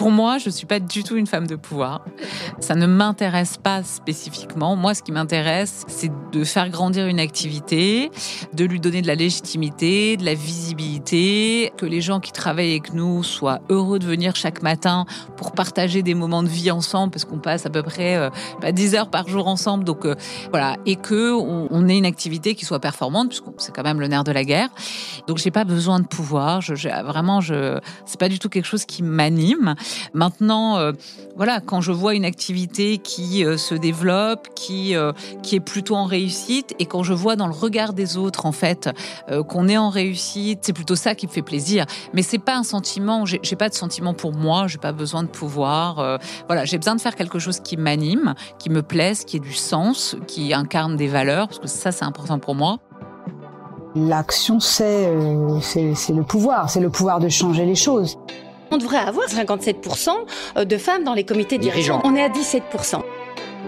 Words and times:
Pour 0.00 0.10
moi, 0.10 0.38
je 0.38 0.48
ne 0.48 0.54
suis 0.54 0.64
pas 0.64 0.80
du 0.80 1.04
tout 1.04 1.16
une 1.16 1.26
femme 1.26 1.46
de 1.46 1.56
pouvoir. 1.56 2.06
Ça 2.58 2.74
ne 2.74 2.86
m'intéresse 2.86 3.58
pas 3.58 3.82
spécifiquement. 3.82 4.74
Moi, 4.74 4.94
ce 4.94 5.02
qui 5.02 5.12
m'intéresse, 5.12 5.84
c'est 5.88 6.10
de 6.32 6.42
faire 6.42 6.70
grandir 6.70 7.06
une 7.06 7.20
activité, 7.20 8.10
de 8.54 8.64
lui 8.64 8.80
donner 8.80 9.02
de 9.02 9.06
la 9.06 9.14
légitimité, 9.14 10.16
de 10.16 10.24
la 10.24 10.32
visibilité, 10.32 11.70
que 11.76 11.84
les 11.84 12.00
gens 12.00 12.18
qui 12.18 12.32
travaillent 12.32 12.70
avec 12.70 12.94
nous 12.94 13.22
soient 13.22 13.60
heureux 13.68 13.98
de 13.98 14.06
venir 14.06 14.36
chaque 14.36 14.62
matin 14.62 15.04
pour 15.36 15.52
partager 15.52 16.02
des 16.02 16.14
moments 16.14 16.42
de 16.42 16.48
vie 16.48 16.70
ensemble, 16.70 17.10
parce 17.10 17.26
qu'on 17.26 17.38
passe 17.38 17.66
à 17.66 17.70
peu 17.70 17.82
près 17.82 18.16
euh, 18.16 18.30
10 18.72 18.94
heures 18.94 19.10
par 19.10 19.28
jour 19.28 19.48
ensemble. 19.48 19.84
Donc 19.84 20.06
euh, 20.06 20.14
voilà, 20.48 20.78
et 20.86 20.96
que 20.96 21.34
on, 21.34 21.88
ait 21.88 21.98
une 21.98 22.06
activité 22.06 22.54
qui 22.54 22.64
soit 22.64 22.80
performante, 22.80 23.28
puisque 23.28 23.44
c'est 23.58 23.76
quand 23.76 23.84
même 23.84 24.00
le 24.00 24.06
nerf 24.06 24.24
de 24.24 24.32
la 24.32 24.44
guerre. 24.44 24.70
Donc 25.26 25.36
j'ai 25.36 25.50
pas 25.50 25.64
besoin 25.64 26.00
de 26.00 26.06
pouvoir. 26.06 26.62
Vraiment, 27.04 27.42
je 27.42 27.78
c'est 28.06 28.18
pas 28.18 28.30
du 28.30 28.38
tout 28.38 28.48
quelque 28.48 28.64
chose 28.64 28.86
qui 28.86 29.02
m'anime. 29.02 29.74
Maintenant, 30.14 30.78
euh, 30.78 30.92
voilà, 31.36 31.60
quand 31.60 31.80
je 31.80 31.92
vois 31.92 32.14
une 32.14 32.24
activité 32.24 32.98
qui 32.98 33.44
euh, 33.44 33.56
se 33.56 33.74
développe, 33.74 34.48
qui 34.54 34.96
euh, 34.96 35.12
qui 35.42 35.56
est 35.56 35.60
plutôt 35.60 35.96
en 35.96 36.04
réussite, 36.04 36.74
et 36.78 36.86
quand 36.86 37.02
je 37.02 37.12
vois 37.12 37.36
dans 37.36 37.46
le 37.46 37.54
regard 37.54 37.92
des 37.92 38.16
autres 38.16 38.46
en 38.46 38.52
fait 38.52 38.90
qu'on 39.48 39.68
est 39.68 39.76
en 39.76 39.90
réussite, 39.90 40.60
c'est 40.62 40.72
plutôt 40.72 40.96
ça 40.96 41.14
qui 41.14 41.26
me 41.26 41.32
fait 41.32 41.42
plaisir. 41.42 41.86
Mais 42.12 42.22
c'est 42.22 42.38
pas 42.38 42.56
un 42.56 42.62
sentiment. 42.62 43.24
J'ai 43.24 43.56
pas 43.56 43.68
de 43.68 43.74
sentiment 43.74 44.14
pour 44.14 44.32
moi. 44.32 44.66
J'ai 44.66 44.78
pas 44.78 44.92
besoin 44.92 45.22
de 45.22 45.28
pouvoir. 45.28 46.18
voilà, 46.46 46.64
j'ai 46.64 46.78
besoin 46.78 46.94
de 46.94 47.00
faire 47.00 47.14
quelque 47.14 47.38
chose 47.38 47.60
qui 47.60 47.76
m'anime, 47.76 48.34
qui 48.58 48.70
me 48.70 48.82
plaise, 48.82 49.24
qui 49.24 49.36
ait 49.36 49.40
du 49.40 49.54
sens, 49.54 50.16
qui 50.26 50.52
incarne 50.52 50.96
des 50.96 51.08
valeurs, 51.08 51.48
parce 51.48 51.60
que 51.60 51.68
ça 51.68 51.92
c'est 51.92 52.04
important 52.04 52.38
pour 52.38 52.54
moi. 52.54 52.78
L'action, 53.96 54.60
c'est 54.60 55.08
euh, 55.08 55.58
le 55.58 56.22
pouvoir, 56.22 56.70
c'est 56.70 56.78
le 56.78 56.90
pouvoir 56.90 57.18
de 57.18 57.28
changer 57.28 57.66
les 57.66 57.74
choses. 57.74 58.18
On 58.70 58.78
devrait 58.78 58.98
avoir 58.98 59.26
57% 59.26 60.10
euh, 60.56 60.64
de 60.64 60.76
femmes 60.76 61.04
dans 61.04 61.14
les 61.14 61.24
comités 61.24 61.58
dirigeants. 61.58 62.00
On 62.04 62.14
est 62.14 62.22
à 62.22 62.28
17%. 62.28 63.02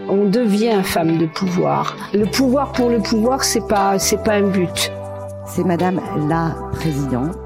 On 0.08 0.28
devient 0.28 0.80
femme 0.84 1.18
de 1.18 1.26
pouvoir. 1.26 1.96
Le 2.12 2.26
pouvoir 2.26 2.72
pour 2.72 2.88
le 2.88 3.00
pouvoir, 3.00 3.44
c'est 3.44 3.66
pas, 3.66 3.98
c'est 3.98 4.22
pas 4.22 4.34
un 4.34 4.48
but. 4.48 4.92
C'est 5.46 5.64
Madame 5.64 6.00
la 6.28 6.56
Présidente. 6.72 7.36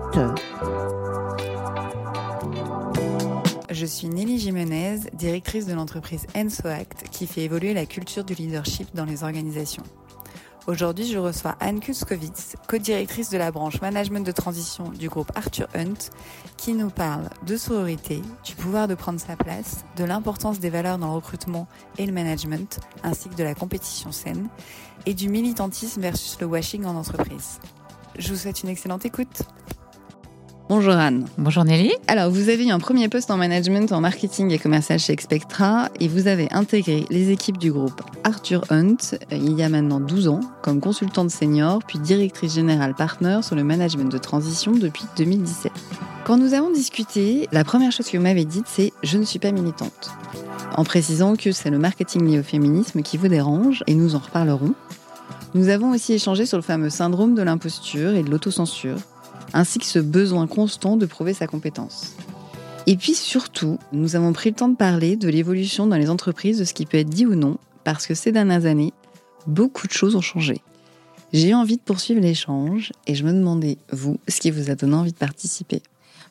Je 3.71 3.85
suis 3.85 4.09
Nelly 4.09 4.39
Jimenez, 4.39 5.01
directrice 5.13 5.67
de 5.67 5.75
l'entreprise 5.75 6.27
EnsoAct, 6.35 7.09
qui 7.11 7.27
fait 7.27 7.43
évoluer 7.43 7.75
la 7.75 7.85
culture 7.85 8.25
du 8.25 8.35
leadership 8.35 8.89
dans 8.95 9.05
les 9.05 9.23
organisations. 9.23 9.83
Aujourd'hui, 10.67 11.07
je 11.07 11.17
reçois 11.17 11.55
Anne 11.61 11.79
Kuskowitz, 11.79 12.57
co-directrice 12.67 13.31
de 13.31 13.39
la 13.39 13.53
branche 13.53 13.81
management 13.81 14.27
de 14.27 14.33
transition 14.33 14.89
du 14.89 15.09
groupe 15.09 15.31
Arthur 15.37 15.69
Hunt, 15.77 16.11
qui 16.57 16.73
nous 16.73 16.91
parle 16.91 17.31
de 17.47 17.57
sororité, 17.57 18.21
du 18.45 18.57
pouvoir 18.57 18.89
de 18.89 18.97
prendre 18.97 19.21
sa 19.21 19.37
place, 19.37 19.85
de 19.97 20.03
l'importance 20.03 20.59
des 20.59 20.69
valeurs 20.69 20.99
dans 20.99 21.07
le 21.07 21.15
recrutement 21.15 21.69
et 21.99 22.07
le 22.07 22.13
management, 22.13 22.81
ainsi 23.05 23.29
que 23.29 23.37
de 23.37 23.45
la 23.45 23.55
compétition 23.55 24.11
saine, 24.11 24.49
et 25.07 25.15
du 25.15 25.29
militantisme 25.29 26.01
versus 26.01 26.37
le 26.41 26.49
washing 26.49 26.85
en 26.85 26.97
entreprise. 26.97 27.61
Je 28.19 28.33
vous 28.33 28.39
souhaite 28.41 28.65
une 28.65 28.69
excellente 28.69 29.07
écoute. 29.07 29.43
Bonjour 30.69 30.95
Anne. 30.95 31.27
Bonjour 31.39 31.65
Nelly. 31.65 31.93
Alors, 32.09 32.29
vous 32.29 32.49
avez 32.49 32.67
eu 32.67 32.71
un 32.71 32.81
premier 32.81 33.09
poste 33.09 33.31
en 33.31 33.37
management 33.37 33.93
en 33.93 34.01
marketing 34.01 34.51
et 34.51 34.59
commercial 34.59 34.99
chez 34.99 35.13
Expectra 35.13 35.91
et 36.01 36.09
vous 36.09 36.27
avez 36.27 36.49
intégré 36.51 37.05
les 37.09 37.31
équipes 37.31 37.59
du 37.59 37.71
groupe 37.71 38.03
Arthur 38.25 38.65
Hunt 38.71 38.97
euh, 39.13 39.17
il 39.37 39.53
y 39.53 39.63
a 39.63 39.69
maintenant 39.69 40.01
12 40.01 40.27
ans 40.27 40.41
comme 40.63 40.81
consultante 40.81 41.31
senior 41.31 41.79
puis 41.87 42.01
directrice 42.01 42.55
générale 42.55 42.97
partner 42.97 43.39
sur 43.43 43.55
le 43.55 43.63
management 43.63 44.11
de 44.11 44.19
transition 44.19 44.73
depuis 44.73 45.05
2017. 45.17 45.71
Quand 46.25 46.37
nous 46.37 46.53
avons 46.53 46.73
discuté, 46.73 47.49
la 47.53 47.63
première 47.63 47.93
chose 47.93 48.09
que 48.09 48.17
vous 48.17 48.25
m'avez 48.25 48.45
dite, 48.45 48.67
c'est 48.67 48.93
je 49.05 49.19
ne 49.19 49.25
suis 49.25 49.39
pas 49.39 49.53
militante. 49.53 50.11
En 50.77 50.83
précisant 50.83 51.37
que 51.37 51.53
c'est 51.53 51.71
le 51.71 51.79
marketing 51.79 52.27
lié 52.27 52.41
au 52.41 52.43
féminisme 52.43 53.03
qui 53.03 53.19
vous 53.19 53.29
dérange 53.29 53.85
et 53.87 53.95
nous 53.95 54.17
en 54.17 54.19
reparlerons. 54.19 54.75
Nous 55.55 55.69
avons 55.69 55.93
aussi 55.93 56.15
échangé 56.15 56.45
sur 56.45 56.59
le 56.59 56.65
fameux 56.65 56.91
syndrome 56.91 57.37
de 57.37 57.43
l'imposture 57.43 58.17
et 58.17 58.25
de 58.25 58.31
l'autocensure 58.31 58.99
ainsi 59.53 59.79
que 59.79 59.87
ce 59.87 59.99
besoin 59.99 60.47
constant 60.47 60.97
de 60.97 61.07
prouver 61.07 61.35
sa 61.35 61.47
compétence. 61.47 62.15
Et 62.87 62.97
puis 62.97 63.15
surtout, 63.15 63.79
nous 63.93 64.15
avons 64.15 64.33
pris 64.33 64.51
le 64.51 64.57
temps 64.57 64.69
de 64.69 64.77
parler 64.77 65.17
de 65.17 65.29
l'évolution 65.29 65.87
dans 65.87 65.97
les 65.97 66.11
entreprises, 66.11 66.59
de 66.59 66.65
ce 66.65 66.75
qui 66.75 66.87
peut 66.87 66.99
être 66.99 67.11
dit 67.11 67.27
ou 67.27 67.35
non, 67.35 67.59
parce 67.85 68.07
que 68.07 68.15
ces 68.15 68.33
dernières 68.33 68.67
années, 68.67 68.93
beaucoup 69.47 69.87
de 69.87 69.93
choses 69.93 70.15
ont 70.15 70.21
changé. 70.21 70.61
J'ai 71.33 71.55
envie 71.55 71.77
de 71.77 71.83
poursuivre 71.83 72.21
l'échange 72.21 72.93
et 73.07 73.15
je 73.15 73.25
me 73.25 73.33
demandais, 73.33 73.79
vous, 73.91 74.19
ce 74.29 74.41
qui 74.41 74.51
vous 74.51 74.71
a 74.71 74.77
donné 74.77 74.95
envie 74.95 75.13
de 75.13 75.19
participer. 75.19 75.83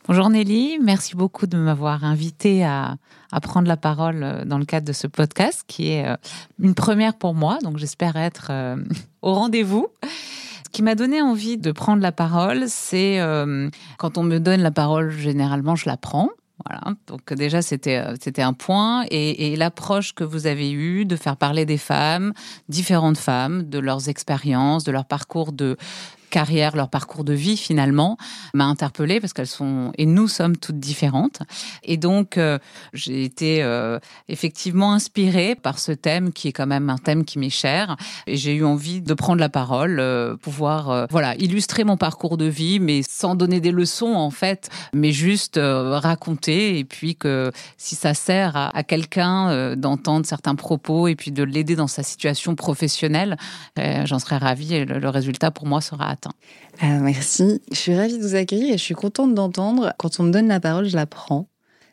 Bonjour 0.07 0.29
Nelly, 0.29 0.77
merci 0.79 1.15
beaucoup 1.15 1.47
de 1.47 1.57
m'avoir 1.57 2.03
invité 2.03 2.63
à, 2.63 2.97
prendre 3.41 3.67
la 3.67 3.75
parole 3.75 4.23
euh, 4.23 4.45
dans 4.45 4.59
le 4.59 4.65
cadre 4.65 4.87
de 4.87 4.93
ce 4.93 5.07
podcast 5.07 5.63
qui 5.67 5.89
est 5.89 6.07
euh, 6.07 6.15
une 6.59 6.75
première 6.75 7.15
pour 7.15 7.33
moi, 7.33 7.57
donc 7.63 7.77
j'espère 7.77 8.15
être 8.15 8.47
euh, 8.51 8.77
au 9.23 9.33
rendez-vous 9.33 9.87
qui 10.75 10.83
m'a 10.83 10.95
donné 10.95 11.21
envie 11.21 11.57
de 11.57 11.71
prendre 11.71 12.01
la 12.01 12.11
parole, 12.11 12.65
c'est 12.67 13.21
euh, 13.21 13.69
quand 13.97 14.17
on 14.17 14.23
me 14.23 14.39
donne 14.39 14.61
la 14.61 14.71
parole, 14.71 15.09
généralement, 15.09 15.77
je 15.77 15.87
la 15.87 15.95
prends. 15.95 16.27
Voilà. 16.65 16.95
Donc 17.07 17.33
déjà 17.33 17.61
c'était 17.61 17.97
euh, 17.97 18.15
c'était 18.21 18.41
un 18.41 18.51
point 18.51 19.05
et, 19.09 19.53
et 19.53 19.55
l'approche 19.55 20.13
que 20.13 20.25
vous 20.25 20.47
avez 20.47 20.71
eue 20.71 21.05
de 21.05 21.15
faire 21.15 21.37
parler 21.37 21.65
des 21.65 21.77
femmes, 21.77 22.33
différentes 22.67 23.17
femmes, 23.17 23.63
de 23.63 23.79
leurs 23.79 24.09
expériences, 24.09 24.83
de 24.83 24.91
leur 24.91 25.05
parcours 25.05 25.53
de 25.53 25.77
carrière, 26.29 26.75
leur 26.75 26.89
parcours 26.89 27.23
de 27.23 27.33
vie 27.33 27.57
finalement, 27.57 28.17
m'a 28.53 28.65
interpellée 28.65 29.19
parce 29.19 29.33
qu'elles 29.33 29.47
sont 29.47 29.91
et 29.97 30.05
nous 30.05 30.27
sommes 30.27 30.57
toutes 30.57 30.79
différentes. 30.79 31.41
Et 31.83 31.97
donc 31.97 32.37
euh, 32.37 32.59
j'ai 32.93 33.23
été 33.23 33.63
euh, 33.63 33.99
effectivement 34.27 34.93
inspirée 34.93 35.55
par 35.55 35.79
ce 35.79 35.91
thème 35.91 36.31
qui 36.31 36.47
est 36.47 36.51
quand 36.51 36.67
même 36.67 36.89
un 36.89 36.97
thème 36.97 37.25
qui 37.25 37.39
m'est 37.39 37.49
cher. 37.49 37.95
Et 38.27 38.37
j'ai 38.37 38.53
eu 38.55 38.65
envie 38.65 39.01
de 39.01 39.13
prendre 39.13 39.39
la 39.39 39.49
parole, 39.49 39.99
euh, 39.99 40.35
pouvoir 40.35 41.07
voilà 41.09 41.35
illustrer 41.35 41.83
mon 41.83 41.97
parcours 41.97 42.37
de 42.37 42.45
vie, 42.45 42.79
mais 42.79 43.01
sans 43.07 43.35
donner 43.35 43.59
des 43.59 43.71
leçons 43.71 44.13
en 44.13 44.31
fait, 44.31 44.69
mais 44.93 45.11
juste 45.11 45.59
raconter 45.61 46.79
et 46.79 46.83
puis 46.83 47.15
que 47.15 47.51
si 47.77 47.95
ça 47.95 48.13
sert 48.13 48.55
à, 48.55 48.83
quelqu'un 48.83 49.75
d'entendre 49.75 50.25
certains 50.25 50.55
propos 50.55 51.07
et 51.07 51.15
puis 51.15 51.31
de 51.31 51.43
l'aider 51.43 51.75
dans 51.75 51.87
sa 51.87 52.03
situation 52.03 52.55
professionnelle, 52.55 53.37
j'en 53.77 54.19
serais 54.19 54.37
ravie 54.37 54.75
et 54.75 54.85
le, 54.85 54.99
le 54.99 55.09
résultat 55.09 55.51
pour 55.51 55.67
moi 55.67 55.81
sera 55.81 56.09
atteint. 56.09 56.24
Euh, 56.83 56.99
merci. 56.99 57.61
Je 57.71 57.77
suis 57.77 57.95
ravie 57.95 58.17
de 58.17 58.23
vous 58.23 58.35
accueillir 58.35 58.73
et 58.73 58.77
je 58.77 58.83
suis 58.83 58.95
contente 58.95 59.33
d'entendre. 59.33 59.93
Quand 59.97 60.19
on 60.19 60.23
me 60.23 60.31
donne 60.31 60.47
la 60.47 60.59
parole, 60.59 60.87
je 60.87 60.95
la 60.95 61.05
prends. 61.05 61.47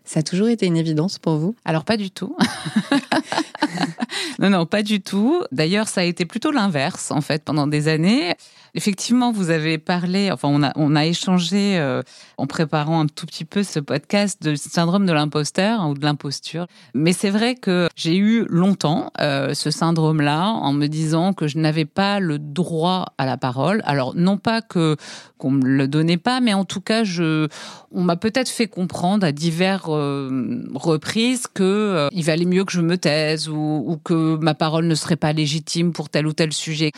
Ça 0.05 0.21
a 0.21 0.23
toujours 0.23 0.49
été 0.49 0.67
une 0.67 0.77
évidence 0.77 1.19
pour 1.19 1.37
vous? 1.37 1.55
Alors 1.65 1.85
pas 1.85 1.97
du 1.97 2.11
tout. 2.11 2.37
non, 4.41 4.51
non, 4.51 4.67
pas 4.67 4.83
du 4.83 5.01
tout. 5.01 5.43
D'ailleurs, 5.53 5.87
ça 5.87 6.01
a 6.01 6.05
été 6.05 6.25
plutôt 6.25 6.51
l'inverse, 6.51 7.13
en 7.13 7.21
fait, 7.21 7.45
pendant 7.45 7.69
des 7.69 7.87
années. 7.87 8.35
Effectivement, 8.75 9.33
vous 9.33 9.51
avez 9.51 9.77
parlé, 9.77 10.31
enfin, 10.33 10.49
on 10.51 10.63
a, 10.63 10.73
on 10.77 10.97
a 10.97 11.05
échangé 11.05 11.79
euh, 11.79 12.03
en 12.39 12.47
préparant 12.47 13.01
un 13.01 13.07
tout 13.07 13.27
petit 13.27 13.45
peu 13.45 13.63
ce 13.63 13.79
podcast 13.81 14.43
de 14.43 14.55
syndrome 14.55 15.05
de 15.05 15.13
l'imposteur 15.13 15.81
hein, 15.81 15.91
ou 15.91 15.95
de 15.95 16.03
l'imposture. 16.03 16.67
Mais 16.95 17.13
c'est 17.13 17.29
vrai 17.29 17.55
que 17.55 17.89
j'ai 17.97 18.17
eu 18.17 18.47
longtemps 18.49 19.13
euh, 19.21 19.53
ce 19.53 19.71
syndrome-là 19.71 20.47
en 20.47 20.73
me 20.73 20.87
disant 20.87 21.35
que 21.35 21.49
je 21.49 21.59
n'avais 21.59 21.85
pas 21.85 22.19
le 22.19 22.39
droit 22.39 23.13
à 23.19 23.27
la 23.27 23.37
parole. 23.37 23.83
Alors, 23.85 24.15
non 24.15 24.39
pas 24.39 24.63
que 24.63 24.97
qu'on 25.37 25.51
me 25.51 25.67
le 25.67 25.89
donnait 25.89 26.17
pas, 26.17 26.41
mais 26.41 26.55
en 26.55 26.65
tout 26.65 26.81
cas, 26.81 27.05
je, 27.05 27.49
on 27.91 28.03
m'a 28.03 28.17
peut-être 28.17 28.49
fait 28.49 28.69
comprendre 28.69 29.27
à 29.27 29.33
diverses 29.33 29.85
euh, 29.89 30.63
reprises 30.75 31.47
que 31.47 31.63
euh, 31.63 32.09
il 32.13 32.25
valait 32.25 32.45
mieux 32.45 32.65
que 32.65 32.73
je 32.73 32.81
me 32.81 32.97
taise 32.97 33.49
ou, 33.49 33.85
ou 33.87 33.97
que 33.97 34.37
ma 34.37 34.55
parole 34.55 34.87
ne 34.87 34.95
serait 34.95 35.17
pas 35.17 35.33
légitime 35.33 35.93
pour 35.93 36.09
tel 36.09 36.27
ou 36.27 36.33
tel 36.33 36.53
sujet. 36.53 36.93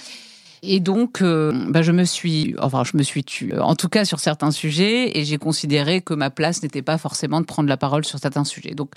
Et 0.67 0.81
donc, 0.81 1.21
euh, 1.21 1.53
bah, 1.69 1.83
je 1.83 1.93
me 1.93 2.05
suis, 2.05 2.55
enfin, 2.59 2.85
je 2.85 2.97
me 2.97 3.03
suis 3.03 3.23
tue, 3.23 3.59
en 3.59 3.75
tout 3.75 3.89
cas 3.89 4.05
sur 4.05 4.19
certains 4.19 4.51
sujets, 4.51 5.19
et 5.19 5.25
j'ai 5.25 5.37
considéré 5.37 6.01
que 6.01 6.15
ma 6.15 6.31
place 6.31 6.63
n'était 6.63 6.83
pas 6.83 6.97
forcément 6.97 7.41
de 7.41 7.47
prendre 7.47 7.69
la 7.69 7.77
parole 7.77 8.05
sur 8.05 8.19
certains 8.19 8.45
sujets. 8.45 8.75
Donc, 8.75 8.93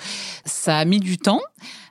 ça 0.46 0.78
a 0.78 0.86
mis 0.86 1.00
du 1.00 1.18
temps. 1.18 1.42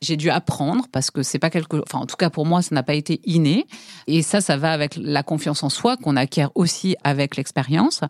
J'ai 0.01 0.17
dû 0.17 0.31
apprendre 0.31 0.87
parce 0.91 1.11
que 1.11 1.23
c'est 1.23 1.39
pas 1.39 1.51
quelque, 1.51 1.77
enfin, 1.79 1.99
en 1.99 2.07
tout 2.07 2.17
cas 2.17 2.31
pour 2.31 2.47
moi, 2.47 2.63
ça 2.63 2.75
n'a 2.75 2.83
pas 2.83 2.95
été 2.95 3.21
inné. 3.25 3.67
Et 4.07 4.23
ça, 4.23 4.41
ça 4.41 4.57
va 4.57 4.73
avec 4.73 4.97
la 4.97 5.23
confiance 5.23 5.63
en 5.63 5.69
soi 5.69 5.97
qu'on 5.97 6.17
acquiert 6.17 6.51
aussi 6.55 6.97
avec 7.05 7.37
l'expérience. 7.37 8.01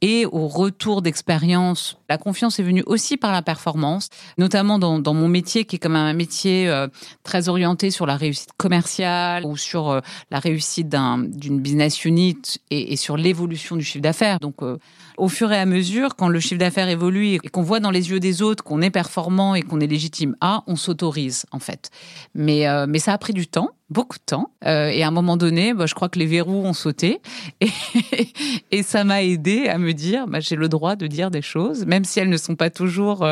Et 0.00 0.26
au 0.26 0.48
retour 0.48 1.02
d'expérience, 1.02 1.98
la 2.12 2.18
confiance 2.18 2.60
est 2.60 2.62
venue 2.62 2.82
aussi 2.84 3.16
par 3.16 3.32
la 3.32 3.40
performance, 3.40 4.10
notamment 4.36 4.78
dans, 4.78 5.14
mon 5.14 5.28
métier 5.28 5.64
qui 5.64 5.76
est 5.76 5.78
quand 5.78 5.88
même 5.88 6.02
un 6.02 6.12
métier 6.12 6.68
euh, 6.68 6.86
très 7.22 7.48
orienté 7.48 7.90
sur 7.90 8.04
la 8.04 8.16
réussite 8.16 8.50
commerciale 8.58 9.46
ou 9.46 9.56
sur 9.56 9.88
euh, 9.88 10.00
la 10.30 10.38
réussite 10.38 10.90
d'un 10.90 11.16
d'une 11.20 11.58
business 11.60 12.04
unit 12.04 12.36
et, 12.70 12.96
sur 12.96 13.16
l'évolution 13.16 13.76
du 13.76 13.84
chiffre 13.84 14.02
d'affaires. 14.02 14.40
Donc, 14.40 14.62
euh, 14.62 14.76
au 15.16 15.28
fur 15.28 15.52
et 15.52 15.58
à 15.58 15.66
mesure, 15.66 16.16
quand 16.16 16.28
le 16.28 16.40
chiffre 16.40 16.58
d'affaires 16.58 16.88
évolue 16.88 17.34
et 17.34 17.38
qu'on 17.38 17.62
voit 17.62 17.80
dans 17.80 17.90
les 17.90 18.10
yeux 18.10 18.20
des 18.20 18.42
autres 18.42 18.64
qu'on 18.64 18.82
est 18.82 18.90
performant 18.90 19.54
et 19.54 19.62
qu'on 19.62 19.80
est 19.80 19.86
légitime 19.86 20.36
à, 20.40 20.62
on 20.66 20.76
s'autorise 20.76 21.46
en 21.52 21.58
fait. 21.58 21.90
Mais, 22.34 22.68
euh, 22.68 22.86
mais 22.88 22.98
ça 22.98 23.12
a 23.12 23.18
pris 23.18 23.32
du 23.32 23.46
temps 23.46 23.70
beaucoup 23.90 24.16
de 24.16 24.24
temps. 24.24 24.50
Euh, 24.64 24.88
et 24.88 25.02
à 25.02 25.08
un 25.08 25.10
moment 25.10 25.36
donné, 25.36 25.74
bah, 25.74 25.84
je 25.84 25.94
crois 25.94 26.08
que 26.08 26.18
les 26.18 26.24
verrous 26.24 26.64
ont 26.64 26.72
sauté. 26.72 27.20
Et, 28.70 28.82
ça 28.82 29.04
m'a 29.04 29.22
aidé 29.22 29.68
à 29.68 29.76
me 29.76 29.92
dire, 29.92 30.26
bah, 30.26 30.40
j'ai 30.40 30.56
le 30.56 30.68
droit 30.68 30.96
de 30.96 31.06
dire 31.06 31.30
des 31.30 31.42
choses, 31.42 31.84
même 31.84 32.04
si 32.04 32.18
elles 32.18 32.30
ne 32.30 32.38
sont 32.38 32.56
pas 32.56 32.70
toujours 32.70 33.26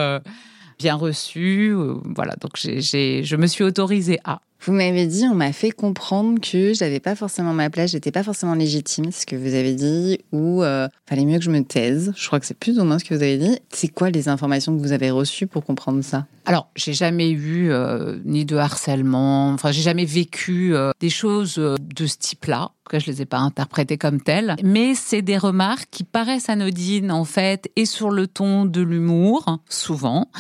bien 0.78 0.94
reçu. 0.96 1.74
Voilà, 2.04 2.34
donc 2.36 2.52
je 2.56 3.36
me 3.36 3.46
suis 3.46 3.64
autorisée 3.64 4.18
à. 4.24 4.42
Vous 4.62 4.72
m'avez 4.72 5.06
dit, 5.06 5.24
on 5.24 5.34
m'a 5.34 5.52
fait 5.52 5.70
comprendre 5.70 6.38
que 6.38 6.74
j'avais 6.74 7.00
pas 7.00 7.14
forcément 7.14 7.54
ma 7.54 7.70
place, 7.70 7.92
j'étais 7.92 8.12
pas 8.12 8.22
forcément 8.22 8.54
légitime, 8.54 9.10
ce 9.10 9.24
que 9.24 9.34
vous 9.34 9.54
avez 9.54 9.72
dit, 9.72 10.18
ou 10.32 10.62
euh, 10.62 10.86
fallait 11.08 11.24
mieux 11.24 11.38
que 11.38 11.44
je 11.44 11.50
me 11.50 11.64
taise. 11.64 12.12
Je 12.14 12.26
crois 12.26 12.40
que 12.40 12.44
c'est 12.44 12.58
plus 12.58 12.78
ou 12.78 12.84
moins 12.84 12.98
ce 12.98 13.06
que 13.06 13.14
vous 13.14 13.22
avez 13.22 13.38
dit. 13.38 13.58
C'est 13.72 13.88
quoi 13.88 14.10
les 14.10 14.28
informations 14.28 14.76
que 14.76 14.82
vous 14.82 14.92
avez 14.92 15.10
reçues 15.10 15.46
pour 15.46 15.64
comprendre 15.64 16.04
ça? 16.04 16.26
Alors, 16.44 16.68
j'ai 16.76 16.92
jamais 16.92 17.30
eu 17.30 17.70
euh, 17.70 18.18
ni 18.26 18.44
de 18.44 18.56
harcèlement, 18.56 19.48
enfin, 19.52 19.72
j'ai 19.72 19.80
jamais 19.80 20.04
vécu 20.04 20.74
euh, 20.74 20.90
des 21.00 21.10
choses 21.10 21.54
de 21.54 22.06
ce 22.06 22.16
type-là. 22.18 22.64
En 22.64 22.66
tout 22.66 22.90
cas, 22.90 22.98
je 22.98 23.06
les 23.06 23.22
ai 23.22 23.26
pas 23.26 23.38
interprétées 23.38 23.96
comme 23.96 24.20
telles. 24.20 24.56
Mais 24.62 24.94
c'est 24.94 25.22
des 25.22 25.38
remarques 25.38 25.88
qui 25.90 26.04
paraissent 26.04 26.50
anodines, 26.50 27.12
en 27.12 27.24
fait, 27.24 27.70
et 27.76 27.86
sur 27.86 28.10
le 28.10 28.26
ton 28.26 28.66
de 28.66 28.82
l'humour, 28.82 29.58
souvent, 29.70 30.30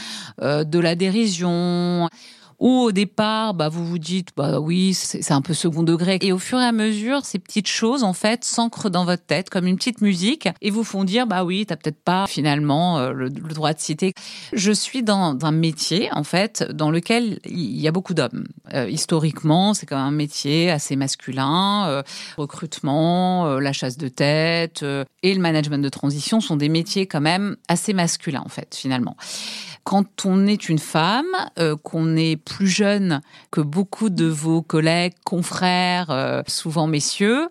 de 0.42 0.78
la 0.78 0.94
dérision 0.94 2.10
ou 2.60 2.68
au 2.68 2.92
départ, 2.92 3.54
bah, 3.54 3.70
vous 3.70 3.86
vous 3.86 3.98
dites, 3.98 4.28
bah 4.36 4.60
oui, 4.60 4.92
c'est 4.92 5.32
un 5.32 5.40
peu 5.40 5.54
second 5.54 5.82
degré. 5.82 6.18
Et 6.20 6.30
au 6.30 6.38
fur 6.38 6.60
et 6.60 6.64
à 6.64 6.72
mesure, 6.72 7.24
ces 7.24 7.38
petites 7.38 7.66
choses, 7.66 8.04
en 8.04 8.12
fait, 8.12 8.44
s'ancrent 8.44 8.90
dans 8.90 9.06
votre 9.06 9.24
tête 9.24 9.48
comme 9.48 9.66
une 9.66 9.76
petite 9.76 10.02
musique 10.02 10.48
et 10.60 10.70
vous 10.70 10.84
font 10.84 11.04
dire, 11.04 11.26
bah 11.26 11.42
oui, 11.42 11.64
t'as 11.64 11.76
peut-être 11.76 12.02
pas 12.02 12.26
finalement 12.26 12.98
euh, 12.98 13.12
le, 13.12 13.30
droit 13.30 13.72
de 13.72 13.80
citer. 13.80 14.12
Je 14.52 14.72
suis 14.72 15.02
dans 15.02 15.38
un 15.42 15.52
métier, 15.52 16.10
en 16.12 16.22
fait, 16.22 16.62
dans 16.70 16.90
lequel 16.90 17.40
il 17.46 17.80
y 17.80 17.88
a 17.88 17.92
beaucoup 17.92 18.12
d'hommes. 18.12 18.44
Euh, 18.74 18.88
historiquement, 18.90 19.72
c'est 19.72 19.86
quand 19.86 19.96
même 19.96 20.06
un 20.06 20.10
métier 20.10 20.70
assez 20.70 20.96
masculin. 20.96 21.86
Euh, 21.88 22.02
recrutement, 22.36 23.58
la 23.58 23.72
chasse 23.72 23.96
de 23.96 24.08
tête 24.08 24.84
et 25.22 25.34
le 25.34 25.40
management 25.40 25.82
de 25.82 25.88
transition 25.88 26.40
sont 26.40 26.56
des 26.56 26.68
métiers 26.68 27.06
quand 27.06 27.22
même 27.22 27.56
assez 27.68 27.94
masculins, 27.94 28.42
en 28.44 28.50
fait, 28.50 28.74
finalement. 28.74 29.16
Quand 29.90 30.24
on 30.24 30.46
est 30.46 30.68
une 30.68 30.78
femme, 30.78 31.26
euh, 31.58 31.74
qu'on 31.74 32.16
est 32.16 32.36
plus 32.36 32.68
jeune 32.68 33.22
que 33.50 33.60
beaucoup 33.60 34.08
de 34.08 34.26
vos 34.26 34.62
collègues, 34.62 35.14
confrères, 35.24 36.10
euh, 36.10 36.42
souvent 36.46 36.86
messieurs, 36.86 37.48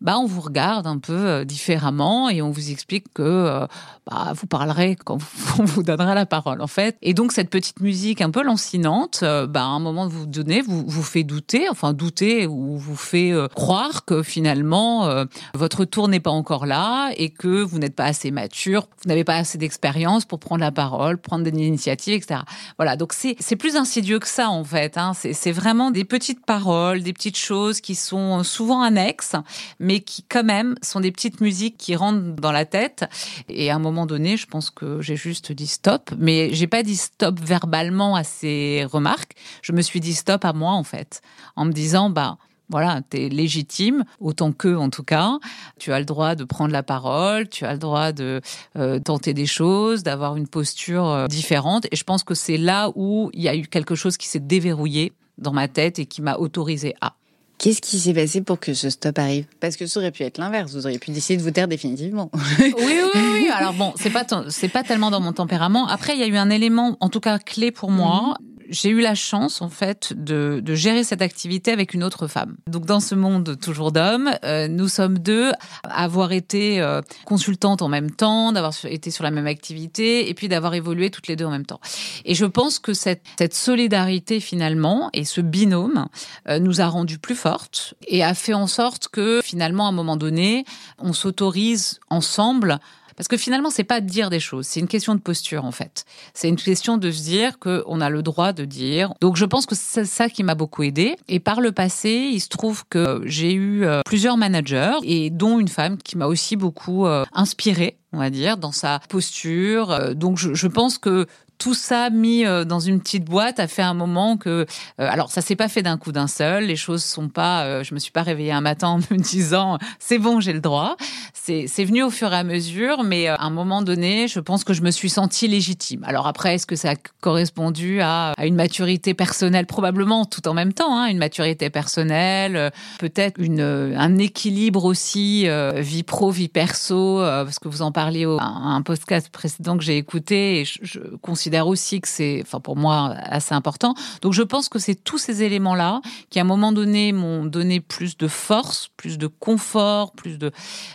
bah 0.00 0.18
on 0.18 0.24
vous 0.24 0.40
regarde 0.40 0.86
un 0.86 0.96
peu 0.96 1.12
euh, 1.12 1.44
différemment 1.44 2.30
et 2.30 2.40
on 2.40 2.50
vous 2.50 2.70
explique 2.70 3.12
que 3.12 3.68
bah, 4.10 4.32
vous 4.34 4.46
parlerez 4.46 4.96
quand 4.96 5.18
on 5.58 5.64
vous 5.64 5.82
donnera 5.82 6.14
la 6.14 6.26
parole 6.26 6.60
en 6.60 6.66
fait. 6.66 6.96
Et 7.02 7.14
donc 7.14 7.32
cette 7.32 7.50
petite 7.50 7.80
musique 7.80 8.20
un 8.20 8.30
peu 8.30 8.42
lancinante, 8.42 9.22
bah, 9.22 9.62
à 9.62 9.66
un 9.66 9.80
moment 9.80 10.06
de 10.06 10.12
vous 10.12 10.26
donner, 10.26 10.60
vous 10.60 10.84
vous 10.86 11.02
fait 11.02 11.22
douter, 11.22 11.68
enfin 11.70 11.92
douter 11.92 12.46
ou 12.46 12.76
vous 12.76 12.96
fait 12.96 13.32
croire 13.54 14.04
que 14.04 14.22
finalement 14.22 15.24
votre 15.54 15.84
tour 15.84 16.08
n'est 16.08 16.20
pas 16.20 16.30
encore 16.30 16.66
là 16.66 17.10
et 17.16 17.30
que 17.30 17.62
vous 17.62 17.78
n'êtes 17.78 17.94
pas 17.94 18.04
assez 18.04 18.30
mature, 18.30 18.88
vous 19.02 19.08
n'avez 19.08 19.24
pas 19.24 19.36
assez 19.36 19.58
d'expérience 19.58 20.24
pour 20.24 20.38
prendre 20.38 20.60
la 20.60 20.72
parole, 20.72 21.18
prendre 21.18 21.44
des 21.44 21.52
initiative, 21.60 22.14
etc. 22.14 22.40
Voilà, 22.78 22.96
donc 22.96 23.12
c'est 23.12 23.56
plus 23.56 23.76
insidieux 23.76 24.18
que 24.18 24.28
ça 24.28 24.50
en 24.50 24.64
fait. 24.64 24.96
Hein. 24.96 25.12
C'est 25.14 25.52
vraiment 25.52 25.90
des 25.90 26.04
petites 26.04 26.44
paroles, 26.44 27.02
des 27.02 27.12
petites 27.12 27.38
choses 27.38 27.80
qui 27.80 27.94
sont 27.94 28.42
souvent 28.42 28.82
annexes, 28.82 29.36
mais 29.78 30.00
qui 30.00 30.22
quand 30.22 30.44
même 30.44 30.74
sont 30.82 31.00
des 31.00 31.12
petites 31.12 31.40
musiques 31.40 31.76
qui 31.76 31.96
rentrent 31.96 32.36
dans 32.40 32.52
la 32.52 32.64
tête. 32.64 33.04
Et 33.48 33.70
un 33.70 33.78
donné, 34.06 34.36
je 34.36 34.46
pense 34.46 34.70
que 34.70 35.00
j'ai 35.00 35.16
juste 35.16 35.52
dit 35.52 35.66
stop, 35.66 36.10
mais 36.18 36.52
j'ai 36.52 36.66
pas 36.66 36.82
dit 36.82 36.96
stop 36.96 37.38
verbalement 37.40 38.16
à 38.16 38.24
ces 38.24 38.86
remarques. 38.90 39.32
Je 39.62 39.72
me 39.72 39.82
suis 39.82 40.00
dit 40.00 40.14
stop 40.14 40.44
à 40.44 40.52
moi 40.52 40.72
en 40.72 40.84
fait, 40.84 41.22
en 41.56 41.64
me 41.64 41.72
disant 41.72 42.10
bah 42.10 42.38
voilà, 42.72 43.02
tu 43.10 43.18
es 43.18 43.28
légitime, 43.28 44.04
autant 44.18 44.50
qu'eux 44.52 44.78
en 44.78 44.88
tout 44.88 45.02
cas. 45.02 45.38
Tu 45.78 45.92
as 45.92 45.98
le 45.98 46.06
droit 46.06 46.34
de 46.34 46.44
prendre 46.44 46.72
la 46.72 46.82
parole, 46.82 47.48
tu 47.48 47.66
as 47.66 47.72
le 47.74 47.78
droit 47.78 48.12
de 48.12 48.40
euh, 48.76 48.98
tenter 48.98 49.34
des 49.34 49.46
choses, 49.46 50.02
d'avoir 50.02 50.36
une 50.36 50.48
posture 50.48 51.06
euh, 51.06 51.26
différente. 51.26 51.86
Et 51.92 51.96
je 51.96 52.04
pense 52.04 52.24
que 52.24 52.34
c'est 52.34 52.56
là 52.56 52.90
où 52.94 53.30
il 53.34 53.42
y 53.42 53.48
a 53.48 53.54
eu 53.54 53.66
quelque 53.66 53.94
chose 53.94 54.16
qui 54.16 54.26
s'est 54.26 54.40
déverrouillé 54.40 55.12
dans 55.36 55.52
ma 55.52 55.68
tête 55.68 55.98
et 55.98 56.06
qui 56.06 56.22
m'a 56.22 56.36
autorisé 56.36 56.94
à. 57.02 57.14
Qu'est-ce 57.62 57.80
qui 57.80 58.00
s'est 58.00 58.12
passé 58.12 58.40
pour 58.40 58.58
que 58.58 58.74
ce 58.74 58.90
stop 58.90 59.16
arrive? 59.20 59.44
Parce 59.60 59.76
que 59.76 59.86
ça 59.86 60.00
aurait 60.00 60.10
pu 60.10 60.24
être 60.24 60.38
l'inverse. 60.38 60.72
Vous 60.72 60.84
auriez 60.84 60.98
pu 60.98 61.12
décider 61.12 61.36
de 61.36 61.42
vous 61.44 61.52
taire 61.52 61.68
définitivement. 61.68 62.28
oui, 62.58 62.74
oui, 62.76 63.20
oui. 63.34 63.48
Alors 63.54 63.72
bon, 63.72 63.92
c'est 63.94 64.10
pas 64.10 64.26
c'est 64.48 64.68
pas 64.68 64.82
tellement 64.82 65.12
dans 65.12 65.20
mon 65.20 65.32
tempérament. 65.32 65.86
Après, 65.86 66.14
il 66.14 66.18
y 66.18 66.24
a 66.24 66.26
eu 66.26 66.36
un 66.36 66.50
élément, 66.50 66.96
en 66.98 67.08
tout 67.08 67.20
cas 67.20 67.38
clé 67.38 67.70
pour 67.70 67.92
moi. 67.92 68.36
J'ai 68.72 68.88
eu 68.88 69.02
la 69.02 69.14
chance 69.14 69.60
en 69.60 69.68
fait 69.68 70.14
de, 70.16 70.60
de, 70.64 70.74
gérer 70.74 71.04
cette 71.04 71.20
activité 71.20 71.72
avec 71.72 71.92
une 71.92 72.02
autre 72.02 72.26
femme. 72.26 72.56
Donc 72.66 72.86
dans 72.86 73.00
ce 73.00 73.14
monde 73.14 73.58
toujours 73.60 73.92
d'hommes, 73.92 74.30
euh, 74.44 74.66
nous 74.66 74.88
sommes 74.88 75.18
deux 75.18 75.52
à 75.84 76.04
avoir 76.04 76.32
été 76.32 76.80
euh, 76.80 77.02
consultantes 77.26 77.82
en 77.82 77.88
même 77.88 78.10
temps, 78.10 78.50
d'avoir 78.50 78.72
été 78.84 79.10
sur 79.10 79.24
la 79.24 79.30
même 79.30 79.46
activité 79.46 80.30
et 80.30 80.32
puis 80.32 80.48
d'avoir 80.48 80.72
évolué 80.72 81.10
toutes 81.10 81.26
les 81.26 81.36
deux 81.36 81.44
en 81.44 81.50
même 81.50 81.66
temps. 81.66 81.80
Et 82.24 82.34
je 82.34 82.46
pense 82.46 82.78
que 82.78 82.94
cette, 82.94 83.22
cette 83.38 83.54
solidarité 83.54 84.40
finalement 84.40 85.10
et 85.12 85.24
ce 85.24 85.42
binôme 85.42 86.06
euh, 86.48 86.58
nous 86.58 86.80
a 86.80 86.86
rendu 86.86 87.18
plus 87.18 87.36
fortes 87.36 87.92
et 88.08 88.24
a 88.24 88.32
fait 88.32 88.54
en 88.54 88.66
sorte 88.66 89.08
que 89.08 89.42
finalement 89.44 89.84
à 89.84 89.90
un 89.90 89.92
moment 89.92 90.16
donné, 90.16 90.64
on 90.98 91.12
s'autorise 91.12 92.00
ensemble 92.08 92.78
parce 93.16 93.28
que 93.28 93.36
finalement, 93.36 93.70
c'est 93.70 93.84
pas 93.84 94.00
de 94.00 94.06
dire 94.06 94.30
des 94.30 94.40
choses, 94.40 94.66
c'est 94.66 94.80
une 94.80 94.88
question 94.88 95.14
de 95.14 95.20
posture 95.20 95.64
en 95.64 95.72
fait. 95.72 96.04
C'est 96.34 96.48
une 96.48 96.56
question 96.56 96.96
de 96.96 97.10
se 97.10 97.22
dire 97.22 97.58
qu'on 97.58 98.00
a 98.00 98.10
le 98.10 98.22
droit 98.22 98.52
de 98.52 98.64
dire. 98.64 99.14
Donc 99.20 99.36
je 99.36 99.44
pense 99.44 99.66
que 99.66 99.74
c'est 99.74 100.04
ça 100.04 100.28
qui 100.28 100.42
m'a 100.42 100.54
beaucoup 100.54 100.82
aidé. 100.82 101.16
Et 101.28 101.40
par 101.40 101.60
le 101.60 101.72
passé, 101.72 102.30
il 102.32 102.40
se 102.40 102.48
trouve 102.48 102.84
que 102.88 103.22
j'ai 103.24 103.52
eu 103.52 103.84
euh, 103.84 104.00
plusieurs 104.04 104.36
managers 104.36 104.96
et 105.02 105.30
dont 105.30 105.58
une 105.58 105.68
femme 105.68 105.98
qui 105.98 106.16
m'a 106.16 106.26
aussi 106.26 106.56
beaucoup 106.56 107.06
euh, 107.06 107.24
inspirée 107.32 107.96
on 108.12 108.18
va 108.18 108.30
dire, 108.30 108.58
dans 108.58 108.72
sa 108.72 109.00
posture. 109.08 109.90
Euh, 109.90 110.14
donc 110.14 110.38
je, 110.38 110.54
je 110.54 110.68
pense 110.68 110.98
que 110.98 111.26
tout 111.62 111.74
ça 111.74 112.10
mis 112.10 112.44
euh, 112.44 112.64
dans 112.64 112.80
une 112.80 112.98
petite 113.00 113.24
boîte 113.24 113.60
a 113.60 113.68
fait 113.68 113.82
un 113.82 113.94
moment 113.94 114.36
que, 114.36 114.48
euh, 114.50 114.64
alors 114.96 115.30
ça 115.30 115.40
s'est 115.40 115.54
pas 115.54 115.68
fait 115.68 115.82
d'un 115.82 115.96
coup 115.96 116.10
d'un 116.10 116.26
seul. 116.26 116.64
Les 116.64 116.74
choses 116.74 117.04
sont 117.04 117.28
pas, 117.28 117.62
euh, 117.62 117.84
je 117.84 117.94
me 117.94 118.00
suis 118.00 118.10
pas 118.10 118.22
réveillée 118.22 118.50
un 118.50 118.60
matin 118.60 118.88
en 118.88 118.98
me 118.98 119.16
disant 119.22 119.78
c'est 120.00 120.18
bon, 120.18 120.40
j'ai 120.40 120.52
le 120.52 120.60
droit. 120.60 120.96
C'est 121.34 121.84
venu 121.84 122.04
au 122.04 122.10
fur 122.10 122.32
et 122.32 122.36
à 122.36 122.44
mesure, 122.44 123.02
mais 123.02 123.26
à 123.26 123.36
un 123.40 123.50
moment 123.50 123.82
donné, 123.82 124.28
je 124.28 124.38
pense 124.38 124.62
que 124.62 124.72
je 124.72 124.82
me 124.82 124.92
suis 124.92 125.10
sentie 125.10 125.48
légitime. 125.48 126.04
Alors 126.06 126.28
après, 126.28 126.54
est-ce 126.54 126.66
que 126.66 126.76
ça 126.76 126.90
a 126.90 126.94
correspondu 127.20 128.00
à, 128.00 128.32
à 128.38 128.46
une 128.46 128.54
maturité 128.54 129.12
personnelle? 129.12 129.66
Probablement 129.66 130.24
tout 130.24 130.46
en 130.46 130.54
même 130.54 130.72
temps, 130.72 130.96
hein, 130.96 131.06
une 131.06 131.18
maturité 131.18 131.68
personnelle, 131.68 132.70
peut-être 133.00 133.40
une 133.40 133.60
un 133.60 134.18
équilibre 134.18 134.84
aussi 134.84 135.48
vie 135.78 136.04
pro 136.04 136.30
vie 136.30 136.48
perso, 136.48 137.18
parce 137.18 137.58
que 137.58 137.66
vous 137.66 137.82
en 137.82 137.90
parliez 137.90 138.24
au, 138.24 138.38
un 138.40 138.80
podcast 138.82 139.28
précédent 139.28 139.76
que 139.76 139.82
j'ai 139.82 139.96
écouté 139.96 140.60
et 140.60 140.64
je, 140.64 140.78
je 140.82 141.00
considère 141.22 141.51
aussi 141.60 142.00
que 142.00 142.08
c'est, 142.08 142.40
enfin 142.42 142.60
pour 142.60 142.76
moi, 142.76 143.14
assez 143.18 143.54
important. 143.54 143.94
Donc 144.20 144.32
je 144.32 144.42
pense 144.42 144.68
que 144.68 144.78
c'est 144.78 144.94
tous 144.94 145.18
ces 145.18 145.42
éléments-là 145.42 146.00
qui, 146.30 146.38
à 146.38 146.42
un 146.42 146.46
moment 146.46 146.72
donné, 146.72 147.12
m'ont 147.12 147.44
donné 147.44 147.80
plus 147.80 148.16
de 148.16 148.28
force, 148.28 148.88
plus 148.96 149.18
de 149.18 149.26
confort, 149.26 150.12
plus 150.12 150.38
de, 150.38 150.50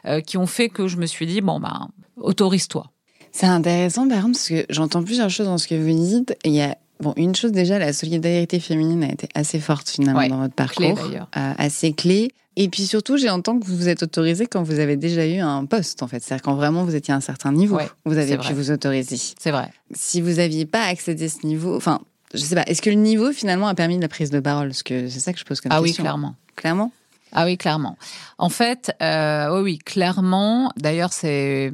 euh, 0.05 0.21
qui 0.21 0.37
ont 0.37 0.47
fait 0.47 0.69
que 0.69 0.87
je 0.87 0.97
me 0.97 1.05
suis 1.05 1.25
dit 1.25 1.41
bon 1.41 1.59
ben, 1.59 1.89
autorise-toi. 2.17 2.91
C'est 3.31 3.45
intéressant, 3.45 4.07
par 4.07 4.17
exemple, 4.17 4.33
parce 4.33 4.49
que 4.49 4.65
j'entends 4.69 5.03
plusieurs 5.03 5.29
choses 5.29 5.45
dans 5.45 5.59
ce 5.59 5.67
que 5.67 5.75
vous 5.75 5.93
dites. 5.93 6.35
Il 6.43 6.75
Bon, 6.99 7.13
une 7.15 7.35
chose 7.35 7.51
déjà, 7.51 7.77
la 7.79 7.93
solidarité 7.93 8.59
féminine 8.59 9.03
a 9.03 9.11
été 9.11 9.29
assez 9.35 9.59
forte 9.59 9.89
finalement 9.89 10.27
dans 10.27 10.41
votre 10.41 10.55
parcours, 10.55 10.95
clé, 10.95 11.19
euh, 11.19 11.53
assez 11.57 11.93
clé. 11.93 12.31
Et 12.55 12.69
puis 12.69 12.87
surtout, 12.87 13.17
j'ai 13.17 13.29
entendu 13.29 13.59
que 13.59 13.65
vous 13.67 13.77
vous 13.77 13.87
êtes 13.87 14.01
autorisé 14.01 14.47
quand 14.47 14.63
vous 14.63 14.79
avez 14.79 14.97
déjà 14.97 15.27
eu 15.27 15.37
un 15.37 15.65
poste, 15.65 16.01
en 16.01 16.07
fait. 16.07 16.23
C'est-à-dire 16.23 16.41
quand 16.41 16.55
vraiment 16.55 16.83
vous 16.83 16.95
étiez 16.95 17.13
à 17.13 17.17
un 17.17 17.21
certain 17.21 17.51
niveau, 17.51 17.79
vous 18.05 18.17
avez 18.17 18.37
pu 18.37 18.53
vous 18.53 18.71
autoriser. 18.71 19.17
C'est 19.39 19.51
vrai. 19.51 19.71
Si 19.93 20.21
vous 20.21 20.33
n'aviez 20.33 20.65
pas 20.65 20.83
accédé 20.85 21.25
à 21.25 21.29
ce 21.29 21.45
niveau, 21.45 21.75
enfin, 21.75 22.01
je 22.33 22.39
sais 22.39 22.55
pas, 22.55 22.63
est-ce 22.63 22.81
que 22.81 22.89
le 22.89 22.95
niveau 22.95 23.31
finalement 23.31 23.67
a 23.67 23.75
permis 23.75 23.97
de 23.97 24.01
la 24.01 24.07
prise 24.07 24.31
de 24.31 24.39
parole? 24.39 24.69
Parce 24.69 24.81
que 24.81 25.07
c'est 25.07 25.19
ça 25.19 25.33
que 25.33 25.39
je 25.39 25.45
pose 25.45 25.61
comme 25.61 25.69
question. 25.69 25.83
Ah 25.83 25.83
oui, 25.83 25.93
clairement. 25.93 26.35
Clairement? 26.55 26.91
Ah 27.31 27.45
oui, 27.45 27.57
clairement. 27.57 27.95
En 28.39 28.49
fait, 28.49 28.91
euh, 29.03 29.55
oui, 29.55 29.61
oui, 29.61 29.77
clairement. 29.77 30.71
D'ailleurs, 30.77 31.13
c'est 31.13 31.71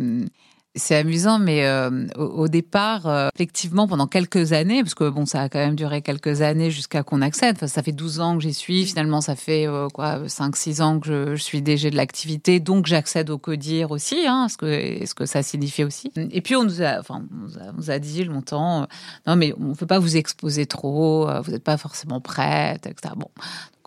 c'est 0.76 0.96
amusant, 0.96 1.38
mais 1.38 1.66
euh, 1.66 2.08
au, 2.16 2.48
départ, 2.48 3.06
euh, 3.06 3.30
effectivement, 3.36 3.88
pendant 3.88 4.08
quelques 4.08 4.54
années, 4.54 4.82
parce 4.82 4.96
que 4.96 5.08
bon, 5.08 5.26
ça 5.26 5.42
a 5.42 5.50
quand 5.50 5.60
même 5.60 5.76
duré 5.76 6.02
quelques 6.02 6.42
années 6.42 6.72
jusqu'à 6.72 7.04
qu'on 7.04 7.22
accède. 7.22 7.58
Enfin, 7.58 7.68
ça 7.68 7.84
fait 7.84 7.92
12 7.92 8.20
ans 8.20 8.38
que 8.38 8.44
j'y 8.44 8.54
suis. 8.54 8.86
Finalement, 8.86 9.22
ça 9.22 9.36
fait 9.36 9.68
euh, 9.68 9.88
quoi, 9.90 10.24
5-6 10.26 10.82
ans 10.82 11.00
que 11.00 11.36
je, 11.36 11.44
suis 11.44 11.62
DG 11.62 11.92
de 11.92 11.96
l'activité, 11.96 12.60
donc 12.60 12.88
j'accède 12.88 13.30
au 13.30 13.38
CODIR 13.38 13.92
aussi, 13.92 14.26
hein, 14.28 14.48
ce 14.50 14.58
que 14.58 15.06
ce 15.06 15.14
que 15.14 15.26
ça 15.26 15.44
signifie 15.44 15.84
aussi. 15.84 16.12
Et 16.16 16.42
puis 16.42 16.56
on 16.56 16.64
nous 16.64 16.82
a, 16.82 17.00
enfin, 17.00 17.22
on 17.32 17.74
nous 17.78 17.92
a, 17.92 18.00
dit 18.00 18.24
longtemps, 18.24 18.88
non 19.28 19.36
mais 19.36 19.54
on 19.60 19.70
ne 19.70 19.74
peut 19.76 19.86
pas 19.86 20.00
vous 20.00 20.16
exposer 20.16 20.66
trop, 20.66 21.28
vous 21.44 21.52
n'êtes 21.52 21.64
pas 21.64 21.78
forcément 21.78 22.22
prête, 22.22 22.88
etc. 22.88 23.14
Bon, 23.18 23.28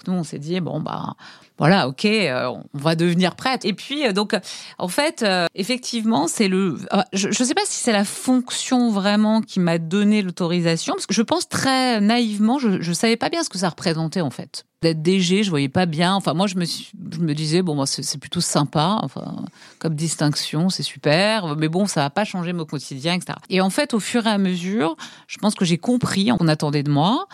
nous 0.06 0.14
on 0.14 0.24
s'est 0.24 0.38
dit 0.38 0.60
bon 0.60 0.80
bah 0.80 1.16
voilà, 1.58 1.88
ok, 1.88 2.04
euh, 2.04 2.48
on 2.48 2.64
va 2.74 2.94
devenir 2.96 3.34
prête. 3.34 3.64
Et 3.64 3.72
puis, 3.72 4.06
euh, 4.06 4.12
donc, 4.12 4.36
en 4.78 4.88
fait, 4.88 5.22
euh, 5.22 5.46
effectivement, 5.54 6.28
c'est 6.28 6.48
le. 6.48 6.76
Je 7.12 7.28
ne 7.28 7.32
sais 7.32 7.54
pas 7.54 7.64
si 7.64 7.82
c'est 7.82 7.92
la 7.92 8.04
fonction 8.04 8.90
vraiment 8.90 9.40
qui 9.40 9.60
m'a 9.60 9.78
donné 9.78 10.22
l'autorisation, 10.22 10.94
parce 10.94 11.06
que 11.06 11.14
je 11.14 11.22
pense 11.22 11.48
très 11.48 12.00
naïvement, 12.00 12.58
je 12.58 12.68
ne 12.68 12.94
savais 12.94 13.16
pas 13.16 13.30
bien 13.30 13.42
ce 13.42 13.48
que 13.48 13.58
ça 13.58 13.70
représentait 13.70 14.20
en 14.20 14.30
fait 14.30 14.64
d'être 14.86 15.02
DG, 15.02 15.42
je 15.42 15.50
voyais 15.50 15.68
pas 15.68 15.86
bien. 15.86 16.14
Enfin, 16.14 16.34
moi, 16.34 16.46
je 16.46 16.56
me, 16.56 17.34
disais, 17.34 17.62
bon, 17.62 17.84
c'est 17.86 18.18
plutôt 18.18 18.40
sympa, 18.40 18.98
enfin, 19.02 19.44
comme 19.78 19.94
distinction, 19.94 20.68
c'est 20.68 20.82
super, 20.82 21.56
mais 21.56 21.68
bon, 21.68 21.86
ça 21.86 22.02
va 22.02 22.10
pas 22.10 22.24
changer 22.24 22.52
mon 22.52 22.64
quotidien, 22.64 23.14
etc. 23.14 23.38
Et 23.50 23.60
en 23.60 23.70
fait, 23.70 23.94
au 23.94 24.00
fur 24.00 24.26
et 24.26 24.30
à 24.30 24.38
mesure, 24.38 24.96
je 25.26 25.38
pense 25.38 25.54
que 25.54 25.64
j'ai 25.64 25.78
compris, 25.78 26.30
on 26.38 26.48
attendait 26.48 26.82
de 26.82 26.90
moi, 26.90 27.26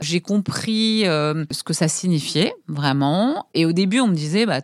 j'ai 0.00 0.20
compris 0.20 1.06
euh, 1.06 1.44
ce 1.50 1.62
que 1.62 1.72
ça 1.72 1.88
signifiait, 1.88 2.52
vraiment. 2.68 3.46
Et 3.54 3.66
au 3.66 3.72
début, 3.72 4.00
on 4.00 4.08
me 4.08 4.14
disait, 4.14 4.46
bah, 4.46 4.60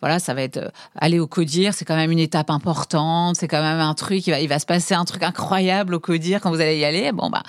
voilà, 0.00 0.18
ça 0.18 0.34
va 0.34 0.42
être 0.42 0.58
euh, 0.58 0.70
aller 0.96 1.18
au 1.18 1.26
CODIR, 1.26 1.74
c'est 1.74 1.84
quand 1.84 1.96
même 1.96 2.10
une 2.10 2.18
étape 2.18 2.50
importante, 2.50 3.36
c'est 3.36 3.48
quand 3.48 3.62
même 3.62 3.80
un 3.80 3.94
truc, 3.94 4.26
il 4.26 4.30
va, 4.30 4.40
il 4.40 4.48
va 4.48 4.58
se 4.58 4.66
passer 4.66 4.94
un 4.94 5.04
truc 5.04 5.22
incroyable 5.22 5.94
au 5.94 6.00
CODIR 6.00 6.40
quand 6.40 6.50
vous 6.50 6.60
allez 6.60 6.78
y 6.78 6.84
aller. 6.84 7.12
Bon, 7.12 7.30
bah. 7.30 7.42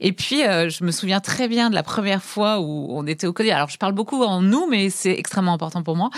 Et 0.00 0.12
puis, 0.12 0.44
euh, 0.44 0.68
je 0.68 0.84
me 0.84 0.90
souviens 0.90 1.20
très 1.20 1.48
bien 1.48 1.70
de 1.70 1.74
la 1.74 1.82
première 1.82 2.22
fois 2.22 2.60
où 2.60 2.88
on 2.90 3.06
était 3.06 3.26
au 3.26 3.32
CODIR. 3.32 3.56
Alors, 3.56 3.68
je 3.68 3.76
parle 3.82 3.94
beaucoup 3.94 4.22
en 4.22 4.42
nous, 4.42 4.68
mais 4.70 4.90
c'est 4.90 5.10
extrêmement 5.10 5.54
important 5.54 5.82
pour 5.82 5.96
moi. 5.96 6.08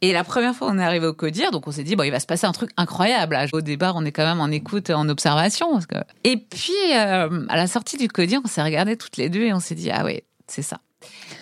Et 0.00 0.14
la 0.14 0.24
première 0.24 0.54
fois, 0.54 0.68
on 0.70 0.78
est 0.78 0.82
arrivé 0.82 1.06
au 1.06 1.12
CODIR, 1.12 1.50
donc 1.50 1.68
on 1.68 1.70
s'est 1.70 1.84
dit, 1.84 1.94
bon, 1.94 2.04
il 2.04 2.10
va 2.10 2.20
se 2.20 2.26
passer 2.26 2.46
un 2.46 2.52
truc 2.52 2.70
incroyable. 2.78 3.38
Au 3.52 3.60
départ, 3.60 3.96
on 3.96 4.04
est 4.06 4.12
quand 4.12 4.24
même 4.24 4.40
en 4.40 4.48
écoute, 4.48 4.88
en 4.88 5.06
observation. 5.10 5.78
Et 6.24 6.38
puis, 6.38 6.72
euh, 6.94 7.44
à 7.50 7.56
la 7.56 7.66
sortie 7.66 7.98
du 7.98 8.08
CODIR, 8.08 8.40
on 8.42 8.48
s'est 8.48 8.62
regardé 8.62 8.96
toutes 8.96 9.18
les 9.18 9.28
deux 9.28 9.42
et 9.42 9.52
on 9.52 9.60
s'est 9.60 9.74
dit, 9.74 9.90
ah 9.90 10.06
oui, 10.06 10.22
c'est 10.46 10.62
ça. 10.62 10.78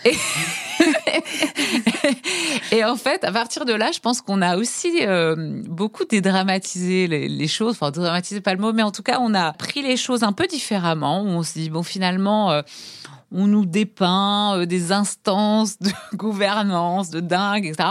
Et... 0.05 0.17
et 2.73 2.85
en 2.85 2.97
fait, 2.97 3.23
à 3.23 3.31
partir 3.31 3.65
de 3.65 3.73
là, 3.73 3.93
je 3.93 4.01
pense 4.01 4.23
qu'on 4.23 4.43
a 4.43 4.57
aussi 4.57 5.07
euh, 5.07 5.63
beaucoup 5.69 6.05
dédramatisé 6.05 7.07
les, 7.07 7.47
choses. 7.47 7.75
Enfin, 7.75 7.93
dédramatisé 7.93 8.41
pas 8.41 8.55
le 8.55 8.61
mot, 8.61 8.73
mais 8.73 8.83
en 8.83 8.91
tout 8.91 9.05
cas, 9.05 9.19
on 9.21 9.35
a 9.35 9.53
pris 9.53 9.83
les 9.83 9.97
choses 9.97 10.25
un 10.25 10.33
peu 10.33 10.49
différemment. 10.49 11.23
Où 11.23 11.29
on 11.29 11.45
se 11.45 11.53
dit, 11.53 11.71
bon, 11.71 11.85
finalement, 11.85 12.51
euh, 12.51 12.63
on 13.33 13.47
nous 13.47 13.67
dépeint 13.67 14.59
euh, 14.59 14.67
des 14.67 14.93
instances 14.93 15.79
de 15.79 15.91
gouvernance, 16.17 17.11
de 17.11 17.21
dingue, 17.21 17.67
etc. 17.67 17.91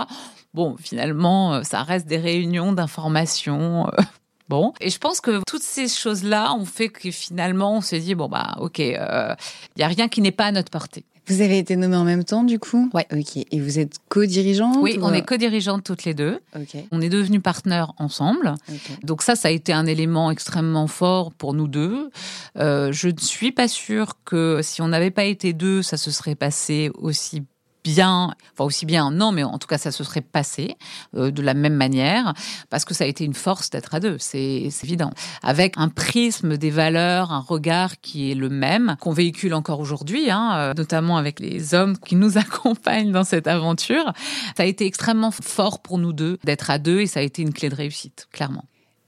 Bon, 0.53 0.75
finalement, 0.79 1.53
euh, 1.53 1.63
ça 1.63 1.83
reste 1.83 2.07
des 2.07 2.17
réunions 2.17 2.73
d'information. 2.73 3.87
Euh, 3.87 4.01
bon, 4.49 4.73
et 4.81 4.89
je 4.89 4.97
pense 4.97 5.21
que 5.21 5.41
toutes 5.45 5.63
ces 5.63 5.87
choses-là 5.87 6.53
ont 6.53 6.65
fait 6.65 6.89
que 6.89 7.11
finalement, 7.11 7.75
on 7.75 7.81
s'est 7.81 7.99
dit 7.99 8.15
bon 8.15 8.27
bah 8.27 8.55
ok, 8.59 8.79
il 8.79 8.97
euh, 8.99 9.35
y 9.77 9.83
a 9.83 9.87
rien 9.87 10.07
qui 10.07 10.21
n'est 10.21 10.31
pas 10.31 10.45
à 10.45 10.51
notre 10.51 10.71
portée. 10.71 11.05
Vous 11.29 11.41
avez 11.41 11.59
été 11.59 11.75
nommée 11.75 11.95
en 11.95 12.03
même 12.03 12.23
temps, 12.23 12.43
du 12.43 12.57
coup 12.59 12.89
Ouais. 12.93 13.05
Ok. 13.13 13.37
Et 13.51 13.59
vous 13.59 13.79
êtes 13.79 13.97
co-dirigeante 14.09 14.77
Oui, 14.81 14.97
on 15.01 15.13
est 15.13 15.21
co-dirigeantes 15.21 15.83
toutes 15.83 16.03
les 16.03 16.13
deux. 16.13 16.39
Ok. 16.55 16.75
On 16.91 17.01
est 17.01 17.09
devenus 17.09 17.41
partenaires 17.41 17.93
ensemble. 17.97 18.55
Donc 19.03 19.21
ça, 19.21 19.35
ça 19.35 19.49
a 19.49 19.51
été 19.51 19.71
un 19.71 19.85
élément 19.85 20.31
extrêmement 20.31 20.87
fort 20.87 21.31
pour 21.31 21.53
nous 21.53 21.67
deux. 21.67 22.09
Euh, 22.57 22.91
je 22.91 23.09
ne 23.09 23.17
suis 23.19 23.51
pas 23.51 23.67
sûre 23.67 24.13
que 24.25 24.61
si 24.63 24.81
on 24.81 24.87
n'avait 24.87 25.11
pas 25.11 25.25
été 25.25 25.53
deux, 25.53 25.81
ça 25.81 25.97
se 25.97 26.11
serait 26.11 26.35
passé 26.35 26.91
aussi 26.95 27.43
bien, 27.83 28.33
enfin 28.53 28.65
aussi 28.65 28.85
bien, 28.85 29.11
non, 29.11 29.31
mais 29.31 29.43
en 29.43 29.57
tout 29.57 29.67
cas 29.67 29.77
ça 29.77 29.91
se 29.91 30.03
serait 30.03 30.21
passé 30.21 30.75
euh, 31.15 31.31
de 31.31 31.41
la 31.41 31.53
même 31.53 31.75
manière, 31.75 32.33
parce 32.69 32.85
que 32.85 32.93
ça 32.93 33.03
a 33.03 33.07
été 33.07 33.23
une 33.23 33.33
force 33.33 33.69
d'être 33.69 33.95
à 33.95 33.99
deux, 33.99 34.17
c'est 34.19 34.69
évident. 34.83 35.11
Avec 35.43 35.73
un 35.77 35.89
prisme 35.89 36.57
des 36.57 36.69
valeurs, 36.69 37.31
un 37.31 37.39
regard 37.39 37.99
qui 38.01 38.31
est 38.31 38.35
le 38.35 38.49
même, 38.49 38.95
qu'on 38.99 39.13
véhicule 39.13 39.53
encore 39.53 39.79
aujourd'hui, 39.79 40.29
hein, 40.29 40.51
euh, 40.55 40.73
notamment 40.73 41.17
avec 41.17 41.39
les 41.39 41.73
hommes 41.73 41.97
qui 41.97 42.15
nous 42.15 42.37
accompagnent 42.37 43.11
dans 43.11 43.23
cette 43.23 43.47
aventure, 43.47 44.13
ça 44.57 44.63
a 44.63 44.65
été 44.65 44.85
extrêmement 44.85 45.31
fort 45.31 45.81
pour 45.81 45.97
nous 45.97 46.13
deux 46.13 46.37
d'être 46.43 46.69
à 46.69 46.79
deux 46.79 47.01
et 47.01 47.07
ça 47.07 47.19
a 47.19 47.23
été 47.23 47.41
une 47.41 47.53
clé 47.53 47.69
de 47.69 47.75
réussite, 47.75 48.27
clairement. 48.31 48.65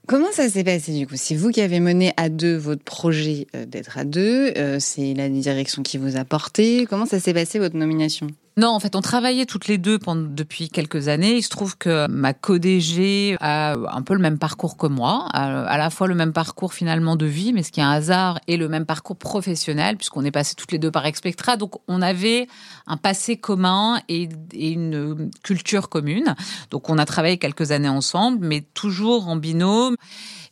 Comment 0.08 0.32
ça 0.32 0.48
s'est 0.48 0.64
passé 0.64 0.92
du 0.92 1.06
coup? 1.06 1.14
C'est 1.16 1.36
vous 1.36 1.50
qui 1.50 1.60
avez 1.60 1.78
mené 1.78 2.12
à 2.16 2.28
deux 2.28 2.56
votre 2.56 2.82
projet 2.82 3.46
euh, 3.54 3.66
d'être 3.66 3.98
à 3.98 4.04
deux, 4.04 4.52
euh, 4.56 4.78
c'est 4.80 5.14
la 5.14 5.28
direction 5.28 5.82
qui 5.82 5.96
vous 5.96 6.16
a 6.16 6.24
porté. 6.24 6.86
Comment 6.90 7.06
ça 7.06 7.20
s'est 7.20 7.32
passé 7.32 7.60
votre 7.60 7.76
nomination? 7.76 8.26
Non, 8.58 8.68
en 8.68 8.80
fait, 8.80 8.96
on 8.96 9.00
travaillait 9.00 9.46
toutes 9.46 9.66
les 9.66 9.78
deux 9.78 9.98
pendant, 9.98 10.28
depuis 10.28 10.68
quelques 10.68 11.08
années. 11.08 11.36
Il 11.36 11.42
se 11.42 11.48
trouve 11.48 11.78
que 11.78 12.06
ma 12.08 12.34
co-DG 12.34 13.36
a 13.40 13.72
un 13.72 14.02
peu 14.02 14.12
le 14.12 14.20
même 14.20 14.38
parcours 14.38 14.76
que 14.76 14.86
moi, 14.86 15.26
à 15.32 15.78
la 15.78 15.88
fois 15.88 16.06
le 16.06 16.14
même 16.14 16.34
parcours 16.34 16.74
finalement 16.74 17.16
de 17.16 17.24
vie, 17.24 17.54
mais 17.54 17.62
ce 17.62 17.72
qui 17.72 17.80
est 17.80 17.82
un 17.82 17.90
hasard, 17.90 18.40
et 18.48 18.58
le 18.58 18.68
même 18.68 18.84
parcours 18.84 19.16
professionnel, 19.16 19.96
puisqu'on 19.96 20.24
est 20.24 20.30
passé 20.30 20.54
toutes 20.54 20.72
les 20.72 20.78
deux 20.78 20.90
par 20.90 21.06
Expectra. 21.06 21.56
Donc, 21.56 21.76
on 21.88 22.02
avait 22.02 22.46
un 22.86 22.98
passé 22.98 23.38
commun 23.38 24.00
et, 24.10 24.28
et 24.52 24.70
une 24.70 25.30
culture 25.42 25.88
commune. 25.88 26.34
Donc, 26.70 26.90
on 26.90 26.98
a 26.98 27.06
travaillé 27.06 27.38
quelques 27.38 27.70
années 27.70 27.88
ensemble, 27.88 28.46
mais 28.46 28.60
toujours 28.74 29.28
en 29.28 29.36
binôme. 29.36 29.96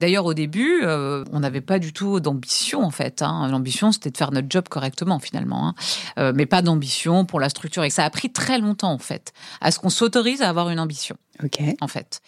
D'ailleurs, 0.01 0.25
au 0.25 0.33
début, 0.33 0.81
euh, 0.83 1.25
on 1.31 1.41
n'avait 1.41 1.61
pas 1.61 1.79
du 1.79 1.93
tout 1.93 2.21
d'ambition, 2.21 2.83
en 2.83 2.91
fait. 2.91 3.21
Hein. 3.21 3.49
L'ambition, 3.51 3.93
c'était 3.93 4.11
de 4.11 4.17
faire 4.17 4.33
notre 4.33 4.49
job 4.49 4.67
correctement, 4.69 5.19
finalement. 5.19 5.69
Hein. 5.69 5.75
Euh, 6.19 6.33
mais 6.35 6.47
pas 6.47 6.63
d'ambition 6.63 7.27
pour 7.27 7.39
la 7.39 7.51
structure. 7.51 7.85
Et 7.85 7.91
ça 7.91 8.05
a 8.05 8.11
pris 8.11 8.33
très 8.33 8.59
longtemps, 8.59 8.93
en 8.93 8.99
fait, 8.99 9.35
à 9.61 9.71
ce 9.71 9.79
qu'on 9.79 9.91
s'autorise 9.91 10.41
à 10.41 10.49
avoir 10.49 10.71
une 10.71 10.81
ambition. 10.81 11.17
OK. 11.45 11.61
En 11.81 11.89
fait. 11.89 12.23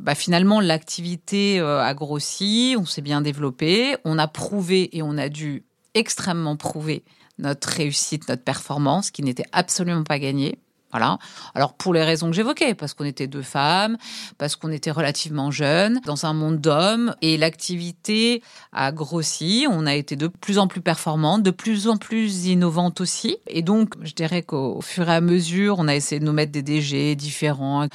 Bah, 0.00 0.14
finalement, 0.14 0.60
l'activité 0.60 1.60
euh, 1.60 1.82
a 1.82 1.92
grossi, 1.92 2.76
on 2.78 2.86
s'est 2.86 3.02
bien 3.02 3.20
développé, 3.20 3.96
on 4.04 4.18
a 4.18 4.28
prouvé 4.28 4.96
et 4.96 5.02
on 5.02 5.18
a 5.18 5.28
dû 5.28 5.64
extrêmement 5.94 6.56
prouver 6.56 7.04
notre 7.38 7.68
réussite, 7.68 8.28
notre 8.28 8.42
performance, 8.42 9.10
qui 9.10 9.22
n'était 9.22 9.46
absolument 9.52 10.04
pas 10.04 10.18
gagnée. 10.18 10.58
Voilà. 10.90 11.18
Alors 11.54 11.74
pour 11.74 11.92
les 11.92 12.02
raisons 12.02 12.28
que 12.28 12.36
j'évoquais, 12.36 12.74
parce 12.74 12.94
qu'on 12.94 13.04
était 13.04 13.26
deux 13.26 13.42
femmes, 13.42 13.98
parce 14.38 14.56
qu'on 14.56 14.72
était 14.72 14.90
relativement 14.90 15.50
jeunes, 15.50 16.00
dans 16.06 16.24
un 16.24 16.32
monde 16.32 16.60
d'hommes, 16.60 17.14
et 17.20 17.36
l'activité 17.36 18.42
a 18.72 18.90
grossi. 18.92 19.66
On 19.70 19.86
a 19.86 19.94
été 19.94 20.16
de 20.16 20.28
plus 20.28 20.58
en 20.58 20.66
plus 20.66 20.80
performante, 20.80 21.42
de 21.42 21.50
plus 21.50 21.88
en 21.88 21.96
plus 21.96 22.46
innovante 22.46 23.00
aussi. 23.00 23.36
Et 23.46 23.62
donc, 23.62 23.94
je 24.02 24.14
dirais 24.14 24.42
qu'au 24.42 24.80
fur 24.80 25.08
et 25.08 25.14
à 25.14 25.20
mesure, 25.20 25.76
on 25.78 25.88
a 25.88 25.94
essayé 25.94 26.20
de 26.20 26.24
nous 26.24 26.32
mettre 26.32 26.52
des 26.52 26.62
DG 26.62 27.14
différents 27.16 27.88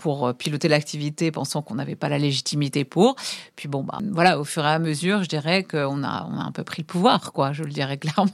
pour 0.00 0.26
euh, 0.26 0.32
piloter 0.32 0.68
l'activité, 0.68 1.30
pensant 1.30 1.62
qu'on 1.62 1.74
n'avait 1.74 1.94
pas 1.94 2.08
la 2.08 2.18
légitimité 2.18 2.84
pour. 2.84 3.16
Puis 3.54 3.68
bon, 3.68 3.84
bah, 3.84 3.98
voilà, 4.10 4.40
au 4.40 4.44
fur 4.44 4.64
et 4.64 4.70
à 4.70 4.78
mesure, 4.78 5.22
je 5.22 5.28
dirais 5.28 5.62
qu'on 5.62 6.02
a, 6.02 6.26
on 6.30 6.38
a 6.38 6.42
un 6.42 6.52
peu 6.52 6.64
pris 6.64 6.82
le 6.82 6.86
pouvoir, 6.86 7.32
quoi, 7.32 7.52
je 7.52 7.62
le 7.62 7.70
dirais 7.70 7.98
clairement. 7.98 8.32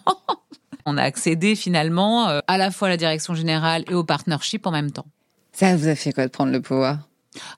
On 0.87 0.97
a 0.97 1.03
accédé 1.03 1.55
finalement 1.57 2.29
euh, 2.29 2.41
à 2.47 2.57
la 2.57 2.71
fois 2.71 2.89
à 2.89 2.91
la 2.93 2.97
direction 2.97 3.35
générale 3.35 3.85
et 3.89 3.95
au 3.95 4.05
partnership 4.05 4.67
en 4.67 4.71
même 4.71 4.93
temps. 4.93 5.07
Ça 5.53 5.77
vous 5.77 5.89
a 5.89 5.95
fait 5.95 6.13
quoi 6.13 6.27
de 6.27 6.31
prendre 6.31 6.53
le 6.53 6.63
pouvoir? 6.63 7.01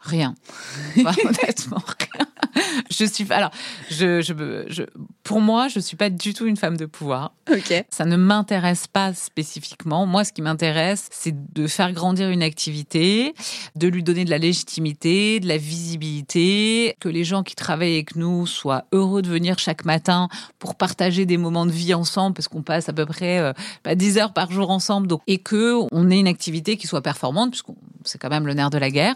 Rien. 0.00 0.34
honnêtement, 0.96 1.82
rien. 1.86 2.26
Je 2.90 3.04
suis 3.04 3.26
alors 3.30 3.50
je, 3.90 4.20
je, 4.20 4.64
je, 4.68 4.82
pour 5.22 5.40
moi 5.40 5.68
je 5.68 5.80
suis 5.80 5.96
pas 5.96 6.10
du 6.10 6.34
tout 6.34 6.46
une 6.46 6.56
femme 6.56 6.76
de 6.76 6.86
pouvoir. 6.86 7.32
Ok. 7.50 7.84
Ça 7.90 8.04
ne 8.04 8.16
m'intéresse 8.16 8.86
pas 8.86 9.14
spécifiquement. 9.14 10.06
Moi, 10.06 10.24
ce 10.24 10.32
qui 10.32 10.42
m'intéresse, 10.42 11.08
c'est 11.10 11.34
de 11.54 11.66
faire 11.66 11.92
grandir 11.92 12.28
une 12.28 12.42
activité, 12.42 13.34
de 13.76 13.88
lui 13.88 14.02
donner 14.02 14.24
de 14.24 14.30
la 14.30 14.38
légitimité, 14.38 15.40
de 15.40 15.48
la 15.48 15.56
visibilité, 15.56 16.94
que 17.00 17.08
les 17.08 17.24
gens 17.24 17.42
qui 17.42 17.54
travaillent 17.54 17.94
avec 17.94 18.16
nous 18.16 18.46
soient 18.46 18.84
heureux 18.92 19.22
de 19.22 19.28
venir 19.28 19.58
chaque 19.58 19.84
matin 19.84 20.28
pour 20.58 20.74
partager 20.74 21.26
des 21.26 21.36
moments 21.36 21.66
de 21.66 21.70
vie 21.70 21.94
ensemble, 21.94 22.34
parce 22.34 22.48
qu'on 22.48 22.62
passe 22.62 22.88
à 22.88 22.92
peu 22.92 23.06
près 23.06 23.38
euh, 23.38 23.52
10 23.86 24.14
bah, 24.14 24.22
heures 24.22 24.32
par 24.32 24.50
jour 24.52 24.70
ensemble, 24.70 25.06
donc 25.06 25.22
et 25.26 25.38
que 25.38 25.74
on 25.90 26.10
ait 26.10 26.18
une 26.18 26.28
activité 26.28 26.76
qui 26.76 26.86
soit 26.86 27.02
performante, 27.02 27.50
puisque 27.50 27.68
c'est 28.08 28.18
quand 28.18 28.30
même 28.30 28.46
le 28.46 28.54
nerf 28.54 28.70
de 28.70 28.78
la 28.78 28.90
guerre. 28.90 29.14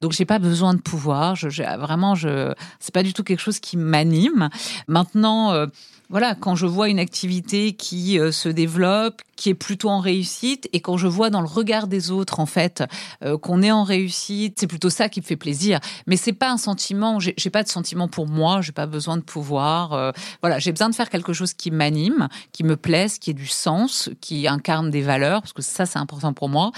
Donc 0.00 0.12
j'ai 0.12 0.24
pas 0.24 0.38
besoin 0.38 0.74
de 0.74 0.80
pouvoir. 0.80 1.34
Je, 1.36 1.48
vraiment, 1.78 2.14
je 2.14 2.52
c'est 2.80 2.94
pas 2.94 3.02
du 3.02 3.12
tout 3.12 3.24
quelque 3.24 3.40
chose 3.40 3.60
qui 3.60 3.76
m'anime. 3.76 4.48
Maintenant. 4.88 5.52
Euh, 5.52 5.66
voilà, 6.08 6.36
quand 6.36 6.54
je 6.54 6.66
vois 6.66 6.88
une 6.88 7.00
activité 7.00 7.72
qui 7.72 8.20
euh, 8.20 8.30
se 8.30 8.48
développe, 8.48 9.22
qui 9.34 9.48
est 9.48 9.54
plutôt 9.54 9.88
en 9.88 9.98
réussite, 9.98 10.68
et 10.72 10.78
quand 10.78 10.96
je 10.96 11.08
vois 11.08 11.30
dans 11.30 11.40
le 11.40 11.48
regard 11.48 11.88
des 11.88 12.12
autres, 12.12 12.38
en 12.38 12.46
fait, 12.46 12.84
euh, 13.24 13.36
qu'on 13.36 13.60
est 13.60 13.72
en 13.72 13.82
réussite, 13.82 14.56
c'est 14.60 14.68
plutôt 14.68 14.88
ça 14.88 15.08
qui 15.08 15.20
me 15.20 15.24
fait 15.24 15.34
plaisir. 15.34 15.80
Mais 16.06 16.16
c'est 16.16 16.32
pas 16.32 16.48
un 16.48 16.58
sentiment, 16.58 17.18
j'ai 17.18 17.50
pas 17.50 17.64
de 17.64 17.68
sentiment 17.68 18.06
pour 18.06 18.28
moi, 18.28 18.60
j'ai 18.60 18.70
pas 18.70 18.86
besoin 18.86 19.16
de 19.16 19.22
pouvoir. 19.22 20.12
Voilà, 20.42 20.60
j'ai 20.60 20.70
besoin 20.70 20.88
de 20.88 20.94
faire 20.94 21.10
quelque 21.10 21.32
chose 21.32 21.54
qui 21.54 21.72
m'anime, 21.72 22.28
qui 22.52 22.62
me 22.62 22.76
plaise, 22.76 23.18
qui 23.18 23.30
ait 23.30 23.34
du 23.34 23.48
sens, 23.48 24.08
qui 24.20 24.46
incarne 24.46 24.90
des 24.90 25.02
valeurs, 25.02 25.42
parce 25.42 25.52
que 25.52 25.62
ça, 25.62 25.86
c'est 25.86 25.98
important 25.98 26.32
pour 26.32 26.48
moi. 26.48 26.70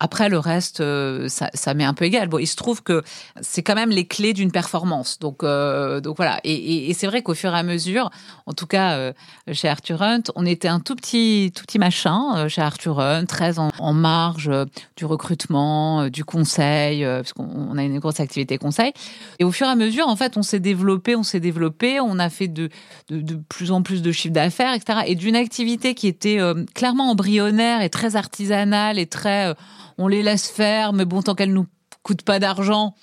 Après, 0.00 0.28
le 0.28 0.38
reste, 0.38 0.80
euh, 0.80 1.28
ça, 1.28 1.74
m'est 1.74 1.84
un 1.84 1.94
peu 1.94 2.04
égal. 2.04 2.28
Bon, 2.28 2.38
il 2.38 2.46
se 2.46 2.56
trouve 2.56 2.82
que 2.82 3.02
c'est 3.40 3.62
quand 3.62 3.74
même 3.74 3.90
les 3.90 4.06
clés 4.06 4.32
d'une 4.32 4.52
performance. 4.52 5.18
Donc, 5.18 5.42
euh, 5.42 6.00
donc 6.00 6.16
voilà. 6.16 6.40
Et, 6.44 6.92
c'est 6.94 7.06
vrai 7.06 7.22
qu'au 7.22 7.34
fur 7.34 7.54
et 7.54 7.58
à 7.58 7.62
mesure, 7.62 8.10
en 8.46 8.52
tout 8.52 8.66
cas 8.66 8.92
euh, 8.92 9.12
chez 9.52 9.68
Arthur 9.68 10.02
Hunt, 10.02 10.22
on 10.36 10.46
était 10.46 10.68
un 10.68 10.80
tout 10.80 10.94
petit, 10.94 11.52
tout 11.54 11.64
petit 11.64 11.78
machin 11.78 12.48
chez 12.48 12.62
Arthur 12.62 13.00
Hunt, 13.00 13.26
très 13.26 13.58
en, 13.58 13.70
en 13.78 13.92
marge 13.92 14.50
du 14.96 15.04
recrutement, 15.04 16.08
du 16.08 16.24
conseil, 16.24 17.04
parce 17.04 17.32
qu'on 17.32 17.76
a 17.76 17.82
une 17.82 17.98
grosse 17.98 18.20
activité 18.20 18.58
conseil. 18.58 18.92
Et 19.38 19.44
au 19.44 19.50
fur 19.50 19.66
et 19.66 19.70
à 19.70 19.76
mesure, 19.76 20.08
en 20.08 20.16
fait, 20.16 20.36
on 20.36 20.42
s'est 20.42 20.60
développé, 20.60 21.16
on 21.16 21.22
s'est 21.22 21.40
développé, 21.40 22.00
on 22.00 22.18
a 22.18 22.30
fait 22.30 22.48
de, 22.48 22.68
de 23.10 23.40
plus 23.48 23.72
en 23.72 23.82
plus 23.82 24.02
de 24.02 24.12
chiffres 24.12 24.34
d'affaires, 24.34 24.74
etc. 24.74 25.00
Et 25.06 25.14
d'une 25.14 25.36
activité 25.36 25.94
qui 25.94 26.06
était 26.06 26.38
clairement 26.74 27.10
embryonnaire 27.10 27.82
et 27.82 27.90
très 27.90 28.16
artisanale 28.16 28.98
et 28.98 29.06
très 29.06 29.54
on 29.98 30.08
les 30.08 30.22
laisse 30.22 30.48
faire, 30.48 30.92
mais 30.92 31.04
bon, 31.04 31.22
tant 31.22 31.34
qu'elles 31.34 31.52
nous 31.52 31.66
coûtent 32.02 32.22
pas 32.22 32.38
d'argent, 32.38 32.94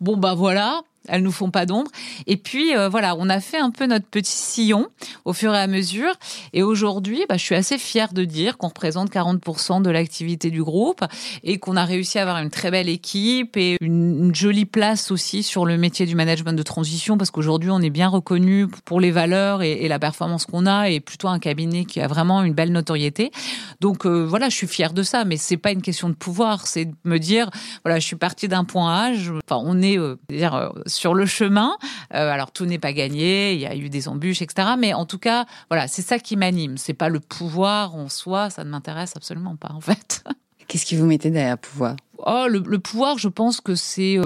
bon 0.00 0.16
bah 0.16 0.34
voilà. 0.34 0.82
Elles 1.10 1.22
nous 1.22 1.32
font 1.32 1.50
pas 1.50 1.66
d'ombre. 1.66 1.90
Et 2.26 2.36
puis 2.36 2.74
euh, 2.74 2.88
voilà, 2.88 3.14
on 3.18 3.28
a 3.28 3.40
fait 3.40 3.58
un 3.58 3.70
peu 3.70 3.86
notre 3.86 4.06
petit 4.06 4.30
sillon 4.32 4.88
au 5.24 5.32
fur 5.32 5.54
et 5.54 5.58
à 5.58 5.66
mesure. 5.66 6.14
Et 6.52 6.62
aujourd'hui, 6.62 7.24
bah, 7.28 7.36
je 7.36 7.44
suis 7.44 7.54
assez 7.54 7.78
fière 7.78 8.12
de 8.12 8.24
dire 8.24 8.56
qu'on 8.56 8.68
représente 8.68 9.10
40% 9.10 9.82
de 9.82 9.90
l'activité 9.90 10.50
du 10.50 10.62
groupe 10.62 11.04
et 11.42 11.58
qu'on 11.58 11.76
a 11.76 11.84
réussi 11.84 12.18
à 12.18 12.22
avoir 12.22 12.38
une 12.38 12.50
très 12.50 12.70
belle 12.70 12.88
équipe 12.88 13.56
et 13.56 13.76
une, 13.80 14.34
jolie 14.34 14.64
place 14.64 15.10
aussi 15.10 15.42
sur 15.42 15.66
le 15.66 15.76
métier 15.76 16.06
du 16.06 16.14
management 16.14 16.52
de 16.52 16.62
transition 16.62 17.18
parce 17.18 17.30
qu'aujourd'hui, 17.30 17.70
on 17.70 17.80
est 17.80 17.90
bien 17.90 18.08
reconnu 18.08 18.68
pour 18.84 19.00
les 19.00 19.10
valeurs 19.10 19.62
et, 19.62 19.88
la 19.88 19.98
performance 19.98 20.46
qu'on 20.46 20.66
a 20.66 20.88
et 20.88 21.00
plutôt 21.00 21.26
un 21.26 21.40
cabinet 21.40 21.84
qui 21.84 22.00
a 22.00 22.06
vraiment 22.06 22.44
une 22.44 22.54
belle 22.54 22.70
notoriété. 22.70 23.32
Donc 23.80 24.06
euh, 24.06 24.24
voilà, 24.24 24.48
je 24.48 24.54
suis 24.54 24.68
fière 24.68 24.92
de 24.92 25.02
ça, 25.02 25.24
mais 25.24 25.36
c'est 25.36 25.56
pas 25.56 25.72
une 25.72 25.82
question 25.82 26.08
de 26.08 26.14
pouvoir, 26.14 26.68
c'est 26.68 26.84
de 26.84 26.94
me 27.02 27.18
dire 27.18 27.50
voilà, 27.84 27.98
je 27.98 28.06
suis 28.06 28.14
partie 28.14 28.46
d'un 28.46 28.62
point 28.62 28.94
A, 28.94 29.10
enfin, 29.10 29.60
on 29.64 29.82
est 29.82 29.98
euh, 29.98 30.16
dire, 30.28 30.70
sur 31.00 31.14
le 31.14 31.26
chemin. 31.26 31.76
alors 32.10 32.52
tout 32.52 32.66
n'est 32.66 32.78
pas 32.78 32.92
gagné, 32.92 33.54
il 33.54 33.60
y 33.60 33.66
a 33.66 33.74
eu 33.74 33.88
des 33.88 34.08
embûches, 34.08 34.42
etc. 34.42 34.68
Mais 34.78 34.92
en 34.94 35.06
tout 35.06 35.18
cas, 35.18 35.46
voilà, 35.70 35.88
c'est 35.88 36.02
ça 36.02 36.18
qui 36.18 36.36
m'anime. 36.36 36.76
C'est 36.76 36.94
pas 36.94 37.08
le 37.08 37.20
pouvoir 37.20 37.94
en 37.94 38.08
soi, 38.08 38.50
ça 38.50 38.64
ne 38.64 38.70
m'intéresse 38.70 39.16
absolument 39.16 39.56
pas 39.56 39.72
en 39.72 39.80
fait. 39.80 40.22
Qu'est-ce 40.68 40.86
qui 40.86 40.96
vous 40.96 41.06
mettez 41.06 41.30
derrière 41.30 41.58
pouvoir? 41.58 41.96
Oh, 42.18 42.46
le, 42.48 42.78
pouvoir, 42.78 43.18
je 43.18 43.28
pense 43.28 43.60
que 43.60 43.74
c'est 43.74 44.18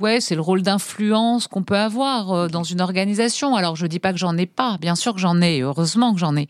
ouais, 0.00 0.20
c'est 0.20 0.34
le 0.34 0.40
rôle 0.40 0.62
d'influence 0.62 1.46
qu'on 1.46 1.62
peut 1.62 1.76
avoir 1.76 2.32
euh, 2.32 2.48
dans 2.48 2.62
une 2.62 2.80
organisation. 2.80 3.56
Alors, 3.56 3.76
je 3.76 3.86
dis 3.86 3.98
pas 3.98 4.12
que 4.12 4.18
j'en 4.18 4.36
ai 4.36 4.46
pas, 4.46 4.78
bien 4.80 4.94
sûr 4.94 5.14
que 5.14 5.20
j'en 5.20 5.40
ai, 5.40 5.60
heureusement 5.60 6.12
que 6.12 6.20
j'en 6.20 6.36
ai. 6.36 6.48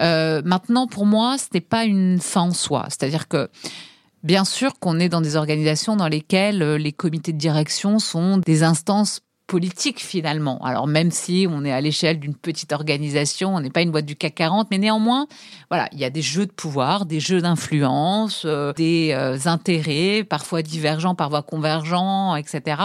Euh, 0.00 0.42
maintenant, 0.44 0.86
pour 0.86 1.06
moi, 1.06 1.36
ce 1.38 1.46
n'est 1.54 1.60
pas 1.60 1.84
une 1.84 2.20
fin 2.20 2.42
en 2.42 2.52
soi. 2.52 2.86
C'est-à-dire 2.88 3.28
que 3.28 3.48
Bien 4.22 4.44
sûr 4.44 4.78
qu'on 4.78 5.00
est 5.00 5.08
dans 5.08 5.22
des 5.22 5.36
organisations 5.36 5.96
dans 5.96 6.08
lesquelles 6.08 6.62
euh, 6.62 6.76
les 6.76 6.92
comités 6.92 7.32
de 7.32 7.38
direction 7.38 7.98
sont 7.98 8.36
des 8.36 8.62
instances 8.62 9.20
politique 9.50 9.98
finalement. 9.98 10.64
Alors 10.64 10.86
même 10.86 11.10
si 11.10 11.48
on 11.50 11.64
est 11.64 11.72
à 11.72 11.80
l'échelle 11.80 12.20
d'une 12.20 12.36
petite 12.36 12.70
organisation, 12.70 13.56
on 13.56 13.60
n'est 13.60 13.70
pas 13.70 13.82
une 13.82 13.90
boîte 13.90 14.06
du 14.06 14.14
CAC 14.14 14.36
40, 14.36 14.68
mais 14.70 14.78
néanmoins, 14.78 15.26
voilà, 15.70 15.88
il 15.90 15.98
y 15.98 16.04
a 16.04 16.10
des 16.10 16.22
jeux 16.22 16.46
de 16.46 16.52
pouvoir, 16.52 17.04
des 17.04 17.18
jeux 17.18 17.40
d'influence, 17.40 18.44
euh, 18.44 18.72
des 18.74 19.10
euh, 19.12 19.36
intérêts, 19.46 20.22
parfois 20.22 20.62
divergents, 20.62 21.16
parfois 21.16 21.42
convergents, 21.42 22.36
etc. 22.36 22.80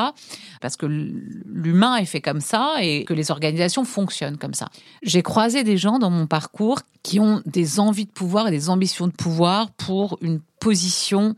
Parce 0.59 0.75
que 0.75 0.87
l'humain 0.87 1.97
est 1.97 2.05
fait 2.05 2.21
comme 2.21 2.41
ça 2.41 2.77
et 2.81 3.03
que 3.03 3.13
les 3.13 3.29
organisations 3.29 3.85
fonctionnent 3.85 4.37
comme 4.37 4.55
ça. 4.55 4.69
J'ai 5.03 5.21
croisé 5.21 5.63
des 5.63 5.77
gens 5.77 5.99
dans 5.99 6.09
mon 6.09 6.25
parcours 6.25 6.79
qui 7.03 7.19
ont 7.19 7.43
des 7.45 7.79
envies 7.79 8.07
de 8.07 8.11
pouvoir 8.11 8.47
et 8.47 8.51
des 8.51 8.71
ambitions 8.71 9.05
de 9.05 9.13
pouvoir 9.13 9.69
pour 9.69 10.17
une 10.21 10.39
position 10.59 11.35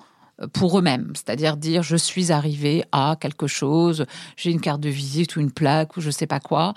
pour 0.53 0.77
eux-mêmes, 0.77 1.13
c'est-à-dire 1.15 1.58
dire 1.58 1.84
je 1.84 1.96
suis 1.96 2.32
arrivé 2.32 2.84
à 2.91 3.17
quelque 3.20 3.48
chose, 3.48 4.06
j'ai 4.36 4.51
une 4.51 4.62
carte 4.62 4.82
de 4.82 4.89
visite 4.89 5.36
ou 5.36 5.39
une 5.39 5.51
plaque 5.51 5.98
ou 5.98 6.01
je 6.01 6.12
sais 6.12 6.27
pas 6.27 6.39
quoi. 6.39 6.74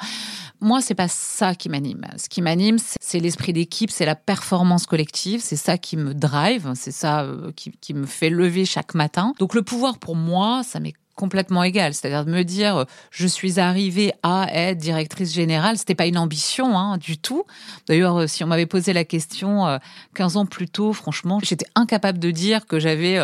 Moi, 0.63 0.83
c'est 0.83 0.95
pas 0.95 1.09
ça 1.09 1.55
qui 1.55 1.71
m'anime. 1.71 2.07
Ce 2.19 2.29
qui 2.29 2.43
m'anime, 2.43 2.77
c'est 3.01 3.19
l'esprit 3.19 3.55
d'équipe, 3.55 3.91
c'est 3.91 4.05
la 4.05 4.15
performance 4.15 4.87
collective, 4.87 5.41
c'est 5.43 5.57
ça 5.57 5.79
qui 5.79 5.97
me 5.97 6.13
drive, 6.13 6.71
c'est 6.75 6.91
ça 6.93 7.23
euh, 7.23 7.51
qui, 7.53 7.95
me 7.95 8.05
fait 8.05 8.29
lever 8.29 8.67
chaque 8.67 8.95
matin. 8.95 9.33
Donc 9.39 9.55
le 9.55 9.63
pouvoir 9.63 9.99
pour 9.99 10.17
moi, 10.17 10.63
ça 10.63 10.79
m'est 10.79 10.93
complètement 11.15 11.63
égal. 11.63 11.95
C'est-à-dire 11.95 12.27
de 12.27 12.31
me 12.31 12.45
dire, 12.45 12.77
euh, 12.77 12.85
je 13.11 13.27
suis 13.27 13.59
arrivée 13.59 14.13
à 14.23 14.49
être 14.53 14.77
directrice 14.77 15.33
générale, 15.33 15.79
c'était 15.79 15.95
pas 15.95 16.07
une 16.07 16.19
ambition 16.19 16.79
hein, 16.79 16.99
du 16.99 17.17
tout. 17.17 17.45
D'ailleurs, 17.89 18.19
euh, 18.19 18.27
si 18.27 18.45
on 18.45 18.47
m'avait 18.47 18.67
posé 18.67 18.93
la 18.93 19.05
question 19.05 19.79
15 20.15 20.37
ans 20.37 20.47
plus 20.47 20.69
tôt, 20.69 20.93
franchement, 20.93 21.41
j'étais 21.43 21.67
incapable 21.75 22.19
de 22.19 22.31
dire 22.31 22.67
que 22.67 22.79
j'avais 22.79 23.19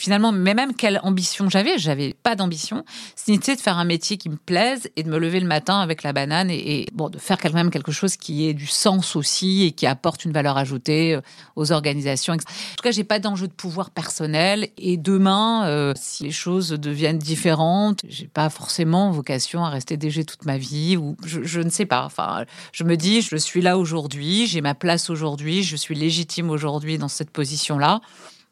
finalement, 0.00 0.32
mais 0.32 0.54
même 0.54 0.74
quelle 0.74 0.98
ambition 1.02 1.50
j'avais, 1.50 1.78
j'avais 1.78 2.14
pas 2.14 2.34
d'ambition. 2.34 2.84
C'était 3.16 3.54
de 3.54 3.60
faire 3.60 3.76
un 3.76 3.84
métier 3.84 4.16
qui 4.16 4.30
me 4.30 4.36
plaise 4.36 4.88
et 4.96 5.02
de 5.02 5.10
me 5.10 5.18
lever 5.18 5.40
le 5.40 5.46
matin 5.46 5.78
avec 5.80 6.02
la 6.02 6.14
banane 6.14 6.50
et, 6.50 6.86
bon, 6.94 7.10
de 7.10 7.18
faire 7.18 7.36
quand 7.36 7.52
même 7.52 7.70
quelque 7.70 7.92
chose 7.92 8.16
qui 8.16 8.48
ait 8.48 8.54
du 8.54 8.66
sens 8.66 9.14
aussi 9.14 9.64
et 9.64 9.72
qui 9.72 9.86
apporte 9.86 10.24
une 10.24 10.32
valeur 10.32 10.56
ajoutée 10.56 11.14
euh, 11.14 11.20
aux 11.54 11.70
organisations. 11.70 12.32
En 12.32 12.36
tout 12.38 12.82
cas, 12.82 12.92
j'ai 12.92 13.04
pas 13.04 13.18
d'enjeu 13.18 13.46
de 13.46 13.52
pouvoir 13.52 13.90
personnel 13.90 14.70
et 14.78 14.96
demain, 14.96 15.66
euh, 15.66 15.92
si 15.96 16.24
les 16.24 16.30
choses 16.30 16.70
deviennent 16.70 17.18
différentes, 17.18 18.00
j'ai 18.08 18.26
pas 18.26 18.48
forcément 18.48 19.10
vocation 19.10 19.66
à 19.66 19.68
rester 19.68 19.98
DG 19.98 20.24
toute 20.24 20.46
ma 20.46 20.56
vie 20.56 20.96
ou 20.96 21.16
je, 21.26 21.42
je 21.42 21.60
ne 21.60 21.68
sais 21.68 21.86
pas. 21.86 22.06
Enfin, 22.06 22.44
je 22.72 22.84
me 22.84 22.96
dis, 22.96 23.20
je 23.20 23.36
suis 23.36 23.60
là 23.60 23.76
aujourd'hui, 23.76 24.46
j'ai 24.46 24.62
ma 24.62 24.74
place 24.74 25.10
aujourd'hui, 25.10 25.62
je 25.62 25.76
suis 25.76 25.94
légitime 25.94 26.48
aujourd'hui 26.48 26.96
dans 26.96 27.08
cette 27.08 27.30
position-là. 27.30 28.00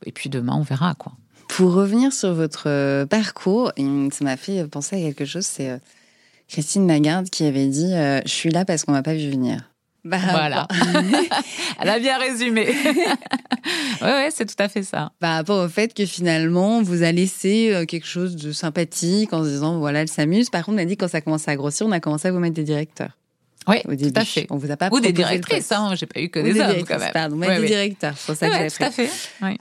Et 0.05 0.13
puis 0.13 0.29
demain, 0.29 0.55
on 0.55 0.63
verra 0.63 0.95
quoi. 0.95 1.13
Pour 1.49 1.73
revenir 1.73 2.13
sur 2.13 2.35
votre 2.35 2.65
euh, 2.69 3.07
parcours, 3.07 3.73
ça 3.77 4.25
m'a 4.25 4.37
fait 4.37 4.67
penser 4.69 4.97
à 4.97 4.99
quelque 5.01 5.25
chose. 5.25 5.47
C'est 5.47 5.71
euh, 5.71 5.79
Christine 6.49 6.87
Lagarde 6.87 7.31
qui 7.31 7.45
avait 7.45 7.67
dit 7.67 7.93
euh, 7.95 8.21
Je 8.25 8.31
suis 8.31 8.51
là 8.51 8.65
parce 8.65 8.85
qu'on 8.85 8.93
m'a 8.93 9.03
pas 9.03 9.15
vu 9.15 9.31
venir. 9.31 9.71
Bah, 10.05 10.19
voilà. 10.31 10.69
Elle 11.81 11.89
a 11.89 11.99
bien 11.99 12.19
résumé. 12.19 12.67
ouais, 14.03 14.07
ouais, 14.07 14.29
c'est 14.33 14.47
tout 14.47 14.63
à 14.63 14.69
fait 14.69 14.83
ça. 14.83 15.11
Par 15.19 15.35
rapport 15.35 15.63
au 15.65 15.69
fait 15.69 15.93
que 15.93 16.07
finalement, 16.07 16.83
vous 16.83 17.03
a 17.03 17.13
laissé 17.13 17.85
quelque 17.89 18.07
chose 18.07 18.37
de 18.37 18.53
sympathique 18.53 19.33
en 19.33 19.43
se 19.43 19.49
disant, 19.49 19.79
voilà, 19.79 20.03
elle 20.03 20.09
s'amuse. 20.09 20.51
Par 20.51 20.65
contre, 20.65 20.77
on 20.77 20.83
a 20.83 20.85
dit 20.85 20.97
quand 20.97 21.09
ça 21.09 21.21
commence 21.21 21.49
à 21.49 21.57
grossir, 21.57 21.87
on 21.87 21.93
a 21.93 22.01
commencé 22.01 22.29
à 22.29 22.33
vous 22.33 22.39
mettre 22.39 22.55
des 22.55 22.63
directeurs. 22.63 23.19
Oui, 23.67 23.83
tout 23.83 24.13
à 24.15 24.25
fait. 24.25 24.47
On 24.51 24.57
vous 24.57 24.71
a 24.71 24.77
pas 24.77 24.89
Ou 24.93 25.01
des 25.01 25.13
directrices, 25.13 25.73
hein, 25.73 25.95
j'ai 25.95 26.07
pas 26.07 26.21
eu 26.21 26.31
que 26.31 26.41
des, 26.41 26.59
hommes 26.59 26.85
quand 26.87 26.99
même. 26.99 27.13
Pardon, 27.13 27.37
mais 27.37 27.61
des 27.61 27.67
directeurs, 27.67 28.15
c'est 28.17 28.27
pour 28.27 28.37
ça 28.37 28.49
que 28.49 28.57
j'ai 28.57 28.71
Tout 28.71 28.85
à 28.85 28.91
fait. 28.91 29.11
Oui. 29.43 29.59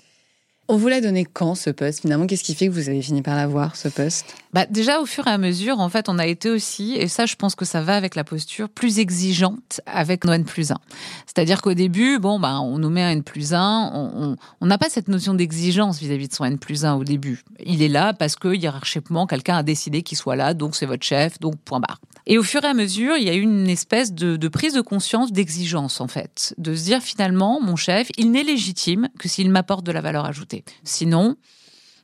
On 0.69 0.75
vous 0.75 0.89
l'a 0.89 0.99
donné 0.99 1.23
quand 1.23 1.55
ce 1.55 1.69
poste 1.69 2.01
Finalement, 2.01 2.27
qu'est-ce 2.27 2.43
qui 2.43 2.53
fait 2.53 2.67
que 2.67 2.73
vous 2.73 2.89
avez 2.89 3.01
fini 3.01 3.21
par 3.21 3.37
l'avoir 3.37 3.77
ce 3.77 3.87
poste? 3.87 4.35
Bah, 4.51 4.65
déjà 4.69 4.99
au 4.99 5.05
fur 5.05 5.25
et 5.25 5.29
à 5.29 5.37
mesure, 5.37 5.79
en 5.79 5.87
fait, 5.87 6.09
on 6.09 6.19
a 6.19 6.27
été 6.27 6.49
aussi, 6.49 6.95
et 6.95 7.07
ça, 7.07 7.25
je 7.25 7.35
pense 7.35 7.55
que 7.55 7.63
ça 7.63 7.81
va 7.81 7.95
avec 7.95 8.15
la 8.15 8.25
posture, 8.25 8.67
plus 8.67 8.99
exigeante 8.99 9.79
avec 9.85 10.25
nos 10.25 10.33
N 10.33 10.43
plus 10.43 10.71
1. 10.71 10.77
C'est-à-dire 11.25 11.61
qu'au 11.61 11.73
début, 11.73 12.19
bon, 12.19 12.37
bah, 12.37 12.59
on 12.59 12.79
nous 12.79 12.89
met 12.89 13.01
un 13.01 13.11
N 13.11 13.23
plus 13.23 13.53
1, 13.53 14.35
on 14.59 14.65
n'a 14.65 14.77
pas 14.77 14.89
cette 14.89 15.07
notion 15.07 15.33
d'exigence 15.33 15.99
vis-à-vis 15.99 16.27
de 16.27 16.33
son 16.33 16.43
N 16.43 16.57
plus 16.57 16.83
1 16.83 16.95
au 16.95 17.05
début. 17.05 17.43
Il 17.65 17.81
est 17.81 17.87
là 17.87 18.13
parce 18.13 18.35
que 18.35 18.53
hiérarchiquement, 18.53 19.25
quelqu'un 19.25 19.55
a 19.55 19.63
décidé 19.63 20.01
qu'il 20.01 20.17
soit 20.17 20.35
là, 20.35 20.53
donc 20.53 20.75
c'est 20.75 20.85
votre 20.85 21.03
chef, 21.03 21.39
donc 21.39 21.55
point 21.63 21.79
barre. 21.79 22.01
Et 22.29 22.37
au 22.37 22.43
fur 22.43 22.63
et 22.65 22.67
à 22.67 22.73
mesure, 22.73 23.15
il 23.15 23.23
y 23.23 23.29
a 23.29 23.33
eu 23.33 23.41
une 23.41 23.69
espèce 23.69 24.13
de, 24.13 24.47
prise 24.49 24.73
de 24.73 24.81
conscience 24.81 25.31
d'exigence, 25.31 26.01
en 26.01 26.07
fait. 26.07 26.53
De 26.57 26.75
se 26.75 26.83
dire 26.83 27.01
finalement, 27.01 27.61
mon 27.61 27.77
chef, 27.77 28.09
il 28.17 28.31
n'est 28.31 28.43
légitime 28.43 29.07
que 29.17 29.29
s'il 29.29 29.49
m'apporte 29.49 29.85
de 29.85 29.93
la 29.93 30.01
valeur 30.01 30.25
ajoutée. 30.25 30.65
Sinon, 30.83 31.37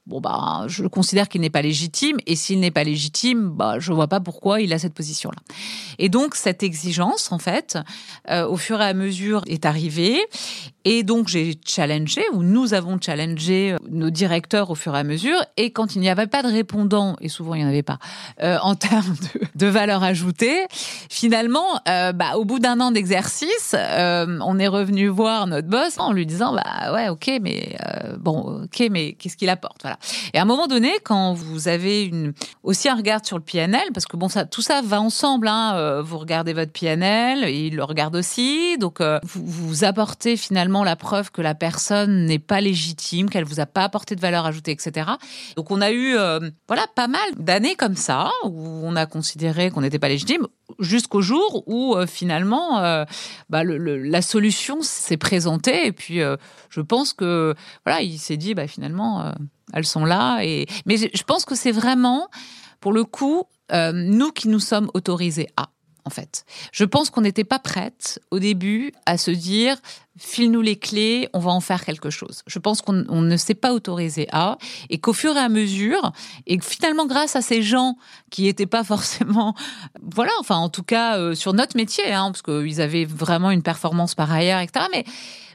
bon 0.06 0.20
bah 0.20 0.66
je 0.68 0.86
considère 0.86 1.30
qu'il 1.30 1.42
n'est 1.42 1.50
pas 1.50 1.62
légitime 1.62 2.18
et 2.26 2.36
s'il 2.36 2.60
n'est 2.60 2.72
pas 2.72 2.84
légitime 2.84 3.50
bah 3.50 3.80
je 3.80 3.94
vois 3.94 4.10
pas 4.10 4.20
pourquoi 4.20 4.60
il 4.60 4.74
a 4.74 4.78
cette 4.78 4.94
position 4.94 5.32
là 5.32 5.42
et 5.98 6.10
donc 6.10 6.36
cette 6.36 6.62
exigence 6.62 7.32
en 7.32 7.38
fait 7.38 7.78
euh, 8.30 8.46
au 8.46 8.58
fur 8.58 8.82
et 8.82 8.84
à 8.84 8.94
mesure 8.94 9.44
est 9.48 9.66
arrivée 9.66 10.20
et 10.86 11.04
donc 11.04 11.28
j'ai 11.28 11.60
challengé 11.66 12.24
ou 12.34 12.44
nous 12.44 12.74
avons 12.74 13.00
challengé 13.00 13.74
euh, 13.74 13.78
nos 13.90 14.10
directeurs 14.10 14.70
au 14.70 14.76
fur 14.76 14.96
et 14.96 15.00
à 15.00 15.04
mesure. 15.04 15.38
Et 15.58 15.72
quand 15.72 15.96
il 15.96 16.02
n'y 16.02 16.10
avait 16.10 16.28
pas 16.28 16.44
de 16.44 16.48
répondant 16.48 17.16
et 17.22 17.30
souvent 17.30 17.54
il 17.56 17.60
n'y 17.60 17.66
en 17.66 17.70
avait 17.70 17.84
pas 17.84 18.00
euh, 18.42 18.58
en 18.62 18.76
termes 18.84 19.16
de, 19.56 19.68
valeur 19.68 20.04
ajoutée 20.04 20.68
finalement 21.10 21.66
bah 21.86 22.36
au 22.36 22.46
bout 22.46 22.60
d'un 22.60 22.80
an 22.80 22.92
d'exercice 22.92 23.74
on 23.76 24.60
est 24.60 24.68
revenu 24.68 25.08
voir 25.08 25.48
notre 25.48 25.68
boss 25.68 25.98
en 25.98 26.12
lui 26.12 26.28
disant 26.28 26.54
bah 26.54 26.94
ouais 26.94 27.10
ok 27.10 27.40
mais 27.42 27.76
bon 28.20 28.64
ok 28.64 28.84
mais 28.92 29.14
qu'est-ce 29.14 29.38
qu'il 29.38 29.50
apporte? 29.50 29.82
Voilà. 29.82 29.98
Et 30.34 30.38
à 30.38 30.42
un 30.42 30.46
moment 30.46 30.68
donné, 30.68 30.92
quand 31.04 31.34
vous 31.34 31.68
avez 31.68 32.12
aussi 32.64 32.90
un 32.90 32.96
regard 32.96 33.26
sur 33.26 33.38
le 33.38 33.44
PNL, 33.44 33.90
parce 33.94 34.06
que 34.06 34.18
bon, 34.18 34.28
tout 34.52 34.62
ça 34.62 34.82
va 34.82 35.02
ensemble, 35.02 35.48
hein, 35.48 35.76
euh, 35.76 36.02
vous 36.02 36.18
regardez 36.18 36.54
votre 36.54 36.72
PNL, 36.72 37.50
il 37.50 37.76
le 37.76 37.84
regarde 37.84 38.16
aussi, 38.16 38.78
donc 38.78 39.02
euh, 39.02 39.20
vous 39.34 39.84
apportez 39.84 40.38
finalement 40.38 40.73
la 40.82 40.96
preuve 40.96 41.30
que 41.30 41.44
la 41.44 41.54
personne 41.54 42.26
n'est 42.26 42.40
pas 42.40 42.62
légitime, 42.62 43.30
qu'elle 43.30 43.44
vous 43.44 43.60
a 43.60 43.68
pas 43.68 43.84
apporté 43.84 44.16
de 44.16 44.22
valeur 44.22 44.48
ajoutée, 44.48 44.72
etc. 44.72 45.12
Donc 45.56 45.70
on 45.70 45.82
a 45.82 45.92
eu, 45.92 46.16
euh, 46.16 46.40
voilà, 46.68 46.88
pas 46.96 47.08
mal 47.08 47.22
d'années 47.38 47.76
comme 47.76 47.96
ça, 47.96 48.32
où 48.46 48.82
on 48.84 48.96
a 48.96 49.06
considéré 49.06 49.70
qu'on 49.70 49.82
n'était 49.82 50.00
pas 50.00 50.10
légitime, 50.10 50.48
jusqu'au 50.80 51.22
jour 51.22 51.64
où 51.68 51.96
finalement 52.08 53.06
bah, 53.50 53.64
la 53.64 54.22
solution 54.24 54.82
s'est 54.82 55.18
présentée 55.18 55.86
et 55.86 55.92
puis 55.92 56.20
je 56.70 56.82
pense 56.82 57.14
que 57.14 57.54
voilà 57.86 58.02
il 58.02 58.18
s'est 58.18 58.38
dit 58.38 58.56
bah 58.56 58.66
finalement 58.66 59.34
elles 59.74 59.86
sont 59.86 60.06
là. 60.06 60.42
Et... 60.44 60.68
Mais 60.86 60.98
je 60.98 61.24
pense 61.24 61.46
que 61.46 61.56
c'est 61.56 61.72
vraiment, 61.72 62.30
pour 62.80 62.94
le 62.94 63.04
coup, 63.04 63.44
euh, 63.72 63.92
nous 63.92 64.32
qui 64.32 64.48
nous 64.48 64.60
sommes 64.60 64.90
autorisés 64.94 65.48
à. 65.58 65.70
en 66.06 66.10
fait. 66.10 66.46
Je 66.72 66.84
pense 66.84 67.10
qu'on 67.10 67.22
n'était 67.22 67.44
pas 67.44 67.60
prête 67.60 68.20
au 68.32 68.40
début 68.40 68.94
à 69.06 69.18
se 69.18 69.32
dire 69.32 69.78
file-nous 70.18 70.62
les 70.62 70.76
clés, 70.76 71.28
on 71.34 71.40
va 71.40 71.52
en 71.52 71.60
faire 71.60 71.84
quelque 71.84 72.10
chose. 72.10 72.44
Je 72.48 72.60
pense 72.60 72.82
qu'on 72.82 72.94
ne 72.94 73.38
s'est 73.38 73.56
pas 73.56 73.74
autorisé 73.74 74.28
à, 74.32 74.58
et 74.90 75.00
qu'au 75.00 75.14
fur 75.14 75.36
et 75.36 75.40
à 75.40 75.50
mesure, 75.50 76.12
et 76.46 76.60
finalement 76.60 77.06
grâce 77.06 77.36
à 77.36 77.42
ces 77.42 77.62
gens 77.62 77.98
qui 78.30 78.44
n'étaient 78.44 78.68
pas 78.68 78.84
forcément, 78.84 79.56
voilà, 80.02 80.32
enfin 80.40 80.58
en 80.58 80.70
tout 80.70 80.84
cas 80.84 81.18
euh, 81.18 81.36
sur 81.36 81.54
notre 81.54 81.76
métier, 81.76 82.14
hein, 82.14 82.32
parce 82.32 82.42
qu'ils 82.42 82.82
avaient 82.82 83.06
vraiment 83.06 83.52
une 83.52 83.64
performance 83.64 84.16
par 84.16 84.32
ailleurs, 84.32 84.60
etc. 84.60 84.86
Mais 84.92 85.04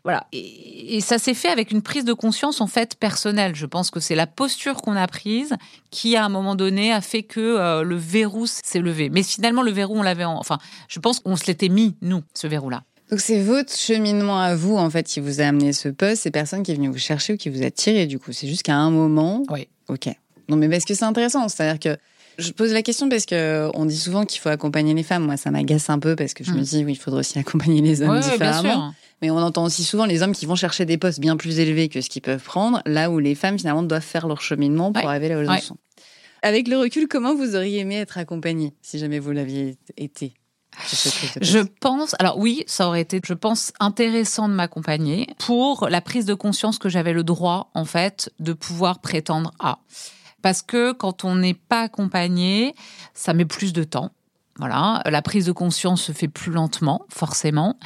voilà. 0.04 0.26
Et, 0.32 1.00
ça 1.00 1.18
s'est 1.18 1.34
fait 1.34 1.48
avec 1.48 1.70
une 1.70 1.82
prise 1.82 2.04
de 2.04 2.12
conscience 2.12 2.60
en 2.60 2.66
fait 2.66 2.96
personnelle. 2.96 3.54
Je 3.54 3.66
pense 3.66 3.90
que 3.90 4.00
c'est 4.00 4.14
la 4.14 4.26
posture 4.26 4.76
qu'on 4.76 4.96
a 4.96 5.06
prise 5.06 5.54
qui, 5.90 6.16
à 6.16 6.24
un 6.24 6.28
moment 6.28 6.54
donné, 6.54 6.92
a 6.92 7.00
fait 7.00 7.22
que 7.22 7.40
euh, 7.40 7.82
le 7.82 7.96
verrou 7.96 8.46
s'est 8.46 8.80
levé. 8.80 9.10
Mais 9.10 9.22
finalement, 9.22 9.62
le 9.62 9.70
verrou, 9.70 9.98
on 9.98 10.02
l'avait, 10.02 10.24
enfin, 10.24 10.58
je 10.88 10.98
pense 10.98 11.20
qu'on 11.20 11.36
se 11.36 11.46
l'était 11.46 11.68
mis 11.68 11.96
nous, 12.00 12.22
ce 12.34 12.46
verrou-là. 12.46 12.84
Donc 13.10 13.20
c'est 13.20 13.40
votre 13.40 13.74
cheminement 13.74 14.38
à 14.38 14.54
vous 14.54 14.76
en 14.76 14.90
fait 14.90 15.04
qui 15.04 15.20
vous 15.20 15.40
a 15.40 15.44
amené 15.44 15.72
ce 15.72 15.88
poste, 15.88 16.22
c'est 16.22 16.30
personne 16.30 16.62
qui 16.62 16.72
est 16.72 16.74
venu 16.74 16.88
vous 16.88 16.98
chercher 16.98 17.34
ou 17.34 17.36
qui 17.36 17.48
vous 17.48 17.62
a 17.62 17.70
tiré 17.70 18.06
du 18.06 18.18
coup. 18.18 18.32
C'est 18.32 18.48
juste 18.48 18.62
qu'à 18.62 18.76
un 18.76 18.90
moment. 18.90 19.44
Oui. 19.50 19.68
Ok. 19.88 20.08
Non 20.48 20.56
mais 20.56 20.68
parce 20.68 20.84
que 20.84 20.94
c'est 20.94 21.04
intéressant, 21.04 21.48
c'est-à-dire 21.48 21.78
que 21.78 21.98
je 22.38 22.52
pose 22.52 22.72
la 22.72 22.82
question 22.82 23.08
parce 23.08 23.26
que 23.26 23.68
on 23.74 23.84
dit 23.84 23.96
souvent 23.96 24.24
qu'il 24.24 24.40
faut 24.40 24.48
accompagner 24.48 24.94
les 24.94 25.02
femmes. 25.02 25.24
Moi, 25.24 25.36
ça 25.36 25.50
m'agace 25.50 25.90
un 25.90 25.98
peu 25.98 26.14
parce 26.14 26.34
que 26.34 26.44
je 26.44 26.52
me 26.52 26.60
hmm. 26.60 26.62
dis 26.62 26.84
oui, 26.84 26.92
il 26.92 26.96
faudrait 26.96 27.20
aussi 27.20 27.38
accompagner 27.38 27.82
les 27.82 28.00
hommes 28.00 28.20
différemment. 28.20 28.62
Bien 28.62 28.72
sûr. 28.72 28.92
Mais 29.22 29.30
on 29.30 29.38
entend 29.38 29.64
aussi 29.64 29.82
souvent 29.82 30.06
les 30.06 30.22
hommes 30.22 30.32
qui 30.32 30.46
vont 30.46 30.54
chercher 30.54 30.84
des 30.84 30.96
postes 30.98 31.18
bien 31.18 31.36
plus 31.36 31.58
élevés 31.58 31.88
que 31.88 32.00
ce 32.00 32.08
qu'ils 32.08 32.22
peuvent 32.22 32.42
prendre, 32.42 32.80
là 32.86 33.10
où 33.10 33.18
les 33.18 33.34
femmes 33.34 33.58
finalement 33.58 33.82
doivent 33.82 34.00
faire 34.00 34.28
leur 34.28 34.40
cheminement 34.40 34.92
pour 34.92 35.08
arriver 35.08 35.28
là 35.28 35.38
où 35.38 35.40
elles 35.40 35.60
sont. 35.60 35.76
Avec 36.42 36.68
le 36.68 36.76
recul, 36.76 37.08
comment 37.08 37.34
vous 37.34 37.56
auriez 37.56 37.80
aimé 37.80 37.96
être 37.96 38.16
accompagnée 38.16 38.72
si 38.80 39.00
jamais 39.00 39.18
vous 39.18 39.32
l'aviez 39.32 39.76
été? 39.96 40.34
Je 41.40 41.58
pense, 41.58 42.14
alors 42.18 42.38
oui, 42.38 42.64
ça 42.66 42.88
aurait 42.88 43.00
été, 43.00 43.20
je 43.24 43.34
pense, 43.34 43.72
intéressant 43.80 44.48
de 44.48 44.54
m'accompagner 44.54 45.26
pour 45.38 45.88
la 45.88 46.00
prise 46.00 46.24
de 46.24 46.34
conscience 46.34 46.78
que 46.78 46.88
j'avais 46.88 47.12
le 47.12 47.24
droit, 47.24 47.70
en 47.74 47.84
fait, 47.84 48.32
de 48.38 48.52
pouvoir 48.52 49.00
prétendre 49.00 49.52
à. 49.58 49.78
Parce 50.42 50.62
que 50.62 50.92
quand 50.92 51.24
on 51.24 51.34
n'est 51.34 51.54
pas 51.54 51.82
accompagné, 51.82 52.74
ça 53.14 53.34
met 53.34 53.44
plus 53.44 53.72
de 53.72 53.84
temps. 53.84 54.12
Voilà, 54.58 55.02
la 55.06 55.22
prise 55.22 55.46
de 55.46 55.52
conscience 55.52 56.02
se 56.02 56.10
fait 56.10 56.26
plus 56.26 56.50
lentement, 56.50 57.02
forcément. 57.08 57.78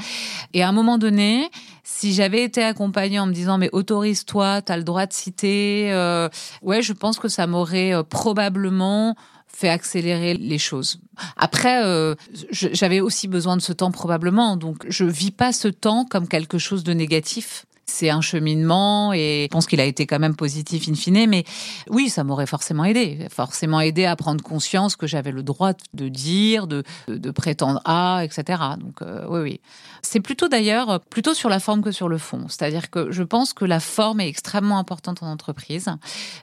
Et 0.54 0.62
à 0.62 0.68
un 0.68 0.72
moment 0.72 0.96
donné, 0.96 1.50
si 1.84 2.14
j'avais 2.14 2.42
été 2.42 2.64
accompagnée 2.64 3.18
en 3.18 3.26
me 3.26 3.32
disant 3.32 3.58
mais 3.58 3.68
autorise-toi, 3.72 4.62
tu 4.62 4.72
as 4.72 4.78
le 4.78 4.82
droit 4.82 5.04
de 5.04 5.12
citer, 5.12 5.92
euh, 5.92 6.30
ouais, 6.62 6.80
je 6.80 6.94
pense 6.94 7.18
que 7.18 7.28
ça 7.28 7.46
m'aurait 7.46 7.94
euh, 7.94 8.02
probablement 8.02 9.14
fait 9.54 9.68
accélérer 9.68 10.34
les 10.34 10.58
choses. 10.58 10.98
Après, 11.36 11.84
euh, 11.84 12.14
j'avais 12.50 13.00
aussi 13.00 13.28
besoin 13.28 13.56
de 13.56 13.62
ce 13.62 13.72
temps 13.72 13.90
probablement, 13.90 14.56
donc 14.56 14.84
je 14.88 15.04
vis 15.04 15.30
pas 15.30 15.52
ce 15.52 15.68
temps 15.68 16.04
comme 16.04 16.26
quelque 16.26 16.58
chose 16.58 16.84
de 16.84 16.92
négatif 16.92 17.66
c'est 17.86 18.10
un 18.10 18.20
cheminement 18.20 19.12
et 19.12 19.46
je 19.50 19.52
pense 19.52 19.66
qu'il 19.66 19.80
a 19.80 19.84
été 19.84 20.06
quand 20.06 20.18
même 20.18 20.36
positif 20.36 20.88
in 20.88 20.94
fine. 20.94 21.28
Mais 21.28 21.44
oui, 21.88 22.08
ça 22.08 22.24
m'aurait 22.24 22.46
forcément 22.46 22.84
aidé, 22.84 23.26
forcément 23.30 23.80
aidé 23.80 24.04
à 24.04 24.16
prendre 24.16 24.42
conscience 24.42 24.96
que 24.96 25.06
j'avais 25.06 25.32
le 25.32 25.42
droit 25.42 25.72
de 25.94 26.08
dire, 26.08 26.66
de, 26.66 26.84
de, 27.08 27.30
prétendre 27.30 27.80
à, 27.84 28.22
etc. 28.24 28.62
Donc 28.78 29.02
euh, 29.02 29.26
oui, 29.28 29.40
oui. 29.40 29.60
C'est 30.02 30.20
plutôt 30.20 30.48
d'ailleurs 30.48 31.00
plutôt 31.00 31.34
sur 31.34 31.48
la 31.48 31.60
forme 31.60 31.82
que 31.82 31.92
sur 31.92 32.08
le 32.08 32.18
fond. 32.18 32.46
C'est-à-dire 32.48 32.90
que 32.90 33.10
je 33.10 33.22
pense 33.22 33.52
que 33.52 33.64
la 33.64 33.80
forme 33.80 34.20
est 34.20 34.28
extrêmement 34.28 34.78
importante 34.78 35.22
en 35.22 35.30
entreprise. 35.30 35.88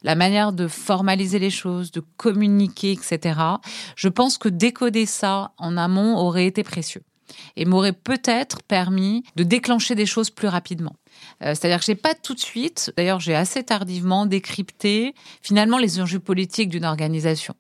La 0.04 0.16
manière 0.16 0.54
de 0.54 0.68
formaliser 0.68 1.40
les 1.40 1.50
choses, 1.50 1.92
de 1.92 2.02
communiquer, 2.18 2.92
etc. 2.92 3.40
Je 3.96 4.08
pense 4.08 4.38
que 4.38 4.50
décoder 4.50 5.06
ça 5.06 5.52
en 5.58 5.78
amont 5.78 6.18
aurait 6.18 6.46
été 6.46 6.64
précieux 6.64 7.04
et 7.56 7.66
m'aurait 7.66 7.94
peut-être 7.94 8.64
permis 8.64 9.24
de 9.36 9.44
déclencher 9.44 9.96
des 9.96 10.06
choses 10.06 10.30
plus 10.30 10.48
rapidement. 10.48 10.96
Euh, 11.42 11.56
c'est-à-dire 11.56 11.80
que 11.80 11.86
j'ai 11.86 11.96
pas 11.96 12.16
tout 12.16 12.34
de 12.34 12.40
suite, 12.40 12.92
d'ailleurs 12.98 13.20
j'ai 13.20 13.36
assez 13.36 13.64
tardivement 13.64 14.26
décrypté 14.26 15.14
finalement 15.42 15.78
les 15.78 16.00
enjeux 16.02 16.20
politiques 16.20 16.70
d'une 16.70 16.86
organisation. 16.86 17.56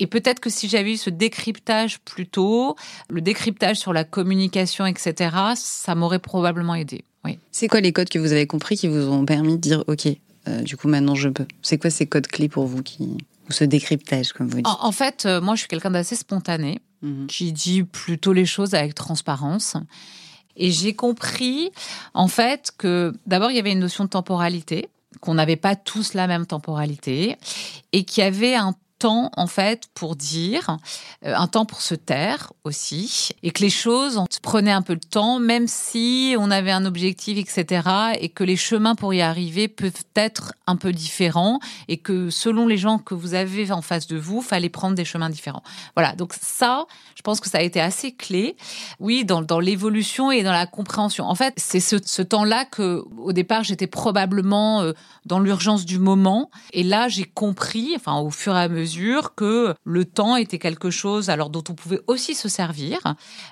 Et 0.00 0.06
peut-être 0.06 0.40
que 0.40 0.50
si 0.50 0.68
j'avais 0.68 0.94
eu 0.94 0.96
ce 0.96 1.10
décryptage 1.10 2.00
plus 2.00 2.26
tôt, 2.26 2.76
le 3.08 3.20
décryptage 3.20 3.76
sur 3.76 3.92
la 3.92 4.04
communication, 4.04 4.86
etc., 4.86 5.36
ça 5.56 5.94
m'aurait 5.94 6.18
probablement 6.18 6.74
aidé. 6.74 7.04
Oui. 7.24 7.38
C'est 7.52 7.68
quoi 7.68 7.80
les 7.80 7.92
codes 7.92 8.08
que 8.08 8.18
vous 8.18 8.32
avez 8.32 8.46
compris 8.46 8.76
qui 8.76 8.88
vous 8.88 9.08
ont 9.08 9.24
permis 9.24 9.54
de 9.54 9.60
dire 9.60 9.84
OK, 9.86 10.08
euh, 10.48 10.62
du 10.62 10.76
coup 10.76 10.88
maintenant 10.88 11.14
je 11.14 11.28
peux? 11.28 11.46
C'est 11.62 11.78
quoi 11.78 11.90
ces 11.90 12.06
codes 12.06 12.26
clés 12.26 12.48
pour 12.48 12.66
vous 12.66 12.82
qui 12.82 13.16
ou 13.48 13.52
ce 13.52 13.64
décryptage 13.64 14.32
comme 14.32 14.48
vous 14.48 14.56
dites? 14.56 14.66
En, 14.66 14.92
fait, 14.92 15.26
euh, 15.26 15.40
moi 15.40 15.54
je 15.54 15.60
suis 15.60 15.68
quelqu'un 15.68 15.90
d'assez 15.90 16.16
spontané, 16.16 16.80
mhm. 17.02 17.26
qui 17.26 17.52
dit 17.52 17.82
plutôt 17.82 18.32
les 18.32 18.46
choses 18.46 18.74
avec 18.74 18.94
transparence. 18.94 19.76
Et 20.56 20.70
j'ai 20.70 20.94
compris, 20.94 21.70
en 22.14 22.28
fait, 22.28 22.72
que 22.76 23.12
d'abord, 23.26 23.50
il 23.50 23.56
y 23.56 23.60
avait 23.60 23.72
une 23.72 23.80
notion 23.80 24.04
de 24.04 24.10
temporalité, 24.10 24.88
qu'on 25.20 25.34
n'avait 25.34 25.56
pas 25.56 25.76
tous 25.76 26.14
la 26.14 26.26
même 26.26 26.46
temporalité, 26.46 27.36
et 27.92 28.04
qu'il 28.04 28.22
y 28.22 28.26
avait 28.26 28.54
un 28.54 28.74
temps 29.04 29.30
en 29.36 29.46
fait 29.46 29.88
pour 29.92 30.16
dire, 30.16 30.78
euh, 31.26 31.34
un 31.36 31.46
temps 31.46 31.66
pour 31.66 31.82
se 31.82 31.94
taire 31.94 32.54
aussi, 32.64 33.28
et 33.42 33.50
que 33.50 33.60
les 33.60 33.68
choses 33.68 34.16
on 34.16 34.26
prenait 34.40 34.72
un 34.72 34.80
peu 34.80 34.96
de 34.96 35.06
temps, 35.06 35.38
même 35.38 35.68
si 35.68 36.34
on 36.38 36.50
avait 36.50 36.70
un 36.70 36.86
objectif, 36.86 37.36
etc., 37.36 37.86
et 38.18 38.30
que 38.30 38.44
les 38.44 38.56
chemins 38.56 38.94
pour 38.94 39.12
y 39.12 39.20
arriver 39.20 39.68
peuvent 39.68 40.04
être 40.16 40.54
un 40.66 40.76
peu 40.76 40.90
différents, 40.92 41.58
et 41.88 41.98
que 41.98 42.30
selon 42.30 42.66
les 42.66 42.78
gens 42.78 42.98
que 42.98 43.14
vous 43.14 43.34
avez 43.34 43.72
en 43.72 43.82
face 43.82 44.06
de 44.06 44.16
vous, 44.16 44.40
fallait 44.40 44.70
prendre 44.70 44.94
des 44.94 45.04
chemins 45.04 45.28
différents. 45.28 45.62
Voilà, 45.96 46.14
donc 46.14 46.32
ça, 46.40 46.86
je 47.14 47.20
pense 47.20 47.40
que 47.40 47.50
ça 47.50 47.58
a 47.58 47.62
été 47.62 47.80
assez 47.82 48.12
clé, 48.12 48.56
oui, 49.00 49.26
dans, 49.26 49.42
dans 49.42 49.60
l'évolution 49.60 50.30
et 50.30 50.42
dans 50.42 50.52
la 50.52 50.66
compréhension. 50.66 51.26
En 51.26 51.34
fait, 51.34 51.52
c'est 51.58 51.80
ce, 51.80 51.96
ce 52.02 52.22
temps-là 52.22 52.64
que, 52.64 53.04
au 53.18 53.34
départ, 53.34 53.64
j'étais 53.64 53.86
probablement 53.86 54.80
euh, 54.80 54.92
dans 55.26 55.40
l'urgence 55.40 55.84
du 55.84 55.98
moment, 55.98 56.50
et 56.72 56.82
là, 56.82 57.08
j'ai 57.08 57.24
compris, 57.24 57.92
enfin, 57.96 58.16
au 58.18 58.30
fur 58.30 58.56
et 58.56 58.62
à 58.62 58.68
mesure 58.68 58.93
que 59.34 59.74
le 59.84 60.04
temps 60.04 60.36
était 60.36 60.58
quelque 60.58 60.90
chose 60.90 61.30
alors 61.30 61.50
dont 61.50 61.64
on 61.68 61.74
pouvait 61.74 62.00
aussi 62.06 62.34
se 62.34 62.48
servir 62.48 63.00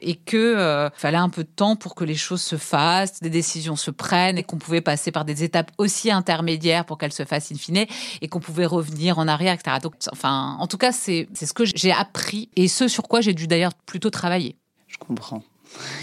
et 0.01 0.17
que 0.17 0.37
euh, 0.37 0.91
fallait 0.95 1.17
un 1.17 1.29
peu 1.29 1.45
de 1.45 1.49
temps 1.49 1.77
pour 1.77 1.95
que 1.95 2.05
les 2.05 2.15
choses 2.15 2.43
se 2.43 2.57
fassent, 2.57 3.21
des 3.21 3.31
décisions 3.31 3.77
se 3.77 3.91
prennent 3.91 4.39
et 4.39 4.43
qu'on 4.43 4.59
pouvait 4.59 4.81
passer 4.81 5.13
par 5.13 5.25
des 5.25 5.45
étapes 5.45 5.71
aussi 5.79 6.11
intermédiaires 6.11 6.85
pour 6.85 6.99
qu'elles 6.99 7.13
se 7.13 7.25
fassent 7.25 7.53
in 7.53 7.57
fine 7.57 7.87
et 8.21 8.29
qu'on 8.29 8.41
pouvait 8.41 8.67
revenir 8.67 9.19
en 9.19 9.29
arrière, 9.29 9.55
etc. 9.55 9.79
Donc, 9.83 9.95
enfin, 10.13 10.57
en 10.59 10.67
tout 10.67 10.79
cas, 10.79 10.93
c'est 10.93 11.29
ce 11.35 11.53
que 11.53 11.65
j'ai 11.65 11.93
appris 11.93 12.49
et 12.57 12.69
ce 12.69 12.89
sur 12.89 13.09
quoi 13.09 13.21
j'ai 13.21 13.35
dû 13.35 13.47
d'ailleurs 13.47 13.75
plutôt 13.87 14.11
travailler. 14.11 14.57
Je 14.89 14.99
comprends. 14.99 15.43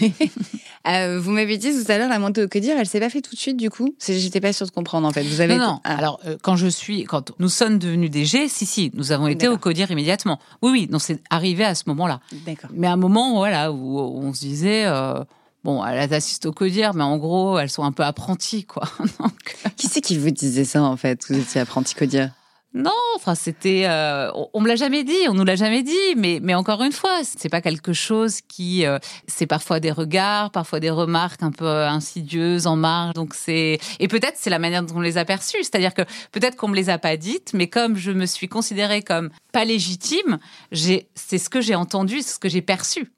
Euh, 0.88 1.20
vous 1.20 1.30
m'avez 1.30 1.58
dit 1.58 1.72
tout 1.72 1.90
à 1.92 1.98
l'heure, 1.98 2.08
la 2.08 2.18
montée 2.18 2.42
au 2.42 2.48
codir, 2.48 2.76
elle 2.78 2.86
s'est 2.86 3.00
pas 3.00 3.10
fait 3.10 3.20
tout 3.20 3.34
de 3.34 3.40
suite, 3.40 3.56
du 3.56 3.68
coup 3.68 3.94
J'étais 4.04 4.40
pas 4.40 4.52
sûre 4.52 4.66
de 4.66 4.72
comprendre, 4.72 5.06
en 5.06 5.10
fait. 5.10 5.22
Vous 5.22 5.40
avez 5.40 5.56
non, 5.56 5.66
non. 5.66 5.80
Ah. 5.84 5.96
Alors, 5.96 6.20
euh, 6.26 6.36
quand 6.42 6.56
je 6.56 6.66
suis, 6.66 7.04
quand 7.04 7.32
nous 7.38 7.48
sommes 7.50 7.78
devenus 7.78 8.10
des 8.10 8.24
G, 8.24 8.48
si, 8.48 8.64
si, 8.64 8.90
nous 8.94 9.12
avons 9.12 9.26
été 9.26 9.46
au 9.48 9.58
codir 9.58 9.90
immédiatement. 9.90 10.38
Oui, 10.62 10.70
oui, 10.72 10.86
donc 10.86 11.02
c'est 11.02 11.20
arrivé 11.28 11.64
à 11.64 11.74
ce 11.74 11.84
moment-là. 11.88 12.20
D'accord. 12.46 12.70
Mais 12.72 12.86
à 12.86 12.92
un 12.92 12.96
moment, 12.96 13.36
voilà, 13.36 13.72
où 13.72 13.98
on 13.98 14.32
se 14.32 14.40
disait, 14.40 14.86
euh, 14.86 15.22
bon, 15.64 15.84
elles 15.84 16.14
assistent 16.14 16.46
au 16.46 16.52
codir, 16.52 16.94
mais 16.94 17.04
en 17.04 17.18
gros, 17.18 17.58
elles 17.58 17.70
sont 17.70 17.84
un 17.84 17.92
peu 17.92 18.02
apprenties, 18.02 18.64
quoi. 18.64 18.84
Qui 19.76 19.86
c'est 19.86 20.00
qui 20.00 20.16
vous 20.16 20.30
disait 20.30 20.64
ça, 20.64 20.82
en 20.82 20.96
fait 20.96 21.26
Vous 21.28 21.38
étiez 21.38 21.60
apprenti 21.60 21.94
codir? 21.94 22.30
Non, 22.72 22.92
enfin 23.16 23.34
c'était, 23.34 23.86
euh, 23.86 24.30
on, 24.54 24.60
me 24.60 24.68
l'a 24.68 24.76
jamais 24.76 25.02
dit, 25.02 25.16
on 25.28 25.34
nous 25.34 25.44
l'a 25.44 25.56
jamais 25.56 25.82
dit, 25.82 26.14
mais 26.16 26.38
mais 26.40 26.54
encore 26.54 26.82
une 26.84 26.92
fois, 26.92 27.22
c'est 27.24 27.48
pas 27.48 27.60
quelque 27.60 27.92
chose 27.92 28.40
qui, 28.42 28.86
euh, 28.86 29.00
c'est 29.26 29.46
parfois 29.46 29.80
des 29.80 29.90
regards, 29.90 30.52
parfois 30.52 30.78
des 30.78 30.90
remarques 30.90 31.42
un 31.42 31.50
peu 31.50 31.66
insidieuses 31.66 32.68
en 32.68 32.76
marge, 32.76 33.14
donc 33.14 33.34
c'est 33.34 33.80
et 33.98 34.06
peut-être 34.06 34.36
c'est 34.36 34.50
la 34.50 34.60
manière 34.60 34.84
dont 34.84 34.98
on 34.98 35.00
les 35.00 35.18
a 35.18 35.24
perçues, 35.24 35.64
c'est-à-dire 35.64 35.94
que 35.94 36.02
peut-être 36.30 36.54
qu'on 36.54 36.68
me 36.68 36.76
les 36.76 36.90
a 36.90 36.98
pas 36.98 37.16
dites, 37.16 37.54
mais 37.54 37.66
comme 37.66 37.96
je 37.96 38.12
me 38.12 38.24
suis 38.24 38.48
considérée 38.48 39.02
comme 39.02 39.30
pas 39.52 39.64
légitime, 39.64 40.38
j'ai, 40.70 41.08
c'est 41.16 41.38
ce 41.38 41.50
que 41.50 41.60
j'ai 41.60 41.74
entendu, 41.74 42.22
c'est 42.22 42.34
ce 42.34 42.38
que 42.38 42.48
j'ai 42.48 42.62
perçu. 42.62 43.10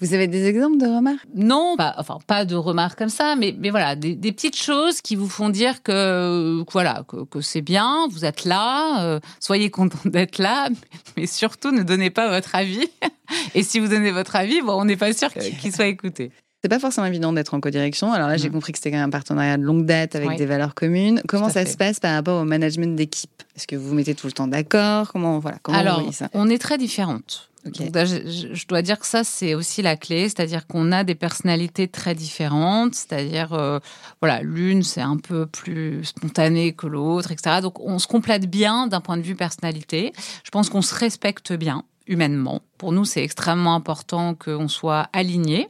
Vous 0.00 0.14
avez 0.14 0.28
des 0.28 0.46
exemples 0.46 0.78
de 0.78 0.86
remarques? 0.86 1.26
Non, 1.34 1.74
pas, 1.76 1.94
enfin 1.98 2.18
pas 2.26 2.44
de 2.44 2.54
remarques 2.54 2.98
comme 2.98 3.08
ça, 3.08 3.34
mais, 3.36 3.54
mais 3.58 3.70
voilà, 3.70 3.96
des, 3.96 4.16
petites 4.16 4.56
choses 4.56 5.00
qui 5.00 5.16
vous 5.16 5.28
font 5.28 5.48
dire 5.48 5.82
que, 5.82 6.62
voilà, 6.70 7.04
que, 7.30 7.40
c'est 7.40 7.62
bien, 7.62 8.06
vous 8.10 8.24
êtes 8.24 8.44
là, 8.44 9.04
euh, 9.04 9.20
soyez 9.40 9.70
content 9.70 9.98
d'être 10.04 10.38
là, 10.38 10.68
mais, 11.16 11.26
surtout 11.26 11.72
ne 11.72 11.82
donnez 11.82 12.10
pas 12.10 12.28
votre 12.28 12.54
avis. 12.54 12.86
Et 13.54 13.62
si 13.62 13.80
vous 13.80 13.88
donnez 13.88 14.12
votre 14.12 14.36
avis, 14.36 14.62
bon, 14.62 14.80
on 14.80 14.84
n'est 14.84 14.96
pas 14.96 15.12
sûr 15.12 15.30
qu'il 15.32 15.74
soit 15.74 15.86
écouté. 15.86 16.30
C'est 16.62 16.68
pas 16.68 16.80
forcément 16.80 17.06
évident 17.06 17.32
d'être 17.32 17.54
en 17.54 17.60
codirection. 17.60 18.12
Alors 18.12 18.26
là, 18.26 18.36
j'ai 18.36 18.50
compris 18.50 18.72
que 18.72 18.78
c'était 18.78 18.90
quand 18.90 18.96
même 18.96 19.08
un 19.08 19.10
partenariat 19.10 19.56
de 19.56 19.62
longue 19.62 19.86
date 19.86 20.16
avec 20.16 20.36
des 20.36 20.46
valeurs 20.46 20.74
communes. 20.74 21.22
Comment 21.28 21.48
ça 21.48 21.64
se 21.64 21.76
passe 21.76 22.00
par 22.00 22.14
rapport 22.14 22.42
au 22.42 22.44
management 22.44 22.96
d'équipe? 22.96 23.42
Est-ce 23.56 23.68
que 23.68 23.76
vous 23.76 23.88
vous 23.90 23.94
mettez 23.94 24.14
tout 24.14 24.26
le 24.26 24.32
temps 24.32 24.48
d'accord? 24.48 25.12
Comment 25.12 25.38
voilà 25.38 25.58
comment 25.62 25.78
Alors, 25.78 26.02
vous 26.02 26.12
ça? 26.12 26.28
on 26.34 26.48
est 26.48 26.58
très 26.58 26.76
différentes. 26.76 27.47
Je, 27.74 28.66
dois 28.66 28.82
dire 28.82 28.98
que 28.98 29.06
ça, 29.06 29.24
c'est 29.24 29.54
aussi 29.54 29.82
la 29.82 29.96
clé, 29.96 30.28
c'est-à-dire 30.28 30.66
qu'on 30.66 30.92
a 30.92 31.04
des 31.04 31.14
personnalités 31.14 31.88
très 31.88 32.14
différentes, 32.14 32.94
c'est-à-dire, 32.94 33.52
euh, 33.52 33.78
voilà, 34.20 34.42
l'une, 34.42 34.82
c'est 34.82 35.00
un 35.00 35.16
peu 35.16 35.46
plus 35.46 36.04
spontané 36.04 36.72
que 36.72 36.86
l'autre, 36.86 37.32
etc. 37.32 37.60
Donc, 37.62 37.80
on 37.80 37.98
se 37.98 38.06
complète 38.06 38.48
bien 38.48 38.86
d'un 38.86 39.00
point 39.00 39.16
de 39.16 39.22
vue 39.22 39.34
personnalité. 39.34 40.12
Je 40.44 40.50
pense 40.50 40.70
qu'on 40.70 40.82
se 40.82 40.94
respecte 40.94 41.52
bien 41.52 41.84
humainement. 42.06 42.62
Pour 42.78 42.92
nous, 42.92 43.04
c'est 43.04 43.22
extrêmement 43.22 43.74
important 43.74 44.34
qu'on 44.34 44.68
soit 44.68 45.08
aligné. 45.12 45.68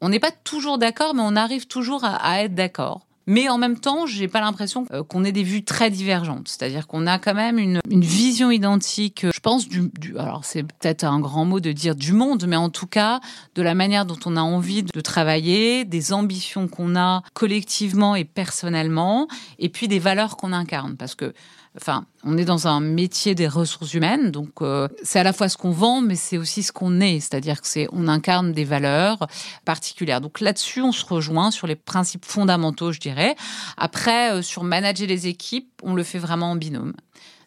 On 0.00 0.08
n'est 0.08 0.20
pas 0.20 0.32
toujours 0.32 0.78
d'accord, 0.78 1.14
mais 1.14 1.22
on 1.22 1.36
arrive 1.36 1.66
toujours 1.66 2.04
à 2.04 2.42
être 2.42 2.54
d'accord. 2.54 3.06
Mais 3.26 3.48
en 3.48 3.58
même 3.58 3.78
temps, 3.78 4.06
j'ai 4.06 4.28
pas 4.28 4.40
l'impression 4.40 4.86
euh, 4.92 5.04
qu'on 5.04 5.24
ait 5.24 5.32
des 5.32 5.42
vues 5.42 5.64
très 5.64 5.90
divergentes. 5.90 6.48
C'est-à-dire 6.48 6.86
qu'on 6.86 7.06
a 7.06 7.18
quand 7.18 7.34
même 7.34 7.58
une, 7.58 7.80
vision 7.88 8.50
identique, 8.50 9.26
je 9.32 9.40
pense, 9.40 9.68
du 9.68 9.90
alors 10.18 10.44
c'est 10.44 10.62
peut-être 10.62 11.04
un 11.04 11.20
grand 11.20 11.44
mot 11.44 11.60
de 11.60 11.72
dire 11.72 11.94
du 11.94 12.12
monde, 12.12 12.44
mais 12.48 12.56
en 12.56 12.70
tout 12.70 12.86
cas, 12.86 13.20
de 13.54 13.62
la 13.62 13.74
manière 13.74 14.06
dont 14.06 14.18
on 14.26 14.36
a 14.36 14.40
envie 14.40 14.82
de 14.82 15.00
travailler, 15.00 15.84
des 15.84 16.12
ambitions 16.12 16.66
qu'on 16.66 16.96
a 16.96 17.22
collectivement 17.34 18.16
et 18.16 18.24
personnellement, 18.24 19.28
et 19.58 19.68
puis 19.68 19.86
des 19.86 19.98
valeurs 19.98 20.36
qu'on 20.36 20.52
incarne. 20.52 20.96
Parce 20.96 21.14
que 21.14 21.34
enfin, 21.76 22.04
on 22.24 22.36
est 22.36 22.44
dans 22.44 22.66
un 22.66 22.80
métier 22.80 23.34
des 23.34 23.48
ressources 23.48 23.94
humaines, 23.94 24.30
donc 24.30 24.62
euh, 24.62 24.88
c'est 25.02 25.18
à 25.18 25.22
la 25.22 25.32
fois 25.32 25.48
ce 25.48 25.56
qu'on 25.56 25.70
vend, 25.70 26.00
mais 26.00 26.16
c'est 26.16 26.38
aussi 26.38 26.62
ce 26.62 26.72
qu'on 26.72 27.00
est, 27.00 27.20
c'est-à-dire 27.20 27.60
que 27.60 27.66
c'est 27.66 27.86
on 27.92 28.08
incarne 28.08 28.52
des 28.52 28.64
valeurs 28.64 29.26
particulières. 29.64 30.20
Donc 30.20 30.40
là-dessus, 30.40 30.82
on 30.82 30.92
se 30.92 31.04
rejoint 31.04 31.50
sur 31.50 31.66
les 31.66 31.76
principes 31.76 32.24
fondamentaux, 32.24 32.92
je 32.92 33.00
dirais. 33.00 33.36
Après, 33.76 34.32
euh, 34.32 34.42
sur 34.42 34.64
manager 34.64 35.06
les 35.06 35.26
équipes, 35.26 35.70
on 35.82 35.94
le 35.94 36.02
fait 36.02 36.18
vraiment 36.18 36.50
en 36.52 36.56
binôme. 36.56 36.92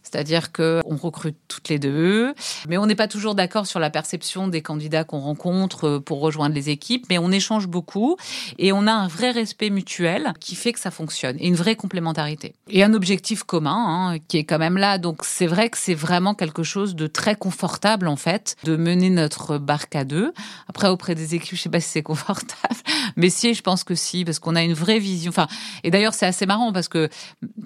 C'est-à-dire 0.03 0.51
qu'on 0.51 0.95
recrute 0.95 1.37
toutes 1.47 1.69
les 1.69 1.79
deux, 1.79 2.33
mais 2.67 2.77
on 2.77 2.85
n'est 2.85 2.95
pas 2.95 3.07
toujours 3.07 3.35
d'accord 3.35 3.65
sur 3.65 3.79
la 3.79 3.89
perception 3.89 4.47
des 4.47 4.61
candidats 4.61 5.03
qu'on 5.03 5.19
rencontre 5.19 5.85
euh, 5.85 5.99
pour 5.99 6.19
rejoindre 6.19 6.55
les 6.55 6.69
équipes, 6.69 7.05
mais 7.09 7.17
on 7.17 7.31
échange 7.31 7.67
beaucoup 7.67 8.17
et 8.57 8.71
on 8.71 8.85
a 8.85 8.91
un 8.91 9.07
vrai 9.07 9.31
respect 9.31 9.69
mutuel 9.69 10.33
qui 10.39 10.55
fait 10.55 10.73
que 10.73 10.79
ça 10.79 10.91
fonctionne 10.91 11.37
et 11.39 11.47
une 11.47 11.55
vraie 11.55 11.75
complémentarité. 11.75 12.53
Et 12.69 12.83
un 12.83 12.93
objectif 12.93 13.43
commun 13.43 14.11
hein, 14.13 14.19
qui 14.27 14.37
est 14.37 14.43
quand 14.43 14.59
même 14.59 14.77
là. 14.77 14.97
Donc 14.97 15.21
c'est 15.23 15.47
vrai 15.47 15.69
que 15.69 15.77
c'est 15.77 15.93
vraiment 15.93 16.35
quelque 16.35 16.63
chose 16.63 16.95
de 16.95 17.07
très 17.07 17.35
confortable 17.35 18.07
en 18.07 18.15
fait 18.15 18.55
de 18.63 18.75
mener 18.75 19.09
notre 19.09 19.57
barque 19.57 19.95
à 19.95 20.03
deux. 20.03 20.33
Après 20.67 20.89
auprès 20.89 21.15
des 21.15 21.35
équipes, 21.35 21.55
je 21.55 21.61
sais 21.61 21.69
pas 21.69 21.79
si 21.79 21.89
c'est 21.89 22.03
confortable, 22.13 22.75
mais 23.15 23.29
si, 23.29 23.53
je 23.53 23.61
pense 23.61 23.83
que 23.83 23.95
si, 23.95 24.25
parce 24.25 24.39
qu'on 24.39 24.55
a 24.55 24.63
une 24.63 24.73
vraie 24.73 24.99
vision. 24.99 25.29
Enfin, 25.29 25.47
et 25.83 25.91
d'ailleurs 25.91 26.13
c'est 26.13 26.25
assez 26.25 26.45
marrant 26.45 26.73
parce 26.73 26.87
que 26.87 27.09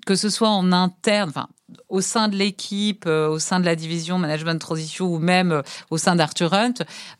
que 0.05 0.15
ce 0.15 0.29
soit 0.29 0.49
en 0.49 0.71
interne, 0.71 1.29
enfin 1.29 1.47
au 1.89 2.01
sein 2.01 2.27
de 2.27 2.35
l'équipe, 2.35 3.05
euh, 3.07 3.29
au 3.29 3.39
sein 3.39 3.59
de 3.59 3.65
la 3.65 3.75
division 3.75 4.17
management 4.17 4.59
transition 4.59 5.07
ou 5.07 5.19
même 5.19 5.51
euh, 5.51 5.61
au 5.89 5.97
sein 5.97 6.15
d'Arthur 6.15 6.53
Hunt, 6.53 6.73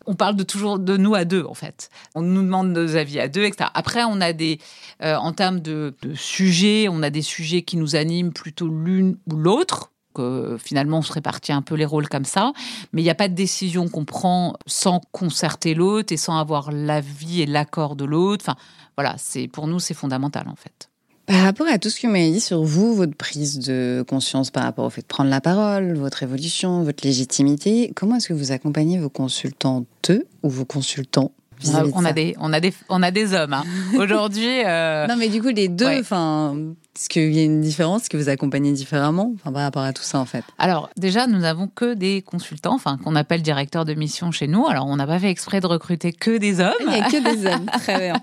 on 0.05 0.15
parle 0.15 0.35
de 0.35 0.43
toujours 0.43 0.79
de 0.79 0.97
nous 0.97 1.15
à 1.15 1.25
deux 1.25 1.43
en 1.43 1.53
fait. 1.53 1.89
On 2.15 2.21
nous 2.21 2.41
demande 2.41 2.71
nos 2.71 2.95
avis 2.95 3.19
à 3.19 3.27
deux, 3.27 3.43
etc. 3.43 3.69
Après, 3.73 4.03
on 4.03 4.21
a 4.21 4.33
des, 4.33 4.59
euh, 5.03 5.15
en 5.15 5.33
termes 5.33 5.59
de, 5.59 5.95
sujets, 6.15 6.87
on 6.89 7.03
a 7.03 7.09
des 7.09 7.21
sujets 7.21 7.61
qui 7.61 7.77
nous 7.77 7.95
animent 7.95 8.33
plutôt 8.33 8.67
l'une 8.67 9.17
ou 9.31 9.35
l'autre. 9.35 9.91
Que 10.13 10.57
finalement, 10.59 10.99
on 10.99 11.01
se 11.03 11.13
répartit 11.13 11.51
un 11.51 11.61
peu 11.61 11.75
les 11.75 11.85
rôles 11.85 12.09
comme 12.09 12.25
ça, 12.25 12.51
mais 12.91 13.01
il 13.01 13.03
n'y 13.03 13.11
a 13.11 13.15
pas 13.15 13.27
de 13.27 13.35
décision 13.35 13.87
qu'on 13.87 14.03
prend 14.03 14.55
sans 14.65 14.99
concerter 15.11 15.75
l'autre 15.75 16.11
et 16.11 16.17
sans 16.17 16.39
avoir 16.39 16.71
l'avis 16.71 17.41
et 17.41 17.45
l'accord 17.45 17.95
de 17.95 18.03
l'autre. 18.03 18.43
Enfin, 18.47 18.57
voilà, 18.95 19.13
c'est 19.19 19.47
pour 19.47 19.67
nous, 19.67 19.79
c'est 19.79 19.93
fondamental 19.93 20.47
en 20.47 20.55
fait. 20.55 20.89
Par 21.27 21.43
rapport 21.43 21.67
à 21.67 21.77
tout 21.77 21.89
ce 21.89 21.99
que 21.99 22.07
vous 22.07 22.13
m'avez 22.13 22.31
dit 22.31 22.39
sur 22.39 22.63
vous, 22.63 22.95
votre 22.95 23.15
prise 23.15 23.59
de 23.59 24.03
conscience 24.07 24.49
par 24.49 24.63
rapport 24.63 24.85
au 24.85 24.89
fait 24.89 25.01
de 25.01 25.07
prendre 25.07 25.29
la 25.29 25.41
parole, 25.41 25.93
votre 25.97 26.23
évolution, 26.23 26.83
votre 26.83 27.05
légitimité, 27.05 27.91
comment 27.95 28.15
est-ce 28.15 28.29
que 28.29 28.33
vous 28.33 28.53
accompagnez 28.53 28.97
vos 28.97 29.09
consultantes 29.09 30.11
ou 30.41 30.49
vos 30.49 30.63
consultants 30.63 31.33
on 31.65 32.05
a, 32.05 32.13
des, 32.13 32.35
on 32.39 32.53
a 32.53 32.59
des, 32.59 32.73
on 32.87 33.01
a 33.03 33.11
des 33.11 33.33
hommes. 33.33 33.53
Hein. 33.53 33.63
Aujourd'hui. 33.97 34.63
Euh... 34.65 35.07
Non, 35.07 35.15
mais 35.17 35.27
du 35.27 35.41
coup, 35.41 35.49
les 35.49 35.67
deux, 35.67 35.99
enfin, 35.99 36.55
ouais. 36.55 36.73
Est-ce 36.97 37.09
qu'il 37.09 37.31
y 37.31 37.39
a 37.39 37.43
une 37.43 37.61
différence 37.61 38.01
Est-ce 38.01 38.09
que 38.09 38.17
vous 38.17 38.27
accompagnez 38.27 38.71
différemment 38.71 39.31
enfin, 39.35 39.51
par 39.51 39.61
rapport 39.61 39.83
à 39.83 39.93
tout 39.93 40.01
ça, 40.01 40.17
en 40.17 40.25
fait? 40.25 40.43
Alors, 40.57 40.89
déjà, 40.97 41.27
nous 41.27 41.37
n'avons 41.37 41.67
que 41.67 41.93
des 41.93 42.23
consultants, 42.23 42.73
enfin, 42.73 42.97
qu'on 42.97 43.15
appelle 43.15 43.43
directeurs 43.43 43.85
de 43.85 43.93
mission 43.93 44.31
chez 44.31 44.47
nous. 44.47 44.65
Alors, 44.65 44.87
on 44.87 44.95
n'a 44.95 45.05
pas 45.05 45.19
fait 45.19 45.29
exprès 45.29 45.59
de 45.59 45.67
recruter 45.67 46.11
que 46.11 46.39
des 46.39 46.59
hommes. 46.59 46.73
Il 46.81 46.87
n'y 46.87 46.95
a 46.95 47.03
que 47.03 47.35
des 47.35 47.45
hommes, 47.45 47.67
très 47.81 47.99
bien. 47.99 48.15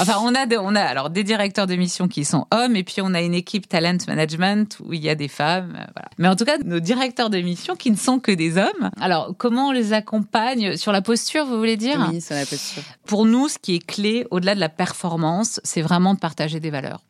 enfin, 0.00 0.18
on 0.22 0.34
a, 0.34 0.44
de, 0.44 0.58
on 0.58 0.74
a 0.74 0.82
alors 0.82 1.08
des 1.08 1.24
directeurs 1.24 1.66
de 1.66 1.74
mission 1.76 2.08
qui 2.08 2.26
sont 2.26 2.46
hommes, 2.50 2.76
et 2.76 2.84
puis 2.84 2.96
on 3.00 3.14
a 3.14 3.22
une 3.22 3.32
équipe 3.32 3.66
talent 3.66 3.96
management 4.06 4.76
où 4.84 4.92
il 4.92 5.00
y 5.00 5.08
a 5.08 5.14
des 5.14 5.28
femmes. 5.28 5.72
Voilà. 5.72 6.10
Mais 6.18 6.28
en 6.28 6.36
tout 6.36 6.44
cas, 6.44 6.58
nos 6.62 6.80
directeurs 6.80 7.30
de 7.30 7.38
mission 7.38 7.74
qui 7.74 7.90
ne 7.90 7.96
sont 7.96 8.18
que 8.18 8.32
des 8.32 8.58
hommes. 8.58 8.90
Alors, 9.00 9.32
comment 9.38 9.68
on 9.68 9.72
les 9.72 9.94
accompagne? 9.94 10.76
Sur 10.76 10.92
la 10.92 11.00
posture, 11.00 11.46
vous 11.46 11.56
voulez 11.56 11.78
dire? 11.78 12.06
Oui, 12.12 12.20
sur 12.20 12.34
la 12.34 12.44
posture. 12.44 12.82
Pour 13.06 13.24
nous, 13.24 13.48
ce 13.48 13.56
qui 13.56 13.76
est 13.76 13.86
clé, 13.86 14.26
au-delà 14.30 14.54
de 14.54 14.60
la 14.60 14.68
performance, 14.68 15.58
c'est 15.64 15.80
vraiment 15.80 16.12
de 16.12 16.18
partager 16.18 16.60
des 16.60 16.70
valeurs. 16.70 17.00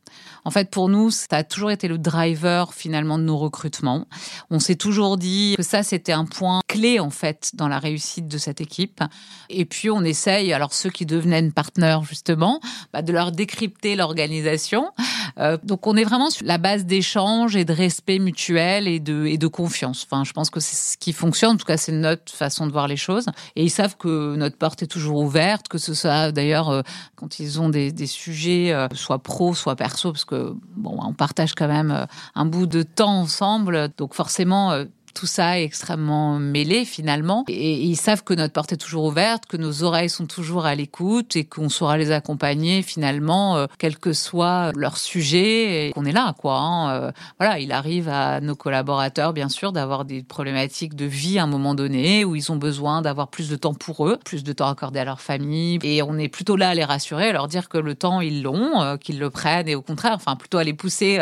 En 0.45 0.51
fait, 0.51 0.71
pour 0.71 0.89
nous, 0.89 1.11
ça 1.11 1.27
a 1.31 1.45
toujours 1.45 1.71
été 1.71 1.89
le 1.89 1.99
driver 1.99 2.73
finalement 2.75 3.19
de 3.19 3.25
nos 3.25 3.39
recrutements. 3.39 4.07
On 4.51 4.59
s'est 4.59 4.77
toujours 4.77 5.17
dit 5.17 5.55
que 5.57 5.63
ça, 5.63 5.83
c'était 5.83 6.13
un 6.13 6.25
point 6.25 6.61
clé 6.69 7.01
en 7.01 7.11
fait 7.11 7.51
dans 7.55 7.69
la 7.69 7.79
réussite 7.79 8.29
de 8.29 8.39
cette 8.39 8.61
équipe. 8.61 9.03
Et 9.49 9.65
puis, 9.65 9.91
on 9.91 10.03
essaye, 10.03 10.53
alors 10.53 10.73
ceux 10.73 10.91
qui 10.91 11.07
devenaient 11.07 11.51
partenaires 11.51 12.03
justement, 12.03 12.61
bah, 12.93 13.03
de 13.03 13.13
leur 13.13 13.33
décrypter 13.33 13.97
l'organisation. 13.97 14.93
Euh, 15.39 15.59
donc, 15.63 15.87
on 15.87 15.97
est 15.97 16.05
vraiment 16.05 16.31
sur 16.31 16.47
la 16.47 16.59
base 16.59 16.85
d'échange 16.85 17.57
et 17.57 17.65
de 17.65 17.73
respect 17.73 18.19
mutuel 18.19 18.89
et 18.89 19.01
de, 19.01 19.27
et 19.27 19.39
de 19.39 19.47
confiance. 19.47 20.07
Enfin, 20.11 20.25
je 20.25 20.33
pense 20.33 20.51
que 20.51 20.61
c'est 20.61 20.77
ce 20.77 20.99
qui 20.99 21.13
fonctionne. 21.13 21.53
En 21.53 21.57
tout 21.57 21.65
cas, 21.65 21.77
c'est 21.77 21.93
notre 21.93 22.33
façon 22.33 22.67
de 22.67 22.73
voir 22.73 22.89
les 22.89 22.97
choses. 22.97 23.27
Et 23.57 23.65
ils 23.65 23.71
savent 23.71 23.97
que 23.97 24.37
notre 24.37 24.57
porte 24.57 24.83
est 24.83 24.87
toujours 24.87 25.19
ouverte, 25.19 25.69
que 25.69 25.79
ce 25.79 25.95
soit 25.95 26.33
d'ailleurs 26.33 26.69
euh, 26.71 26.83
quand 27.17 27.41
ils 27.41 27.61
ont 27.61 27.69
des, 27.69 27.93
des 27.93 28.07
sujets, 28.07 28.73
euh, 28.73 28.89
soit 28.95 29.23
pro, 29.23 29.55
soit 29.55 29.77
perso, 29.77 30.13
parce 30.13 30.25
que 30.25 30.30
bon, 30.33 30.99
on 31.03 31.13
partage 31.13 31.55
quand 31.55 31.69
même 31.69 32.07
un 32.35 32.45
bout 32.45 32.67
de 32.67 32.83
temps 32.83 33.21
ensemble, 33.21 33.91
donc 33.97 34.15
forcément 34.15 34.85
tout 35.15 35.27
ça 35.27 35.61
est 35.61 35.65
extrêmement 35.65 36.39
mêlé 36.39 36.85
finalement. 36.85 37.45
Et 37.49 37.83
ils 37.83 37.97
savent 37.97 38.23
que 38.25 38.35
notre 38.35 38.53
porte 38.53 38.73
est 38.73 38.77
toujours 38.77 39.05
ouverte, 39.05 39.47
que 39.47 39.57
nos 39.57 39.83
oreilles 39.83 40.09
sont 40.09 40.27
toujours 40.27 40.67
à 40.67 40.75
l'écoute 40.75 41.37
et 41.37 41.45
qu'on 41.45 41.69
saura 41.69 41.99
les 41.99 42.13
accompagner 42.13 42.83
finalement, 42.83 43.57
euh, 43.57 43.67
quel 43.79 43.99
que 43.99 44.13
soit 44.13 44.73
leur 44.77 44.97
sujet, 44.97 45.89
et 45.89 45.93
qu'on 45.93 46.05
est 46.05 46.13
là, 46.13 46.35
quoi. 46.39 46.59
Hein. 46.59 46.91
Euh, 46.91 47.13
voilà, 47.39 47.59
il 47.59 47.73
arrive 47.73 48.09
à 48.09 48.41
nos 48.41 48.55
collaborateurs, 48.55 49.33
bien 49.33 49.49
sûr, 49.49 49.73
d'avoir 49.73 50.05
des 50.05 50.23
problématiques 50.23 50.95
de 50.95 51.05
vie 51.05 51.39
à 51.39 51.45
un 51.45 51.47
moment 51.47 51.75
donné 51.75 52.25
où 52.25 52.37
ils 52.37 52.53
ont 52.53 52.57
besoin 52.57 53.03
d'avoir 53.03 53.29
plus 53.29 53.49
de 53.49 53.57
temps 53.57 53.75
pour 53.75 54.07
eux, 54.07 54.19
plus 54.25 54.45
de 54.45 54.53
temps 54.53 54.69
accordé 54.69 54.99
à 55.01 55.05
leur 55.05 55.21
famille. 55.21 55.79
Et 55.83 56.03
on 56.03 56.19
est 56.19 56.29
plutôt 56.29 56.57
là 56.57 56.71
à 56.71 56.75
les 56.75 56.85
rassurer, 56.85 57.29
à 57.29 57.33
leur 57.33 57.49
dire 57.49 57.69
que 57.69 57.79
le 57.79 57.95
temps, 57.95 58.21
ils 58.21 58.43
l'ont, 58.43 58.81
euh, 58.83 58.97
qu'ils 58.97 59.19
le 59.19 59.31
prennent 59.31 59.69
et 59.69 59.75
au 59.75 59.83
contraire, 59.83 60.13
enfin, 60.15 60.37
plutôt 60.37 60.59
à 60.59 60.65
les 60.65 60.75
pousser 60.75 61.19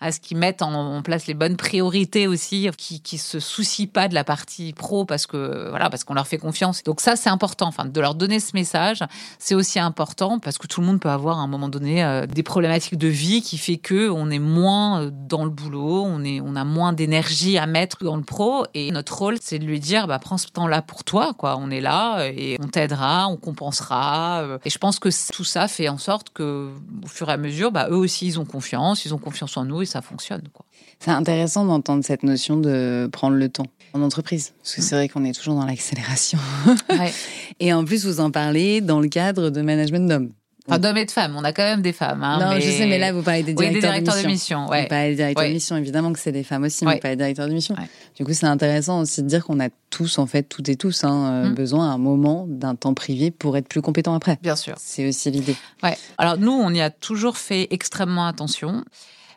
à 0.00 0.12
ce 0.12 0.20
qu'ils 0.20 0.36
mettent 0.36 0.62
en, 0.62 1.02
place 1.02 1.26
les 1.26 1.34
bonnes 1.34 1.56
priorités 1.56 2.26
aussi, 2.26 2.68
qui, 2.76 3.00
qui 3.00 3.18
se 3.32 3.40
soucient 3.40 3.86
pas 3.86 4.08
de 4.08 4.14
la 4.14 4.24
partie 4.24 4.72
pro 4.72 5.04
parce 5.04 5.26
que 5.26 5.68
voilà 5.70 5.88
parce 5.88 6.04
qu'on 6.04 6.14
leur 6.14 6.26
fait 6.26 6.38
confiance. 6.38 6.82
Donc 6.82 7.00
ça 7.00 7.16
c'est 7.16 7.30
important. 7.30 7.66
Enfin 7.66 7.86
de 7.86 8.00
leur 8.00 8.14
donner 8.14 8.40
ce 8.40 8.50
message, 8.54 9.02
c'est 9.38 9.54
aussi 9.54 9.78
important 9.78 10.38
parce 10.38 10.58
que 10.58 10.66
tout 10.66 10.80
le 10.80 10.86
monde 10.86 11.00
peut 11.00 11.08
avoir 11.08 11.38
à 11.38 11.42
un 11.42 11.46
moment 11.46 11.68
donné 11.68 12.04
euh, 12.04 12.26
des 12.26 12.42
problématiques 12.42 12.98
de 12.98 13.08
vie 13.08 13.42
qui 13.42 13.56
fait 13.56 13.78
que 13.78 14.10
on 14.10 14.30
est 14.30 14.38
moins 14.38 15.10
dans 15.10 15.44
le 15.44 15.50
boulot, 15.50 16.04
on 16.04 16.22
est 16.24 16.40
on 16.40 16.56
a 16.56 16.64
moins 16.64 16.92
d'énergie 16.92 17.56
à 17.56 17.66
mettre 17.66 18.04
dans 18.04 18.16
le 18.16 18.22
pro 18.22 18.66
et 18.74 18.90
notre 18.90 19.16
rôle 19.16 19.36
c'est 19.40 19.58
de 19.58 19.64
lui 19.64 19.80
dire 19.80 20.06
bah 20.06 20.18
prends 20.18 20.38
ce 20.38 20.48
temps 20.48 20.66
là 20.66 20.82
pour 20.82 21.04
toi 21.04 21.32
quoi. 21.36 21.56
On 21.58 21.70
est 21.70 21.80
là 21.80 22.26
et 22.26 22.58
on 22.60 22.68
t'aidera, 22.68 23.28
on 23.28 23.36
compensera. 23.36 24.44
Et 24.64 24.70
je 24.70 24.78
pense 24.78 24.98
que 24.98 25.08
tout 25.32 25.44
ça 25.44 25.68
fait 25.68 25.88
en 25.88 25.98
sorte 25.98 26.30
que 26.30 26.70
au 27.02 27.06
fur 27.06 27.30
et 27.30 27.32
à 27.32 27.36
mesure 27.38 27.72
bah 27.72 27.88
eux 27.90 27.96
aussi 27.96 28.26
ils 28.26 28.38
ont 28.38 28.44
confiance, 28.44 29.04
ils 29.04 29.14
ont 29.14 29.18
confiance 29.18 29.56
en 29.56 29.64
nous 29.64 29.82
et 29.82 29.86
ça 29.86 30.02
fonctionne 30.02 30.48
quoi. 30.52 30.66
C'est 31.04 31.10
intéressant 31.10 31.64
d'entendre 31.64 32.04
cette 32.04 32.22
notion 32.22 32.56
de 32.56 33.08
prendre 33.12 33.36
le 33.36 33.48
temps 33.48 33.66
en 33.92 34.02
entreprise, 34.02 34.52
parce 34.62 34.76
que 34.76 34.82
c'est 34.82 34.94
vrai 34.94 35.08
qu'on 35.08 35.24
est 35.24 35.32
toujours 35.36 35.54
dans 35.56 35.66
l'accélération. 35.66 36.38
Ouais. 36.90 37.12
Et 37.60 37.72
en 37.72 37.84
plus, 37.84 38.06
vous 38.06 38.20
en 38.20 38.30
parlez 38.30 38.80
dans 38.80 39.00
le 39.00 39.08
cadre 39.08 39.50
de 39.50 39.60
management 39.62 40.08
d'hommes. 40.08 40.30
Enfin, 40.68 40.78
d'hommes 40.78 40.96
et 40.98 41.04
de 41.04 41.10
femmes, 41.10 41.34
on 41.36 41.42
a 41.42 41.52
quand 41.52 41.64
même 41.64 41.82
des 41.82 41.92
femmes. 41.92 42.22
Hein, 42.22 42.38
non, 42.40 42.54
mais... 42.54 42.60
je 42.60 42.70
sais, 42.70 42.86
mais 42.86 42.98
là, 43.00 43.12
vous 43.12 43.22
parlez 43.22 43.42
des 43.42 43.52
directeurs, 43.52 43.74
oui, 43.74 43.80
des 43.80 44.00
directeurs 44.00 44.22
de 44.22 44.26
mission. 44.28 44.68
Ouais. 44.68 44.82
Vous 44.82 44.88
parlez 44.88 45.08
des 45.10 45.16
directeurs 45.16 45.42
Ouais. 45.42 45.48
de 45.48 45.54
mission, 45.54 45.76
évidemment 45.76 46.12
que 46.12 46.20
c'est 46.20 46.30
des 46.30 46.44
femmes 46.44 46.62
aussi, 46.62 46.84
mais 46.84 46.94
vous 46.94 47.00
parlez 47.00 47.16
des 47.16 47.22
directeurs 47.24 47.48
de 47.48 47.52
mission. 47.52 47.74
Du 48.16 48.24
coup, 48.24 48.32
c'est 48.32 48.46
intéressant 48.46 49.00
aussi 49.00 49.22
de 49.24 49.26
dire 49.26 49.44
qu'on 49.44 49.58
a 49.58 49.70
tous, 49.90 50.18
en 50.18 50.26
fait, 50.26 50.44
toutes 50.44 50.68
et 50.68 50.76
tous, 50.76 51.02
hein, 51.02 51.26
euh, 51.46 51.48
Mm. 51.50 51.54
besoin 51.54 51.90
à 51.90 51.94
un 51.94 51.98
moment 51.98 52.46
d'un 52.48 52.76
temps 52.76 52.94
privé 52.94 53.32
pour 53.32 53.56
être 53.56 53.66
plus 53.66 53.82
compétent 53.82 54.14
après. 54.14 54.38
Bien 54.40 54.54
sûr. 54.54 54.76
C'est 54.78 55.08
aussi 55.08 55.32
l'idée. 55.32 55.56
Ouais. 55.82 55.96
Alors 56.16 56.38
nous, 56.38 56.52
on 56.52 56.70
y 56.72 56.80
a 56.80 56.90
toujours 56.90 57.38
fait 57.38 57.66
extrêmement 57.72 58.26
attention. 58.28 58.84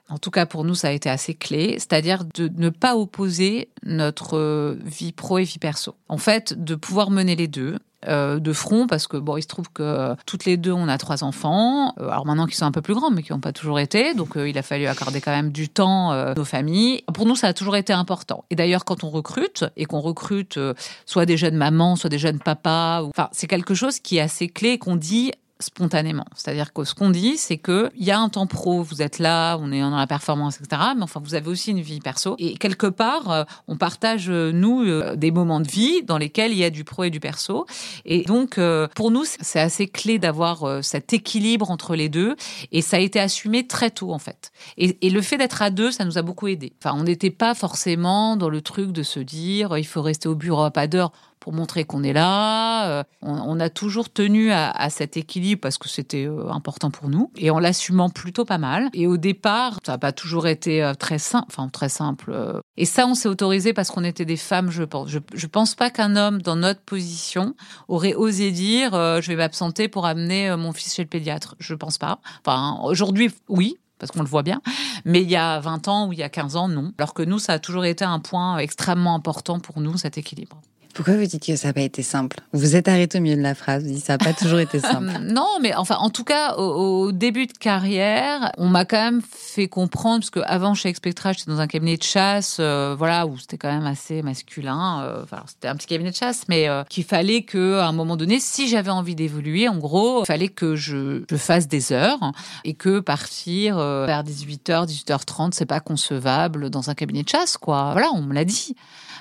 En 0.09 0.19
tout 0.19 0.29
cas, 0.29 0.45
pour 0.45 0.63
nous, 0.63 0.75
ça 0.75 0.89
a 0.89 0.91
été 0.91 1.09
assez 1.09 1.33
clé, 1.33 1.75
c'est-à-dire 1.79 2.25
de 2.25 2.51
ne 2.55 2.69
pas 2.69 2.95
opposer 2.95 3.69
notre 3.83 4.37
euh, 4.37 4.77
vie 4.83 5.11
pro 5.11 5.39
et 5.39 5.43
vie 5.43 5.57
perso. 5.57 5.95
En 6.09 6.17
fait, 6.17 6.53
de 6.63 6.75
pouvoir 6.75 7.09
mener 7.09 7.35
les 7.35 7.47
deux 7.47 7.79
euh, 8.07 8.39
de 8.39 8.53
front, 8.53 8.85
parce 8.85 9.07
que 9.07 9.17
bon, 9.17 9.37
il 9.37 9.41
se 9.41 9.47
trouve 9.47 9.67
que 9.73 9.81
euh, 9.81 10.15
toutes 10.27 10.45
les 10.45 10.57
deux, 10.57 10.71
on 10.71 10.87
a 10.87 10.99
trois 10.99 11.23
enfants. 11.23 11.91
Alors 11.97 12.27
maintenant 12.27 12.45
qu'ils 12.45 12.53
sont 12.53 12.67
un 12.67 12.71
peu 12.71 12.83
plus 12.83 12.93
grands, 12.93 13.09
mais 13.09 13.23
qui 13.23 13.31
n'ont 13.31 13.39
pas 13.39 13.51
toujours 13.51 13.79
été, 13.79 14.13
donc 14.13 14.33
il 14.35 14.55
a 14.59 14.61
fallu 14.61 14.85
accorder 14.85 15.21
quand 15.21 15.31
même 15.31 15.51
du 15.51 15.69
temps 15.69 16.11
à 16.11 16.35
nos 16.35 16.45
familles. 16.45 17.03
Pour 17.11 17.25
nous, 17.25 17.35
ça 17.35 17.47
a 17.47 17.53
toujours 17.53 17.75
été 17.75 17.91
important. 17.91 18.45
Et 18.51 18.55
d'ailleurs, 18.55 18.85
quand 18.85 19.03
on 19.03 19.09
recrute 19.09 19.65
et 19.75 19.85
qu'on 19.85 20.01
recrute 20.01 20.59
soit 21.07 21.25
des 21.25 21.37
jeunes 21.37 21.57
mamans, 21.57 21.95
soit 21.95 22.11
des 22.11 22.19
jeunes 22.19 22.39
papas, 22.39 23.01
enfin, 23.01 23.29
c'est 23.31 23.47
quelque 23.47 23.73
chose 23.73 23.99
qui 23.99 24.17
est 24.17 24.21
assez 24.21 24.49
clé 24.49 24.77
qu'on 24.77 24.97
dit 24.97 25.31
spontanément. 25.65 26.25
C'est-à-dire 26.35 26.73
que 26.73 26.83
ce 26.83 26.93
qu'on 26.93 27.09
dit, 27.09 27.37
c'est 27.37 27.57
que 27.57 27.91
il 27.95 28.05
y 28.05 28.11
a 28.11 28.19
un 28.19 28.29
temps 28.29 28.47
pro, 28.47 28.83
vous 28.83 29.01
êtes 29.01 29.19
là, 29.19 29.57
on 29.57 29.71
est 29.71 29.81
dans 29.81 29.95
la 29.95 30.07
performance, 30.07 30.59
etc. 30.61 30.81
Mais 30.95 31.03
enfin, 31.03 31.19
vous 31.23 31.35
avez 31.35 31.49
aussi 31.49 31.71
une 31.71 31.81
vie 31.81 31.99
perso. 31.99 32.35
Et 32.39 32.55
quelque 32.55 32.87
part, 32.87 33.31
euh, 33.31 33.43
on 33.67 33.75
partage, 33.75 34.29
euh, 34.29 34.51
nous, 34.51 34.83
euh, 34.83 35.15
des 35.15 35.31
moments 35.31 35.59
de 35.59 35.67
vie 35.67 36.03
dans 36.03 36.17
lesquels 36.17 36.51
il 36.51 36.57
y 36.57 36.63
a 36.63 36.69
du 36.69 36.83
pro 36.83 37.03
et 37.03 37.09
du 37.09 37.19
perso. 37.19 37.65
Et 38.05 38.23
donc, 38.23 38.59
pour 38.95 39.11
nous, 39.11 39.23
c'est 39.25 39.59
assez 39.59 39.87
clé 39.87 40.19
d'avoir 40.19 40.83
cet 40.83 41.13
équilibre 41.13 41.71
entre 41.71 41.95
les 41.95 42.09
deux. 42.09 42.35
Et 42.71 42.81
ça 42.81 42.97
a 42.97 42.99
été 42.99 43.19
assumé 43.19 43.67
très 43.67 43.89
tôt, 43.89 44.11
en 44.11 44.19
fait. 44.19 44.51
Et, 44.77 44.97
et 45.05 45.09
le 45.09 45.21
fait 45.21 45.37
d'être 45.37 45.61
à 45.61 45.69
deux, 45.69 45.91
ça 45.91 46.05
nous 46.05 46.17
a 46.17 46.21
beaucoup 46.21 46.47
aidé. 46.47 46.73
Enfin, 46.79 46.95
on 46.97 47.03
n'était 47.03 47.31
pas 47.31 47.55
forcément 47.55 48.37
dans 48.37 48.49
le 48.49 48.61
truc 48.61 48.91
de 48.91 49.03
se 49.03 49.19
dire, 49.19 49.77
il 49.77 49.85
faut 49.85 50.01
rester 50.01 50.29
au 50.29 50.35
bureau 50.35 50.63
à 50.63 50.71
pas 50.71 50.87
d'heure 50.87 51.11
pour 51.39 51.53
montrer 51.53 51.85
qu'on 51.85 52.03
est 52.03 52.13
là. 52.13 52.89
Euh, 52.89 53.03
on, 53.21 53.59
a 53.59 53.69
toujours 53.69 54.11
tenu 54.11 54.51
à, 54.51 54.89
cet 54.89 55.17
équilibre 55.17 55.61
parce 55.61 55.77
que 55.77 55.87
c'était 55.87 56.25
euh, 56.25 56.49
important 56.49 56.91
pour 56.91 57.09
nous 57.09 57.31
et 57.37 57.49
en 57.49 57.59
l'assumant 57.59 58.09
plutôt 58.09 58.45
pas 58.45 58.57
mal. 58.57 58.89
Et 58.93 59.07
au 59.07 59.17
départ, 59.17 59.79
ça 59.85 59.93
n'a 59.93 59.97
pas 59.97 60.11
toujours 60.11 60.47
été 60.47 60.83
euh, 60.83 60.93
très 60.93 61.19
simple, 61.19 61.45
enfin 61.49 61.69
très 61.69 61.89
simple. 61.89 62.61
Et 62.77 62.85
ça, 62.85 63.07
on 63.07 63.15
s'est 63.15 63.29
autorisé 63.29 63.73
parce 63.73 63.91
qu'on 63.91 64.03
était 64.03 64.25
des 64.25 64.37
femmes, 64.37 64.71
je 64.71 64.83
pense. 64.83 65.09
Je, 65.09 65.19
je 65.33 65.47
pense 65.47 65.75
pas 65.75 65.89
qu'un 65.89 66.15
homme 66.15 66.41
dans 66.41 66.55
notre 66.55 66.81
position 66.81 67.55
aurait 67.87 68.15
osé 68.15 68.51
dire 68.51 68.91
je 68.93 69.27
vais 69.27 69.35
m'absenter 69.35 69.87
pour 69.87 70.05
amener 70.05 70.55
mon 70.55 70.73
fils 70.73 70.95
chez 70.95 71.03
le 71.03 71.09
pédiatre. 71.09 71.55
Je 71.59 71.73
pense 71.75 71.97
pas. 71.97 72.19
Enfin, 72.43 72.79
aujourd'hui, 72.83 73.31
oui, 73.49 73.77
parce 73.99 74.11
qu'on 74.11 74.21
le 74.21 74.27
voit 74.27 74.43
bien. 74.43 74.61
Mais 75.05 75.21
il 75.21 75.29
y 75.29 75.35
a 75.35 75.59
20 75.59 75.87
ans 75.87 76.07
ou 76.07 76.13
il 76.13 76.19
y 76.19 76.23
a 76.23 76.29
15 76.29 76.55
ans, 76.55 76.67
non. 76.67 76.91
Alors 76.97 77.13
que 77.13 77.23
nous, 77.23 77.39
ça 77.39 77.53
a 77.53 77.59
toujours 77.59 77.85
été 77.85 78.03
un 78.03 78.19
point 78.19 78.57
extrêmement 78.57 79.15
important 79.15 79.59
pour 79.59 79.79
nous, 79.81 79.97
cet 79.97 80.17
équilibre. 80.17 80.61
Pourquoi 80.95 81.17
vous 81.17 81.25
dites 81.25 81.45
que 81.45 81.57
ça 81.57 81.67
n'a 81.67 81.73
pas 81.73 81.81
été 81.81 82.01
simple? 82.03 82.37
Vous 82.53 82.77
êtes 82.77 82.87
arrêté 82.87 83.17
au 83.17 83.21
milieu 83.21 83.35
de 83.35 83.41
la 83.41 83.53
phrase, 83.53 83.83
vous 83.83 83.89
dites 83.89 84.05
ça 84.05 84.13
n'a 84.13 84.17
pas 84.17 84.31
toujours 84.31 84.59
été 84.59 84.79
simple. 84.79 85.11
non, 85.23 85.59
mais 85.61 85.75
enfin, 85.75 85.97
en 85.97 86.09
tout 86.09 86.23
cas, 86.23 86.55
au, 86.55 87.11
début 87.11 87.47
de 87.47 87.51
carrière, 87.51 88.53
on 88.57 88.69
m'a 88.69 88.85
quand 88.85 89.03
même 89.03 89.21
fait 89.21 89.67
comprendre, 89.67 90.21
parce 90.21 90.29
qu'avant 90.29 90.73
chez 90.73 90.87
Expectra, 90.87 91.33
j'étais 91.33 91.51
dans 91.51 91.59
un 91.59 91.67
cabinet 91.67 91.97
de 91.97 92.03
chasse, 92.03 92.57
euh, 92.61 92.95
voilà, 92.97 93.27
où 93.27 93.37
c'était 93.37 93.57
quand 93.57 93.71
même 93.71 93.85
assez 93.85 94.21
masculin. 94.21 95.01
Euh, 95.03 95.23
enfin, 95.23 95.43
c'était 95.47 95.67
un 95.67 95.75
petit 95.75 95.87
cabinet 95.87 96.11
de 96.11 96.15
chasse, 96.15 96.43
mais 96.47 96.69
euh, 96.69 96.85
qu'il 96.85 97.03
fallait 97.03 97.41
que, 97.41 97.79
à 97.79 97.87
un 97.87 97.91
moment 97.91 98.15
donné, 98.15 98.39
si 98.39 98.69
j'avais 98.69 98.91
envie 98.91 99.15
d'évoluer, 99.15 99.67
en 99.67 99.77
gros, 99.77 100.23
il 100.23 100.27
fallait 100.27 100.47
que 100.47 100.77
je, 100.77 101.25
je, 101.29 101.35
fasse 101.35 101.67
des 101.67 101.91
heures 101.91 102.31
et 102.63 102.73
que 102.73 103.01
partir 103.01 103.75
vers 103.75 104.23
18h, 104.23 104.87
18h30, 104.87 105.51
c'est 105.51 105.65
pas 105.65 105.81
concevable 105.81 106.69
dans 106.69 106.89
un 106.89 106.95
cabinet 106.95 107.23
de 107.23 107.29
chasse, 107.29 107.57
quoi. 107.57 107.91
Voilà, 107.91 108.11
on 108.13 108.21
me 108.21 108.33
l'a 108.33 108.45
dit. 108.45 108.75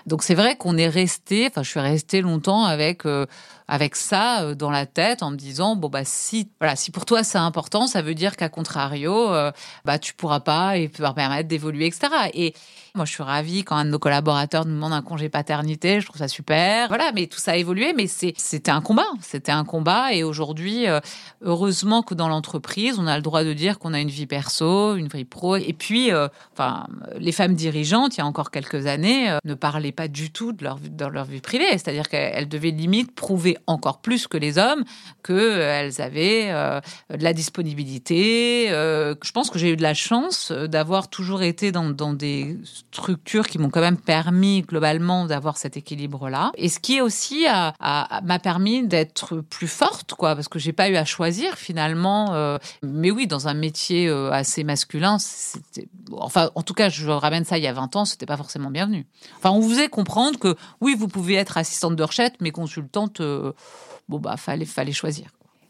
Donc 0.07 0.23
c'est 0.23 0.35
vrai 0.35 0.57
qu'on 0.57 0.77
est 0.77 0.89
resté, 0.89 1.47
enfin 1.49 1.63
je 1.63 1.71
suis 1.71 1.81
restée 1.81 2.21
longtemps 2.21 2.65
avec 2.65 3.07
euh, 3.07 3.25
avec 3.69 3.97
ça 3.97 4.43
euh, 4.43 4.55
dans 4.55 4.71
la 4.71 4.85
tête 4.85 5.23
en 5.23 5.31
me 5.31 5.37
disant 5.37 5.77
bon 5.77 5.89
bah 5.89 6.05
si 6.05 6.51
voilà 6.61 6.77
si 6.77 6.91
pour 6.91 7.07
toi 7.07 7.25
c'est 7.25 7.39
important, 7.39 7.87
ça 7.87 8.03
veut 8.03 8.15
dire 8.15 8.37
qu'à 8.37 8.51
contrario 8.51 9.33
euh, 9.33 9.51
bah 9.87 9.99
tu 9.99 10.13
pourras 10.13 10.41
pas 10.41 10.77
et 10.77 10.89
pouvoir 10.89 11.15
permettre 11.15 11.49
d'évoluer 11.49 11.87
etc. 11.87 12.09
Et 12.35 12.55
moi, 12.97 13.05
je 13.05 13.11
suis 13.11 13.25
ravie 13.25 13.65
quand 13.65 13.75
un 13.75 13.85
de 13.85 13.91
nos 13.91 13.99
collaborateurs 13.99 14.67
nous 14.67 14.75
demande 14.75 14.93
un 14.93 15.03
congé 15.03 15.29
paternité. 15.29 16.01
Je 16.01 16.07
trouve 16.07 16.19
ça 16.19 16.29
super. 16.29 16.87
Voilà, 16.87 17.11
mais 17.13 17.27
tout 17.27 17.41
ça 17.41 17.53
a 17.53 17.57
évolué. 17.57 17.93
Mais 17.93 18.07
c'était 18.07 18.71
un 18.71 18.81
combat. 18.81 19.09
C'était 19.21 19.51
un 19.51 19.65
combat. 19.65 20.13
Et 20.13 20.23
aujourd'hui, 20.23 20.87
euh, 20.87 21.01
heureusement 21.43 22.03
que 22.03 22.15
dans 22.15 22.29
l'entreprise, 22.29 23.01
on 23.01 23.09
a 23.09 23.17
le 23.17 23.23
droit 23.23 23.43
de 23.43 23.53
dire 23.53 23.81
qu'on 23.81 23.95
a 23.95 24.01
une 24.01 24.11
vie 24.11 24.29
perso, 24.29 24.95
une 24.95 25.09
vie 25.09 25.25
pro. 25.25 25.57
Et 25.57 25.73
puis, 25.73 26.13
euh, 26.13 26.29
enfin, 26.53 26.87
les 27.19 27.33
femmes 27.33 27.55
dirigeantes, 27.55 28.17
il 28.17 28.19
y 28.19 28.21
a 28.21 28.27
encore 28.27 28.53
quelques 28.53 28.87
années, 28.87 29.29
euh, 29.29 29.39
ne 29.45 29.55
parlaient 29.55 29.91
pas 29.91 30.07
du 30.07 30.31
tout 30.31 30.53
de 30.53 30.63
leur, 30.63 30.79
vie 31.25 31.41
privée. 31.41 31.71
C'est-à-dire 31.73 32.09
qu'elles 32.09 32.49
devaient 32.49 32.71
limite 32.71 33.13
prouver 33.13 33.57
encore 33.67 34.03
plus 34.03 34.29
que 34.29 34.37
les 34.37 34.57
hommes 34.57 34.85
qu'elles 35.25 36.01
avaient 36.01 36.51
de 37.11 37.25
la 37.25 37.33
disponibilité. 37.33 38.69
je 38.69 39.33
pense 39.33 39.51
que 39.51 39.59
j'ai 39.59 39.71
eu 39.71 39.77
de 39.77 39.83
la 39.83 39.95
chance 39.95 40.53
d'avoir 40.53 41.09
toujours 41.09 41.43
été 41.43 41.73
dans 41.73 42.13
des 42.13 42.57
structures 42.95 43.47
qui 43.49 43.59
m'ont 43.59 43.71
quand 43.71 43.81
même 43.81 43.97
permis 43.97 44.63
globalement 44.63 45.27
d'avoir 45.27 45.57
cet 45.57 45.77
équilibre-là. 45.77 46.53
Et 46.57 46.69
ce 46.69 46.79
qui 46.79 47.01
aussi 47.01 47.45
m'a 47.81 48.39
permis 48.39 48.87
d'être 48.87 49.41
plus 49.41 49.67
forte, 49.67 50.15
quoi, 50.15 50.35
parce 50.35 50.49
que 50.49 50.59
j'ai 50.59 50.73
pas 50.73 50.89
eu 50.89 50.97
à 50.97 51.05
choisir 51.05 51.57
finalement. 51.57 52.35
Euh, 52.35 52.59
mais 52.83 53.11
oui, 53.11 53.27
dans 53.27 53.49
un 53.49 53.55
métier 53.55 54.09
euh, 54.09 54.31
assez 54.31 54.63
masculin, 54.65 55.17
enfin, 56.13 56.51
en 56.55 56.63
tout 56.63 56.75
cas, 56.75 56.89
je 56.89 57.09
ramène 57.09 57.45
ça 57.45 57.59
il 57.59 57.65
y 57.65 57.67
a 57.67 57.73
20 57.73 57.97
ans, 57.97 58.05
c'était 58.05 58.27
pas 58.27 58.37
forcément 58.37 58.71
bienvenu. 58.71 59.07
Enfin, 59.39 59.51
on 59.51 59.59
vous 59.59 59.71
faisait 59.71 59.89
comprendre 59.89 60.39
que 60.39 60.55
oui, 60.81 60.95
vous 60.97 61.09
pouvez 61.09 61.35
être 61.35 61.59
assistante 61.59 61.97
de 61.97 62.03
recherche, 62.03 62.35
mais 62.41 62.53
consultante, 62.53 63.21
euh, 63.21 63.53
bon 64.09 64.19
bah, 64.19 64.37
fallait, 64.37 64.65
fallait 64.65 64.93
choisir. 64.93 65.27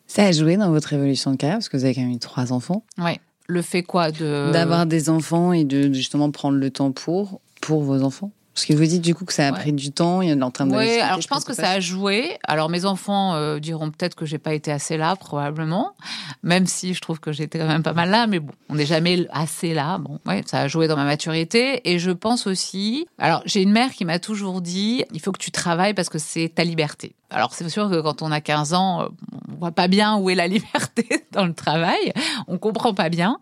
Ça 0.06 0.24
a 0.24 0.32
joué 0.32 0.58
dans 0.58 0.70
votre 0.70 0.92
évolution 0.92 1.30
de 1.30 1.36
carrière 1.36 1.56
parce 1.56 1.70
que 1.70 1.78
vous 1.78 1.84
avez 1.84 1.94
quand 1.94 2.02
même 2.02 2.10
eu 2.10 2.18
trois 2.18 2.52
enfants. 2.52 2.84
Oui 2.98 3.18
le 3.46 3.62
fait 3.62 3.82
quoi 3.82 4.10
de 4.10 4.50
d'avoir 4.52 4.86
des 4.86 5.10
enfants 5.10 5.52
et 5.52 5.64
de 5.64 5.92
justement 5.92 6.30
prendre 6.30 6.58
le 6.58 6.70
temps 6.70 6.92
pour 6.92 7.40
pour 7.60 7.82
vos 7.82 8.02
enfants 8.02 8.32
parce 8.54 8.66
que 8.66 8.72
vous 8.72 8.86
dites 8.86 9.02
du 9.02 9.16
coup 9.16 9.24
que 9.24 9.32
ça 9.32 9.48
a 9.48 9.52
pris 9.52 9.72
du 9.72 9.90
temps, 9.90 10.22
il 10.22 10.28
y 10.28 10.32
a 10.32 10.46
en 10.46 10.50
train 10.52 10.66
de. 10.66 10.76
Oui, 10.76 11.00
alors 11.00 11.20
je 11.20 11.26
pense 11.26 11.44
que 11.44 11.54
ça 11.54 11.70
a 11.70 11.80
joué. 11.80 12.38
Alors 12.46 12.70
mes 12.70 12.84
enfants 12.84 13.34
euh, 13.34 13.58
diront 13.58 13.90
peut-être 13.90 14.14
que 14.14 14.26
j'ai 14.26 14.38
pas 14.38 14.54
été 14.54 14.70
assez 14.70 14.96
là, 14.96 15.16
probablement, 15.16 15.96
même 16.44 16.66
si 16.66 16.94
je 16.94 17.00
trouve 17.00 17.18
que 17.18 17.32
j'étais 17.32 17.58
quand 17.58 17.66
même 17.66 17.82
pas 17.82 17.94
mal 17.94 18.10
là. 18.10 18.28
Mais 18.28 18.38
bon, 18.38 18.52
on 18.68 18.76
n'est 18.76 18.86
jamais 18.86 19.26
assez 19.32 19.74
là. 19.74 19.98
Bon, 19.98 20.20
ouais, 20.26 20.44
ça 20.46 20.60
a 20.60 20.68
joué 20.68 20.86
dans 20.86 20.94
ma 20.94 21.04
maturité. 21.04 21.80
Et 21.90 21.98
je 21.98 22.12
pense 22.12 22.46
aussi. 22.46 23.08
Alors 23.18 23.42
j'ai 23.44 23.60
une 23.60 23.72
mère 23.72 23.90
qui 23.90 24.04
m'a 24.04 24.20
toujours 24.20 24.60
dit 24.60 25.04
il 25.12 25.20
faut 25.20 25.32
que 25.32 25.40
tu 25.40 25.50
travailles 25.50 25.94
parce 25.94 26.08
que 26.08 26.18
c'est 26.18 26.52
ta 26.54 26.62
liberté. 26.62 27.16
Alors 27.34 27.52
c'est 27.52 27.68
sûr 27.68 27.90
que 27.90 28.00
quand 28.00 28.22
on 28.22 28.30
a 28.30 28.40
15 28.40 28.74
ans, 28.74 29.02
euh, 29.02 29.06
on 29.52 29.56
voit 29.56 29.72
pas 29.72 29.88
bien 29.88 30.16
où 30.16 30.30
est 30.30 30.36
la 30.36 30.46
liberté 30.48 31.06
dans 31.32 31.44
le 31.44 31.52
travail. 31.52 32.12
On 32.46 32.58
comprend 32.58 32.94
pas 32.94 33.08
bien. 33.08 33.38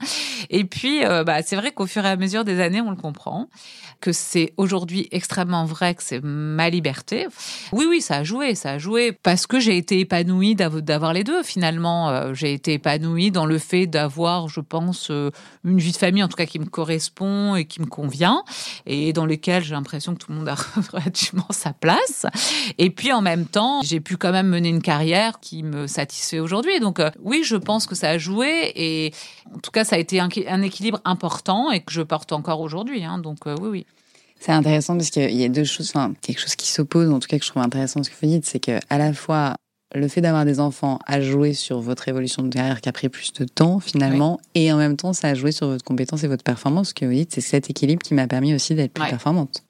Et 0.48 0.64
puis, 0.64 1.05
euh, 1.05 1.24
bah, 1.24 1.42
c'est 1.42 1.57
vrai 1.57 1.72
qu'au 1.72 1.87
fur 1.87 2.05
et 2.07 2.09
à 2.09 2.16
mesure 2.16 2.44
des 2.44 2.61
années, 2.61 2.81
on 2.81 2.90
le 2.90 2.96
comprend 2.96 3.48
que 4.00 4.12
c'est 4.12 4.52
aujourd'hui 4.57 5.09
extrêmement 5.12 5.64
vrai 5.64 5.94
que 5.94 6.02
c'est 6.02 6.20
ma 6.22 6.70
liberté. 6.70 7.28
Oui, 7.72 7.87
oui, 7.88 8.00
ça 8.00 8.16
a 8.16 8.24
joué, 8.24 8.57
ça 8.57 8.72
a 8.72 8.78
joué 8.78 9.12
parce 9.12 9.46
que 9.46 9.61
j'ai 9.61 9.76
été 9.76 10.00
épanouie 10.00 10.57
d'avoir 10.57 11.12
les 11.12 11.22
deux. 11.22 11.42
Finalement, 11.44 12.09
euh, 12.09 12.35
j'ai 12.35 12.52
été 12.52 12.72
épanouie 12.72 13.31
dans 13.31 13.46
le 13.46 13.59
fait 13.59 13.87
d'avoir, 13.87 14.48
je 14.48 14.61
pense, 14.61 15.11
une 15.11 15.78
vie 15.78 15.92
de 15.92 15.96
famille 15.96 16.24
en 16.24 16.28
tout 16.28 16.37
cas 16.37 16.46
qui 16.46 16.59
me 16.59 16.64
correspond 16.64 17.55
et 17.55 17.66
qui 17.66 17.81
me 17.81 17.87
convient 17.87 18.42
et 18.87 19.12
dans 19.12 19.26
lequel 19.26 19.62
j'ai 19.62 19.74
l'impression 19.74 20.14
que 20.14 20.18
tout 20.18 20.33
le 20.33 20.38
monde 20.38 20.48
a 20.48 20.57
relativement 20.92 21.46
sa 21.50 21.72
place. 21.72 22.26
Et 22.78 22.90
puis 22.90 23.12
en 23.12 23.20
même 23.20 23.46
temps, 23.46 23.82
j'ai 23.83 24.01
pu 24.01 24.16
quand 24.16 24.33
même 24.33 24.49
mener 24.49 24.68
une 24.68 24.83
carrière 24.83 25.40
qui 25.40 25.62
me 25.62 25.87
satisfait 25.87 26.38
aujourd'hui. 26.38 26.81
Donc 26.81 27.01
euh, 27.01 27.11
oui, 27.21 27.42
je 27.45 27.57
pense 27.57 27.87
que 27.87 27.95
ça 27.95 28.11
a 28.11 28.18
joué 28.18 28.73
et 28.75 29.12
en 29.55 29.59
tout 29.59 29.71
cas, 29.71 29.85
ça 29.85 29.97
a 29.97 29.99
été 29.99 30.21
un, 30.21 30.62
équilibre 30.62 31.01
important 31.05 31.71
et 31.71 31.81
que 31.81 31.92
je 31.92 32.03
porte 32.03 32.33
encore 32.33 32.61
aujourd'hui. 32.61 33.05
Hein. 33.05 33.18
donc 33.18 33.38
oui, 33.47 33.55
oui. 33.61 33.87
C'est 34.40 34.53
intéressant 34.53 34.97
parce 34.97 35.11
qu'il 35.11 35.31
y 35.31 35.45
a 35.45 35.49
deux 35.49 35.62
choses, 35.62 35.90
enfin, 35.90 36.14
quelque 36.21 36.40
chose 36.40 36.57
qui 36.57 36.68
s'oppose, 36.68 37.09
en 37.11 37.21
tout 37.21 37.29
cas 37.29 37.38
que 37.38 37.45
je 37.45 37.51
trouve 37.51 37.62
intéressant 37.62 38.03
ce 38.03 38.11
que 38.11 38.16
vous 38.21 38.27
dites, 38.27 38.45
c'est 38.45 38.59
que 38.59 38.81
à 38.90 38.99
la 38.99 39.12
fois 39.12 39.55
le 39.95 40.09
fait 40.09 40.21
d'avoir 40.21 40.45
des 40.45 40.59
enfants 40.59 40.99
a 41.07 41.21
joué 41.21 41.53
sur 41.53 41.81
votre 41.81 42.09
évolution 42.09 42.42
de 42.42 42.49
carrière 42.49 42.81
qui 42.81 42.88
a 42.88 42.92
pris 42.92 43.09
plus 43.09 43.33
de 43.33 43.45
temps 43.45 43.79
finalement, 43.79 44.40
et 44.55 44.73
en 44.73 44.79
même 44.79 44.97
temps 44.97 45.12
ça 45.12 45.29
a 45.29 45.35
joué 45.35 45.53
sur 45.53 45.68
votre 45.68 45.85
compétence 45.85 46.25
et 46.25 46.29
votre 46.29 46.42
performance. 46.42 46.88
Ce 46.88 46.95
que 46.95 47.05
vous 47.05 47.12
dites, 47.12 47.33
c'est 47.33 47.40
cet 47.40 47.71
équilibre 47.71 48.03
qui 48.03 48.14
m'a 48.14 48.27
permis 48.27 48.55
aussi 48.55 48.75
d'être 48.75 48.92
plus 48.92 49.09
performante. 49.09 49.62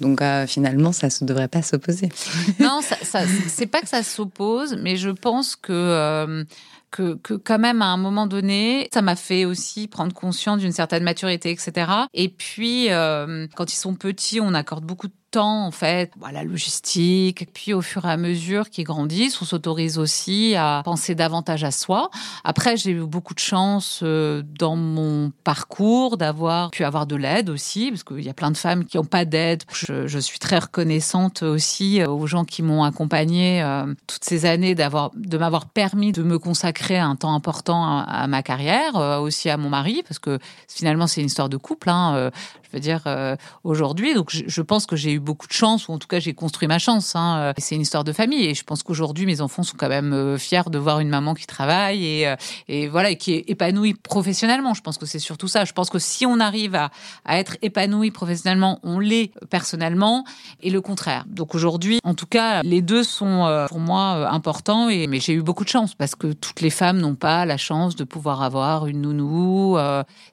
Donc 0.00 0.22
euh, 0.22 0.46
finalement, 0.46 0.92
ça 0.92 1.08
ne 1.08 1.26
devrait 1.26 1.48
pas 1.48 1.62
s'opposer. 1.62 2.08
Non, 2.60 2.80
ça, 2.82 2.96
ça 3.02 3.20
c'est 3.48 3.66
pas 3.66 3.80
que 3.80 3.88
ça 3.88 4.02
s'oppose, 4.02 4.76
mais 4.80 4.96
je 4.96 5.10
pense 5.10 5.56
que 5.56 5.72
euh, 5.72 6.44
que, 6.90 7.14
que 7.14 7.34
quand 7.34 7.58
même 7.58 7.82
à 7.82 7.86
un 7.86 7.96
moment 7.96 8.26
donné, 8.26 8.88
ça 8.92 9.02
m'a 9.02 9.16
fait 9.16 9.44
aussi 9.44 9.88
prendre 9.88 10.12
conscience 10.12 10.60
d'une 10.60 10.72
certaine 10.72 11.04
maturité, 11.04 11.50
etc. 11.50 11.90
Et 12.14 12.28
puis, 12.28 12.90
euh, 12.90 13.46
quand 13.54 13.72
ils 13.72 13.76
sont 13.76 13.94
petits, 13.94 14.40
on 14.40 14.54
accorde 14.54 14.84
beaucoup 14.84 15.08
de 15.08 15.14
temps 15.30 15.66
en 15.66 15.70
fait, 15.70 16.12
voilà, 16.18 16.44
logistique. 16.44 17.48
Puis 17.52 17.72
au 17.72 17.82
fur 17.82 18.04
et 18.04 18.10
à 18.10 18.16
mesure 18.16 18.70
qu'ils 18.70 18.84
grandissent, 18.84 19.40
on 19.40 19.44
s'autorise 19.44 19.98
aussi 19.98 20.54
à 20.56 20.82
penser 20.84 21.14
davantage 21.14 21.64
à 21.64 21.70
soi. 21.70 22.10
Après, 22.44 22.76
j'ai 22.76 22.92
eu 22.92 23.04
beaucoup 23.04 23.34
de 23.34 23.40
chance 23.40 24.00
euh, 24.02 24.42
dans 24.58 24.76
mon 24.76 25.32
parcours 25.44 26.16
d'avoir 26.16 26.70
pu 26.70 26.84
avoir 26.84 27.06
de 27.06 27.16
l'aide 27.16 27.50
aussi, 27.50 27.90
parce 27.90 28.04
qu'il 28.04 28.22
y 28.22 28.28
a 28.28 28.34
plein 28.34 28.50
de 28.50 28.56
femmes 28.56 28.84
qui 28.84 28.96
n'ont 28.96 29.04
pas 29.04 29.24
d'aide. 29.24 29.62
Je, 29.72 30.18
suis 30.20 30.38
très 30.38 30.58
reconnaissante 30.58 31.42
aussi 31.42 32.00
euh, 32.00 32.08
aux 32.08 32.26
gens 32.26 32.44
qui 32.44 32.62
m'ont 32.62 32.84
accompagnée 32.84 33.62
euh, 33.62 33.86
toutes 34.06 34.24
ces 34.24 34.44
années 34.44 34.74
d'avoir, 34.74 35.10
de 35.14 35.38
m'avoir 35.38 35.66
permis 35.66 36.12
de 36.12 36.22
me 36.22 36.38
consacrer 36.38 36.98
un 36.98 37.16
temps 37.16 37.34
important 37.34 38.04
à, 38.06 38.26
ma 38.26 38.42
carrière, 38.42 38.96
aussi 39.20 39.48
à 39.48 39.56
mon 39.56 39.70
mari, 39.70 40.02
parce 40.06 40.18
que 40.18 40.38
finalement 40.68 41.06
c'est 41.06 41.20
une 41.20 41.26
histoire 41.26 41.48
de 41.48 41.56
couple. 41.56 41.88
Hein. 41.88 42.30
Je 42.70 42.76
veux 42.76 42.80
dire, 42.80 43.02
euh, 43.06 43.34
aujourd'hui, 43.64 44.14
donc 44.14 44.30
je, 44.30 44.62
pense 44.62 44.86
que 44.86 44.94
j'ai 44.94 45.12
eu 45.12 45.18
beaucoup 45.18 45.48
de 45.48 45.52
chance, 45.52 45.88
ou 45.88 45.92
en 45.92 45.98
tout 45.98 46.06
cas 46.06 46.20
j'ai 46.20 46.34
construit 46.34 46.68
ma 46.68 46.78
chance. 46.78 47.16
Hein. 47.16 47.52
C'est 47.58 47.74
une 47.74 47.80
histoire 47.80 48.04
de 48.04 48.12
famille, 48.12 48.46
et 48.46 48.54
je 48.54 48.62
pense 48.62 48.84
qu'aujourd'hui 48.84 49.26
mes 49.26 49.40
enfants 49.40 49.64
sont 49.64 49.76
quand 49.76 49.88
même 49.88 50.12
euh, 50.12 50.38
fiers 50.38 50.70
de 50.70 50.78
voir 50.78 51.00
une 51.00 51.08
maman 51.08 51.34
qui 51.34 51.46
travaille 51.46 52.06
et, 52.06 52.28
euh, 52.28 52.36
et 52.68 52.86
voilà, 52.86 53.10
et 53.10 53.16
qui 53.16 53.32
est 53.32 53.50
épanouie 53.50 53.94
professionnellement. 53.94 54.72
Je 54.74 54.82
pense 54.82 54.98
que 54.98 55.06
c'est 55.06 55.18
surtout 55.18 55.48
ça. 55.48 55.64
Je 55.64 55.72
pense 55.72 55.90
que 55.90 55.98
si 55.98 56.26
on 56.26 56.38
arrive 56.38 56.76
à, 56.76 56.90
à 57.24 57.40
être 57.40 57.56
épanoui 57.60 58.12
professionnellement, 58.12 58.78
on 58.84 59.00
l'est 59.00 59.32
personnellement, 59.48 60.24
et 60.62 60.70
le 60.70 60.80
contraire. 60.80 61.24
Donc 61.26 61.56
aujourd'hui, 61.56 61.98
en 62.04 62.14
tout 62.14 62.26
cas, 62.26 62.62
les 62.62 62.82
deux 62.82 63.02
sont 63.02 63.66
pour 63.68 63.80
moi 63.80 64.30
importants, 64.30 64.88
et 64.88 65.08
mais 65.08 65.18
j'ai 65.18 65.32
eu 65.32 65.42
beaucoup 65.42 65.64
de 65.64 65.68
chance 65.68 65.94
parce 65.96 66.14
que 66.14 66.32
toutes 66.32 66.60
les 66.60 66.70
femmes 66.70 66.98
n'ont 66.98 67.16
pas 67.16 67.44
la 67.46 67.56
chance 67.56 67.96
de 67.96 68.04
pouvoir 68.04 68.42
avoir 68.42 68.86
une 68.86 69.00
nounou. 69.00 69.76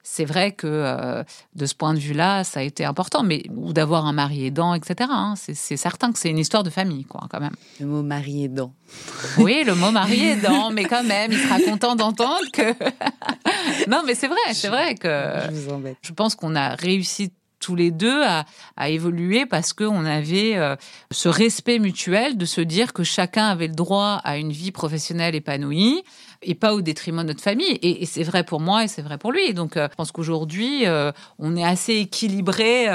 c'est 0.04 0.24
vrai 0.24 0.52
que 0.52 1.24
de 1.56 1.66
ce 1.66 1.74
point 1.74 1.94
de 1.94 1.98
vue-là, 1.98 2.27
ça 2.44 2.60
a 2.60 2.62
été 2.62 2.84
important, 2.84 3.22
mais 3.22 3.44
ou 3.54 3.72
d'avoir 3.72 4.06
un 4.06 4.12
mari 4.12 4.46
aidant, 4.46 4.74
etc. 4.74 5.10
Hein. 5.12 5.34
C'est 5.36 5.76
certain 5.76 6.12
que 6.12 6.18
c'est 6.18 6.30
une 6.30 6.38
histoire 6.38 6.62
de 6.62 6.70
famille, 6.70 7.04
quoi, 7.04 7.26
quand 7.30 7.40
même. 7.40 7.54
Le 7.80 7.86
mot 7.86 8.02
mari 8.02 8.44
aidant. 8.44 8.72
Oui, 9.38 9.62
le 9.66 9.74
mot 9.74 9.90
mari 9.90 10.30
aidant, 10.30 10.70
mais 10.70 10.84
quand 10.84 11.04
même, 11.04 11.30
il 11.32 11.38
sera 11.38 11.60
content 11.60 11.94
d'entendre 11.94 12.50
que. 12.52 12.72
non, 13.90 14.02
mais 14.06 14.14
c'est 14.14 14.28
vrai, 14.28 14.38
c'est 14.52 14.68
vrai 14.68 14.94
que. 14.94 15.08
Je 15.46 15.54
vous 15.54 15.72
embête. 15.72 15.96
Je 16.02 16.12
pense 16.12 16.34
qu'on 16.34 16.54
a 16.56 16.74
réussi 16.74 17.32
tous 17.60 17.74
les 17.74 17.90
deux 17.90 18.22
à, 18.22 18.44
à 18.76 18.88
évoluer 18.88 19.46
parce 19.46 19.72
qu'on 19.72 20.04
avait 20.04 20.56
euh, 20.56 20.76
ce 21.10 21.28
respect 21.28 21.78
mutuel 21.78 22.36
de 22.36 22.44
se 22.44 22.60
dire 22.60 22.92
que 22.92 23.02
chacun 23.02 23.46
avait 23.46 23.66
le 23.66 23.74
droit 23.74 24.20
à 24.24 24.36
une 24.36 24.52
vie 24.52 24.70
professionnelle 24.70 25.34
épanouie 25.34 26.02
et 26.42 26.54
pas 26.54 26.74
au 26.74 26.80
détriment 26.80 27.22
de 27.22 27.28
notre 27.28 27.42
famille. 27.42 27.78
Et, 27.82 28.06
c'est 28.06 28.22
vrai 28.22 28.44
pour 28.44 28.60
moi 28.60 28.84
et 28.84 28.88
c'est 28.88 29.02
vrai 29.02 29.18
pour 29.18 29.32
lui. 29.32 29.54
Donc, 29.54 29.76
euh, 29.76 29.88
je 29.90 29.96
pense 29.96 30.12
qu'aujourd'hui, 30.12 30.86
euh, 30.86 31.12
on 31.38 31.56
est 31.56 31.64
assez 31.64 31.94
équilibré 31.94 32.86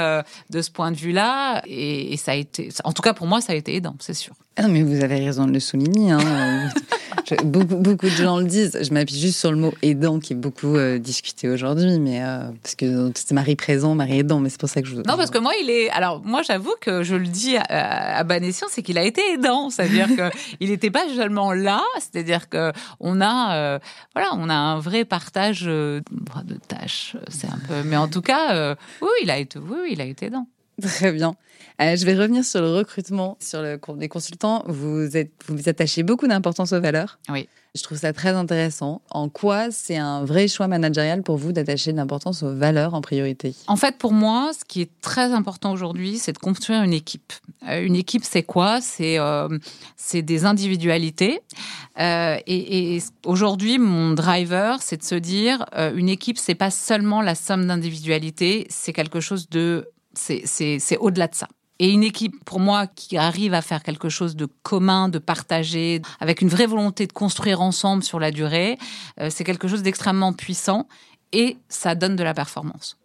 de 0.50 0.62
ce 0.62 0.70
point 0.70 0.90
de 0.90 0.96
vue-là. 0.96 1.62
Et, 1.66 2.12
et, 2.12 2.16
ça 2.16 2.32
a 2.32 2.34
été, 2.34 2.68
en 2.84 2.92
tout 2.92 3.02
cas 3.02 3.14
pour 3.14 3.26
moi, 3.26 3.40
ça 3.40 3.52
a 3.52 3.56
été 3.56 3.74
aidant, 3.74 3.96
c'est 3.98 4.14
sûr. 4.14 4.34
Ah 4.56 4.62
non, 4.62 4.68
mais 4.68 4.82
vous 4.82 5.02
avez 5.02 5.16
raison 5.16 5.46
de 5.46 5.52
le 5.52 5.58
souligner. 5.58 6.12
Hein. 6.12 6.70
beaucoup, 7.44 7.76
beaucoup, 7.76 8.06
de 8.06 8.10
gens 8.10 8.38
le 8.38 8.44
disent. 8.44 8.78
Je 8.80 8.92
m'appuie 8.92 9.18
juste 9.18 9.40
sur 9.40 9.50
le 9.50 9.56
mot 9.56 9.74
aidant 9.82 10.20
qui 10.20 10.32
est 10.32 10.36
beaucoup 10.36 10.76
euh, 10.76 10.98
discuté 10.98 11.48
aujourd'hui, 11.48 11.98
mais 11.98 12.22
euh, 12.22 12.50
parce 12.62 12.76
que 12.76 13.10
c'est 13.16 13.32
mari 13.32 13.56
présent, 13.56 13.96
mari 13.96 14.20
aidant, 14.20 14.38
mais 14.38 14.50
c'est 14.50 14.60
pour 14.60 14.68
ça 14.68 14.80
que 14.80 14.86
je. 14.86 14.94
Non, 14.94 15.16
parce 15.16 15.30
que 15.30 15.38
moi, 15.38 15.52
il 15.60 15.70
est. 15.70 15.90
Alors, 15.90 16.22
moi, 16.24 16.42
j'avoue 16.42 16.74
que 16.80 17.02
je 17.02 17.16
le 17.16 17.26
dis 17.26 17.56
à, 17.56 18.20
à 18.20 18.24
c'est 18.68 18.82
qu'il 18.82 18.98
a 18.98 19.02
été 19.02 19.20
aidant, 19.32 19.70
c'est-à-dire 19.70 20.06
qu'il 20.58 20.70
n'était 20.70 20.90
pas 20.90 21.04
seulement 21.16 21.52
là, 21.52 21.82
c'est-à-dire 21.98 22.48
que 22.48 22.72
on 23.00 23.20
euh, 23.52 23.78
voilà, 24.14 24.30
on 24.34 24.48
a 24.48 24.54
un 24.54 24.78
vrai 24.78 25.04
partage 25.04 25.62
de 25.62 26.02
tâches. 26.68 27.16
C'est 27.28 27.48
un 27.48 27.58
peu, 27.68 27.82
mais 27.84 27.96
en 27.96 28.08
tout 28.08 28.22
cas, 28.22 28.76
oui, 29.00 29.08
il 29.22 29.30
a 29.30 29.38
été, 29.38 29.58
oui, 29.58 29.90
il 29.92 30.00
a 30.00 30.04
été 30.04 30.26
aidant. 30.26 30.46
Très 30.80 31.12
bien. 31.12 31.34
Euh, 31.80 31.96
je 31.96 32.04
vais 32.04 32.14
revenir 32.14 32.44
sur 32.44 32.60
le 32.60 32.72
recrutement, 32.72 33.36
sur 33.40 33.62
le 33.62 33.78
des 33.96 34.08
consultants. 34.08 34.62
Vous, 34.66 35.16
êtes, 35.16 35.32
vous 35.48 35.68
attachez 35.68 36.02
beaucoup 36.02 36.26
d'importance 36.26 36.72
aux 36.72 36.80
valeurs. 36.80 37.18
Oui. 37.28 37.48
Je 37.76 37.82
trouve 37.82 37.98
ça 37.98 38.12
très 38.12 38.30
intéressant. 38.30 39.02
En 39.10 39.28
quoi 39.28 39.72
c'est 39.72 39.96
un 39.96 40.24
vrai 40.24 40.46
choix 40.46 40.68
managérial 40.68 41.24
pour 41.24 41.36
vous 41.36 41.50
d'attacher 41.50 41.90
de 41.90 41.96
l'importance 41.96 42.44
aux 42.44 42.54
valeurs 42.54 42.94
en 42.94 43.00
priorité? 43.00 43.56
En 43.66 43.74
fait, 43.74 43.98
pour 43.98 44.12
moi, 44.12 44.52
ce 44.56 44.64
qui 44.64 44.80
est 44.80 44.90
très 45.00 45.32
important 45.32 45.72
aujourd'hui, 45.72 46.18
c'est 46.18 46.32
de 46.32 46.38
construire 46.38 46.82
une 46.82 46.92
équipe. 46.92 47.32
Euh, 47.68 47.84
une 47.84 47.96
équipe, 47.96 48.22
c'est 48.24 48.44
quoi? 48.44 48.80
C'est 48.80 49.18
euh, 49.18 49.48
des 50.12 50.44
individualités. 50.44 51.40
Euh, 51.98 52.36
et, 52.46 52.94
et 52.94 53.02
aujourd'hui, 53.24 53.78
mon 53.78 54.12
driver, 54.12 54.80
c'est 54.80 54.98
de 54.98 55.04
se 55.04 55.16
dire, 55.16 55.64
une 55.76 56.08
équipe, 56.08 56.38
c'est 56.38 56.54
pas 56.54 56.70
seulement 56.70 57.22
la 57.22 57.34
somme 57.34 57.66
d'individualités, 57.66 58.66
c'est 58.70 58.92
quelque 58.92 59.18
chose 59.18 59.48
de 59.48 59.88
c'est 60.18 60.96
au-delà 60.98 61.28
de 61.28 61.34
ça. 61.34 61.48
Et 61.80 61.90
une 61.90 62.04
équipe, 62.04 62.44
pour 62.44 62.60
moi, 62.60 62.86
qui 62.86 63.16
arrive 63.16 63.52
à 63.52 63.60
faire 63.60 63.82
quelque 63.82 64.08
chose 64.08 64.36
de 64.36 64.46
commun, 64.62 65.08
de 65.08 65.18
partagé, 65.18 66.02
avec 66.20 66.40
une 66.40 66.48
vraie 66.48 66.66
volonté 66.66 67.06
de 67.06 67.12
construire 67.12 67.60
ensemble 67.60 68.04
sur 68.04 68.20
la 68.20 68.30
durée, 68.30 68.78
euh, 69.20 69.28
c'est 69.28 69.42
quelque 69.42 69.66
chose 69.66 69.82
d'extrêmement 69.82 70.32
puissant 70.32 70.86
et 71.32 71.56
ça 71.68 71.96
donne 71.96 72.14
de 72.14 72.22
la 72.22 72.32
performance. 72.32 72.96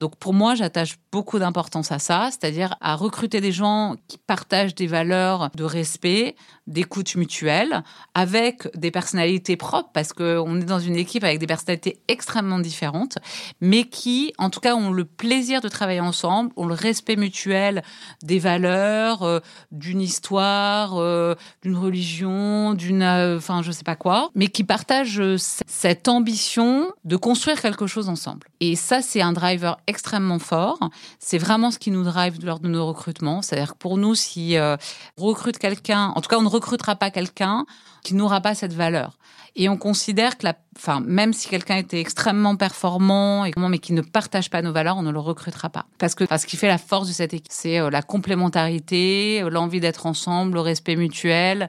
Donc 0.00 0.16
pour 0.16 0.34
moi, 0.34 0.54
j'attache 0.54 0.96
beaucoup 1.12 1.38
d'importance 1.38 1.92
à 1.92 1.98
ça, 1.98 2.28
c'est-à-dire 2.30 2.74
à 2.80 2.96
recruter 2.96 3.40
des 3.40 3.52
gens 3.52 3.96
qui 4.08 4.18
partagent 4.18 4.74
des 4.74 4.86
valeurs 4.86 5.50
de 5.54 5.64
respect, 5.64 6.36
d'écoute 6.66 7.14
mutuelle, 7.16 7.82
avec 8.14 8.68
des 8.76 8.90
personnalités 8.90 9.56
propres, 9.56 9.90
parce 9.92 10.12
qu'on 10.12 10.60
est 10.60 10.64
dans 10.64 10.78
une 10.78 10.96
équipe 10.96 11.24
avec 11.24 11.38
des 11.38 11.46
personnalités 11.46 12.00
extrêmement 12.08 12.58
différentes, 12.58 13.18
mais 13.60 13.84
qui, 13.84 14.32
en 14.38 14.50
tout 14.50 14.60
cas, 14.60 14.74
ont 14.74 14.90
le 14.90 15.04
plaisir 15.04 15.60
de 15.60 15.68
travailler 15.68 16.00
ensemble, 16.00 16.50
ont 16.56 16.66
le 16.66 16.74
respect 16.74 17.16
mutuel 17.16 17.82
des 18.22 18.38
valeurs, 18.38 19.22
euh, 19.22 19.40
d'une 19.72 20.00
histoire, 20.00 20.96
euh, 20.96 21.34
d'une 21.62 21.76
religion, 21.76 22.74
d'une, 22.74 23.02
euh, 23.02 23.38
enfin, 23.38 23.62
je 23.62 23.72
sais 23.72 23.84
pas 23.84 23.96
quoi, 23.96 24.30
mais 24.34 24.48
qui 24.48 24.64
partagent 24.64 25.22
cette 25.36 26.08
ambition 26.08 26.92
de 27.04 27.16
construire 27.16 27.60
quelque 27.60 27.86
chose 27.86 28.08
ensemble. 28.08 28.46
Et 28.60 28.76
ça, 28.76 29.02
c'est 29.02 29.20
un 29.28 29.32
driver 29.32 29.78
extrêmement 29.86 30.38
fort. 30.38 30.78
C'est 31.18 31.38
vraiment 31.38 31.70
ce 31.70 31.78
qui 31.78 31.90
nous 31.90 32.04
drive 32.04 32.44
lors 32.44 32.60
de 32.60 32.68
nos 32.68 32.86
recrutements. 32.86 33.42
C'est-à-dire 33.42 33.74
que 33.74 33.78
pour 33.78 33.96
nous, 33.96 34.14
si 34.14 34.56
euh, 34.56 34.76
on 35.16 35.26
recrute 35.26 35.58
quelqu'un, 35.58 36.12
en 36.16 36.20
tout 36.20 36.28
cas, 36.28 36.38
on 36.38 36.42
ne 36.42 36.48
recrutera 36.48 36.96
pas 36.96 37.10
quelqu'un 37.10 37.66
qui 38.02 38.14
n'aura 38.14 38.40
pas 38.40 38.54
cette 38.54 38.72
valeur. 38.72 39.18
Et 39.56 39.68
on 39.68 39.76
considère 39.76 40.38
que, 40.38 40.46
enfin, 40.76 41.00
même 41.00 41.32
si 41.32 41.48
quelqu'un 41.48 41.76
était 41.76 42.00
extrêmement 42.00 42.54
performant 42.54 43.44
et 43.44 43.52
mais 43.56 43.78
qui 43.78 43.92
ne 43.92 44.02
partage 44.02 44.50
pas 44.50 44.62
nos 44.62 44.72
valeurs, 44.72 44.96
on 44.96 45.02
ne 45.02 45.10
le 45.10 45.18
recrutera 45.18 45.68
pas. 45.68 45.86
Parce 45.98 46.14
que 46.14 46.24
ce 46.24 46.46
qui 46.46 46.56
fait 46.56 46.68
la 46.68 46.78
force 46.78 47.08
de 47.08 47.12
cette 47.12 47.34
équipe, 47.34 47.50
c'est 47.50 47.80
euh, 47.80 47.90
la 47.90 48.02
complémentarité, 48.02 49.42
euh, 49.42 49.50
l'envie 49.50 49.80
d'être 49.80 50.06
ensemble, 50.06 50.54
le 50.54 50.60
respect 50.60 50.94
mutuel, 50.94 51.68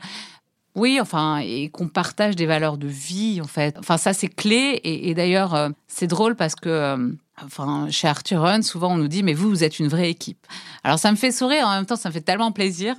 oui, 0.75 0.99
enfin, 1.01 1.39
et 1.39 1.69
qu'on 1.69 1.87
partage 1.87 2.35
des 2.35 2.45
valeurs 2.45 2.77
de 2.77 2.87
vie, 2.87 3.41
en 3.41 3.47
fait. 3.47 3.75
Enfin, 3.79 3.97
ça, 3.97 4.13
c'est 4.13 4.27
clé. 4.27 4.79
Et, 4.83 5.13
d'ailleurs, 5.13 5.55
euh, 5.55 5.69
c'est 5.87 6.07
drôle 6.07 6.35
parce 6.35 6.55
que, 6.55 6.69
euh, 6.69 7.11
enfin, 7.43 7.87
chez 7.89 8.07
Arthur 8.07 8.41
Run, 8.41 8.61
souvent, 8.61 8.93
on 8.93 8.97
nous 8.97 9.07
dit, 9.07 9.23
mais 9.23 9.33
vous, 9.33 9.49
vous 9.49 9.63
êtes 9.63 9.79
une 9.79 9.87
vraie 9.87 10.09
équipe. 10.09 10.45
Alors, 10.83 10.99
ça 10.99 11.11
me 11.11 11.17
fait 11.17 11.31
sourire, 11.31 11.65
en 11.65 11.75
même 11.75 11.85
temps, 11.85 11.95
ça 11.95 12.09
me 12.09 12.13
fait 12.13 12.21
tellement 12.21 12.51
plaisir. 12.51 12.95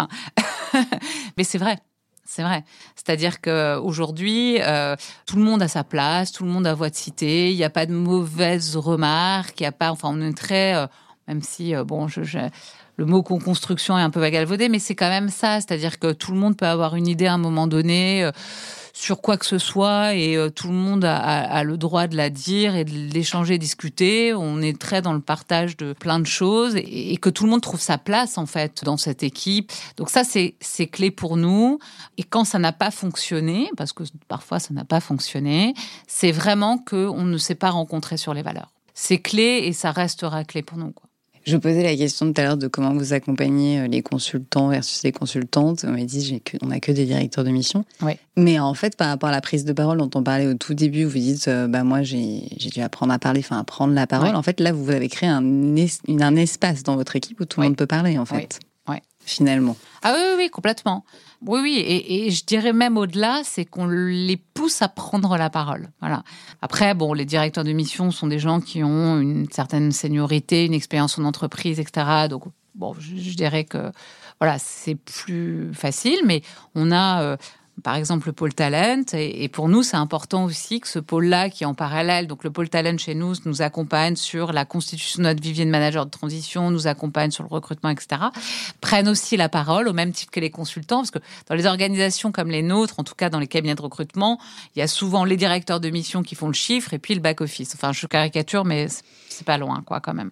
mais 1.37 1.45
c'est 1.45 1.59
vrai. 1.59 1.79
C'est 2.27 2.43
vrai. 2.43 2.65
C'est-à-dire 2.95 3.41
qu'aujourd'hui, 3.41 4.59
euh, 4.61 4.95
tout 5.27 5.37
le 5.37 5.43
monde 5.43 5.63
a 5.63 5.69
sa 5.69 5.83
place, 5.83 6.31
tout 6.31 6.45
le 6.45 6.51
monde 6.51 6.67
a 6.67 6.75
voix 6.75 6.91
de 6.91 6.95
cité, 6.95 7.51
il 7.51 7.57
n'y 7.57 7.65
a 7.65 7.71
pas 7.71 7.87
de 7.87 7.93
mauvaises 7.93 8.77
remarques, 8.77 9.59
il 9.59 9.65
n'y 9.65 9.69
a 9.69 9.73
pas, 9.73 9.91
enfin, 9.91 10.11
on 10.13 10.21
est 10.21 10.37
très, 10.37 10.77
euh, 10.77 10.87
même 11.27 11.43
si, 11.43 11.75
bon, 11.85 12.07
je, 12.07 12.23
je 12.23 12.39
le 13.01 13.07
mot 13.07 13.23
construction 13.23 13.99
est 13.99 14.03
un 14.03 14.11
peu 14.11 14.21
vagalvaudé, 14.21 14.69
mais 14.69 14.79
c'est 14.79 14.95
quand 14.95 15.09
même 15.09 15.31
ça. 15.31 15.59
C'est-à-dire 15.63 15.99
que 15.99 16.13
tout 16.13 16.33
le 16.33 16.39
monde 16.39 16.55
peut 16.55 16.67
avoir 16.67 16.97
une 16.97 17.07
idée 17.07 17.25
à 17.25 17.33
un 17.33 17.39
moment 17.39 17.67
donné 17.67 18.23
euh, 18.23 18.31
sur 18.93 19.23
quoi 19.23 19.39
que 19.39 19.47
ce 19.47 19.57
soit 19.57 20.15
et 20.15 20.37
euh, 20.37 20.51
tout 20.51 20.69
le 20.69 20.75
monde 20.75 21.07
a, 21.07 21.65
le 21.65 21.79
droit 21.79 22.09
de 22.09 22.17
la 22.17 22.29
dire 22.29 22.77
et 22.77 22.85
de 22.85 22.91
l'échanger, 22.91 23.57
discuter. 23.57 24.35
On 24.35 24.61
est 24.61 24.79
très 24.79 25.01
dans 25.01 25.15
le 25.15 25.21
partage 25.21 25.79
de 25.79 25.95
plein 25.95 26.21
de 26.21 26.27
choses 26.27 26.77
et, 26.77 27.17
que 27.17 27.31
tout 27.31 27.45
le 27.45 27.51
monde 27.51 27.63
trouve 27.63 27.81
sa 27.81 27.97
place 27.97 28.37
en 28.37 28.45
fait 28.45 28.85
dans 28.85 28.99
cette 28.99 29.23
équipe. 29.23 29.73
Donc 29.97 30.11
ça 30.11 30.23
c'est 30.23 30.87
clé 30.89 31.11
pour 31.11 31.39
nous. 31.39 31.79
Et 32.19 32.23
quand 32.23 32.45
ça 32.45 32.59
n'a 32.59 32.73
pas 32.73 32.91
fonctionné, 32.91 33.71
parce 33.79 33.95
que 33.95 34.05
parfois 34.29 34.59
ça 34.59 34.75
n'a 34.75 34.85
pas 34.85 35.01
fonctionné, 35.01 35.73
c'est 36.07 36.33
vraiment 36.33 36.77
que 36.77 37.09
on 37.09 37.25
ne 37.25 37.39
s'est 37.39 37.55
pas 37.55 37.71
rencontré 37.71 38.19
sur 38.19 38.35
les 38.35 38.43
valeurs. 38.43 38.69
C'est 38.93 39.21
clé 39.21 39.63
et 39.65 39.73
ça 39.73 39.91
restera 39.91 40.45
clé 40.45 40.61
pour 40.61 40.77
nous. 40.77 40.93
Je 41.45 41.57
posais 41.57 41.83
la 41.83 41.97
question 41.97 42.33
tout 42.33 42.41
à 42.41 42.45
l'heure 42.45 42.57
de 42.57 42.69
comment 42.69 42.93
vous 42.93 43.13
accompagnez 43.13 43.81
euh, 43.81 43.87
les 43.87 44.03
consultants 44.03 44.69
versus 44.69 45.03
les 45.03 45.13
consultantes. 45.13 45.85
On 45.89 45.93
m'a 45.93 46.05
dit 46.05 46.43
qu'on 46.43 46.67
n'a 46.67 46.81
que 46.81 46.93
des 46.93 47.07
directeurs 47.07 47.45
de 47.45 47.51
mission. 47.51 47.85
Mais 48.37 48.59
en 48.59 48.75
fait, 48.75 48.97
par 48.97 49.09
rapport 49.09 49.31
à 49.31 49.33
la 49.33 49.41
prise 49.41 49.65
de 49.65 49.73
parole 49.73 49.99
dont 49.99 50.11
on 50.15 50.23
parlait 50.23 50.47
au 50.47 50.55
tout 50.55 50.75
début, 50.75 51.05
vous 51.05 51.19
dites, 51.19 51.49
euh, 51.49 51.67
bah 51.67 51.83
moi 51.83 52.03
j'ai 52.03 52.43
dû 52.59 52.81
apprendre 52.81 53.13
à 53.13 53.19
parler, 53.19 53.41
enfin 53.41 53.59
à 53.59 53.65
prendre 53.65 53.95
la 53.95 54.07
parole. 54.07 54.35
En 54.35 54.43
fait, 54.43 54.61
là, 54.61 54.73
vous 54.73 54.91
avez 54.91 55.09
créé 55.09 55.29
un, 55.29 55.43
un 55.43 56.37
espace 56.37 56.83
dans 56.83 56.97
votre 56.97 57.17
équipe 57.17 57.41
où 57.41 57.45
tout 57.45 57.61
le 57.61 57.67
monde 57.67 57.77
peut 57.77 57.87
parler, 57.87 58.19
en 58.19 58.27
fait. 58.27 58.61
Ouais. 58.89 59.03
Finalement. 59.25 59.77
Ah 60.03 60.15
oui, 60.15 60.23
oui, 60.31 60.45
oui 60.45 60.51
complètement. 60.51 61.05
Oui, 61.47 61.61
oui, 61.63 61.83
et, 61.87 62.31
je 62.31 62.45
dirais 62.45 62.75
même 62.75 62.99
au-delà, 62.99 63.41
c'est 63.45 63.65
qu'on 63.65 63.87
les 63.87 64.37
pousse 64.37 64.83
à 64.83 64.89
prendre 64.89 65.39
la 65.39 65.49
parole. 65.49 65.89
Voilà. 66.01 66.23
Après, 66.61 66.93
bon, 66.95 67.15
les 67.15 67.25
directeurs 67.25 67.65
de 67.65 67.73
mission 67.73 68.11
sont 68.11 68.27
des 68.27 68.39
gens 68.39 68.61
qui 68.61 68.85
ont 68.85 69.19
une 69.19 69.51
certaine 69.51 69.91
seniorité, 69.91 70.67
une 70.67 70.75
expérience 70.75 71.19
en 71.19 71.25
entreprise, 71.25 71.81
etc. 71.81 72.29
Donc, 72.29 72.45
bon, 72.75 72.95
je, 72.99 73.35
dirais 73.35 73.65
que 73.65 73.91
voilà, 74.39 74.59
c'est 74.59 74.97
plus 74.97 75.73
facile, 75.73 76.21
mais 76.27 76.43
on 76.75 76.93
a 76.93 77.23
euh, 77.23 77.37
par 77.83 77.95
exemple 77.95 78.27
le 78.27 78.33
pôle 78.33 78.53
talent. 78.53 79.03
Et, 79.13 79.49
pour 79.49 79.69
nous, 79.69 79.83
c'est 79.83 79.97
important 79.97 80.45
aussi 80.45 80.81
que 80.81 80.89
ce 80.89 80.99
pôle-là, 80.99 81.51
qui 81.51 81.65
est 81.65 81.67
en 81.67 81.75
parallèle, 81.75 82.27
donc 82.27 82.45
le 82.45 82.51
pôle 82.51 82.69
talent 82.69 82.99
chez 82.99 83.15
nous, 83.15 83.35
nous 83.45 83.63
accompagne 83.63 84.17
sur 84.17 84.53
la 84.53 84.65
constitution 84.65 85.19
de 85.19 85.29
notre 85.29 85.43
vivier 85.43 85.65
de 85.65 85.71
manager 85.71 86.05
de 86.05 86.11
transition, 86.11 86.71
nous 86.71 86.87
accompagne 86.87 87.31
sur 87.31 87.45
le 87.45 87.49
recrutement, 87.49 87.91
etc., 87.91 88.21
prennent 88.81 89.09
aussi 89.09 89.37
la 89.37 89.49
parole 89.49 89.89
au 89.89 89.93
même 89.93 90.13
titre 90.13 90.31
que 90.31 90.41
les 90.41 90.51
consultants, 90.51 90.99
parce 90.99 91.11
que 91.11 91.21
dans 91.49 91.55
les 91.55 91.67
organisations 91.67 92.33
comme 92.33 92.51
les 92.51 92.63
nôtres, 92.63 92.95
en 92.99 93.05
tout 93.05 93.15
cas 93.15 93.31
dans 93.31 93.39
les 93.39 93.47
cabinets 93.47 93.75
de 93.75 93.83
recrutement, 93.83 94.39
il 94.77 94.81
y 94.81 94.83
a 94.83 94.89
souvent 94.89 95.25
les 95.25 95.37
directeurs 95.37 95.81
de 95.81 95.89
mission 95.89 96.23
qui 96.23 96.35
font 96.35 96.49
le 96.49 96.53
chiffre 96.53 96.93
et 96.93 96.99
puis 96.99 97.15
le 97.15 97.21
back-office. 97.21 97.75
Enfin, 97.75 97.93
je 97.93 98.07
caricature, 98.07 98.65
mais 98.65 98.89
c'est 99.41 99.47
pas 99.47 99.57
loin, 99.57 99.83
quoi, 99.87 100.01
quand 100.01 100.13
même. 100.13 100.31